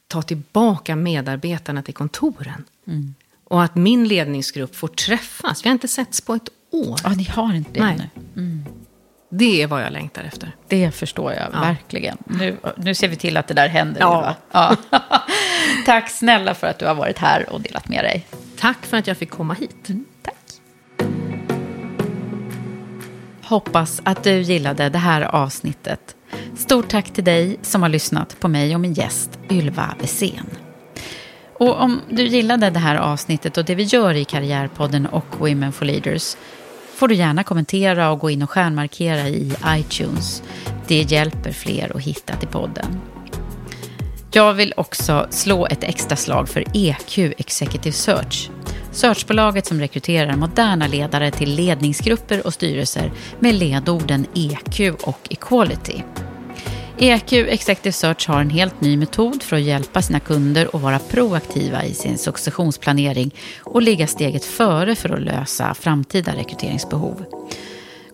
ta 0.07 0.21
tillbaka 0.21 0.95
medarbetarna 0.95 1.81
till 1.81 1.93
kontoren. 1.93 2.63
Mm. 2.87 3.15
Och 3.43 3.63
att 3.63 3.75
min 3.75 4.07
ledningsgrupp 4.07 4.75
får 4.75 4.87
träffas. 4.87 5.65
Vi 5.65 5.69
har 5.69 5.73
inte 5.73 5.87
setts 5.87 6.21
på 6.21 6.33
ett 6.33 6.49
år. 6.71 6.99
Ja, 7.03 7.09
ni 7.09 7.23
har 7.23 7.53
inte 7.53 7.71
det 7.73 7.79
Nej. 7.79 7.97
nu. 7.97 8.41
Mm. 8.41 8.65
Det 9.31 9.61
är 9.61 9.67
vad 9.67 9.83
jag 9.83 9.93
längtar 9.93 10.23
efter. 10.23 10.55
Det 10.67 10.91
förstår 10.91 11.33
jag 11.33 11.47
Ja. 11.53 11.59
verkligen. 11.61 12.17
Nu, 12.25 12.57
nu 12.77 12.95
ser 12.95 13.07
vi 13.07 13.15
till 13.15 13.37
att 13.37 13.47
det 13.47 13.53
där 13.53 13.67
händer. 13.67 14.01
Ja. 14.01 14.35
Ja. 14.51 14.75
Tack 15.85 16.09
snälla 16.09 16.53
för 16.55 16.67
att 16.67 16.79
du 16.79 16.85
har 16.85 16.95
varit 16.95 17.17
här 17.17 17.49
och 17.49 17.61
delat 17.61 17.89
med 17.89 18.03
dig. 18.03 18.27
Tack 18.57 18.85
för 18.85 18.97
att 18.97 19.07
jag 19.07 19.17
fick 19.17 19.29
komma 19.29 19.53
hit. 19.53 19.87
Hoppas 23.49 24.01
att 24.05 24.23
du 24.23 24.41
gillade 24.41 24.89
det 24.89 24.97
här 24.97 25.21
avsnittet. 25.21 26.15
Stort 26.55 26.89
tack 26.89 27.13
till 27.13 27.23
dig 27.23 27.59
som 27.61 27.81
har 27.81 27.89
lyssnat 27.89 28.39
på 28.39 28.47
mig 28.47 28.75
och 28.75 28.81
min 28.81 28.93
gäst 28.93 29.39
Ylva 29.51 29.95
Wesén. 29.99 30.45
Och 31.53 31.81
om 31.81 32.01
du 32.09 32.23
gillade 32.23 32.69
det 32.69 32.79
här 32.79 32.95
avsnittet 32.95 33.57
och 33.57 33.65
det 33.65 33.75
vi 33.75 33.83
gör 33.83 34.13
i 34.13 34.25
Karriärpodden 34.25 35.05
och 35.05 35.25
Women 35.39 35.71
for 35.71 35.85
Leaders 35.85 36.35
får 36.95 37.07
du 37.07 37.15
gärna 37.15 37.43
kommentera 37.43 38.11
och 38.11 38.19
gå 38.19 38.29
in 38.29 38.41
och 38.41 38.49
stjärnmarkera 38.49 39.27
i 39.27 39.53
iTunes. 39.67 40.43
Det 40.87 41.01
hjälper 41.01 41.51
fler 41.51 41.95
att 41.95 42.01
hitta 42.01 42.35
till 42.35 42.49
podden. 42.49 43.01
Jag 44.31 44.53
vill 44.53 44.73
också 44.77 45.27
slå 45.29 45.67
ett 45.67 45.83
extra 45.83 46.15
slag 46.15 46.49
för 46.49 46.63
EQ 46.73 47.17
Executive 47.17 47.93
Search. 47.93 48.49
Searchbolaget 48.91 49.65
som 49.65 49.79
rekryterar 49.79 50.35
moderna 50.35 50.87
ledare 50.87 51.31
till 51.31 51.55
ledningsgrupper 51.55 52.47
och 52.47 52.53
styrelser 52.53 53.11
med 53.39 53.55
ledorden 53.55 54.25
EQ 54.35 54.95
och 55.03 55.27
Equality. 55.29 56.03
EQ 56.97 57.33
Executive 57.33 57.91
Search 57.91 58.27
har 58.27 58.41
en 58.41 58.49
helt 58.49 58.81
ny 58.81 58.97
metod 58.97 59.43
för 59.43 59.55
att 59.55 59.61
hjälpa 59.61 60.01
sina 60.01 60.19
kunder 60.19 60.69
att 60.73 60.81
vara 60.81 60.99
proaktiva 60.99 61.85
i 61.85 61.93
sin 61.93 62.17
successionsplanering 62.17 63.35
och 63.59 63.81
ligga 63.81 64.07
steget 64.07 64.45
före 64.45 64.95
för 64.95 65.09
att 65.09 65.21
lösa 65.21 65.73
framtida 65.73 66.35
rekryteringsbehov. 66.35 67.25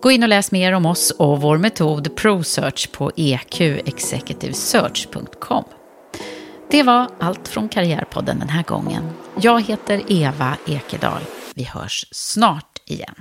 Gå 0.00 0.10
in 0.10 0.22
och 0.22 0.28
läs 0.28 0.52
mer 0.52 0.72
om 0.72 0.86
oss 0.86 1.10
och 1.10 1.40
vår 1.40 1.58
metod 1.58 2.16
ProSearch 2.16 2.92
på 2.92 3.12
eqexecutivesearch.com. 3.16 5.64
Det 6.70 6.82
var 6.82 7.10
allt 7.20 7.48
från 7.48 7.68
Karriärpodden 7.68 8.38
den 8.38 8.48
här 8.48 8.62
gången. 8.62 9.10
Jag 9.40 9.62
heter 9.62 10.02
Eva 10.08 10.56
Ekedal. 10.66 11.20
Vi 11.54 11.64
hörs 11.64 12.04
snart 12.10 12.78
igen. 12.86 13.14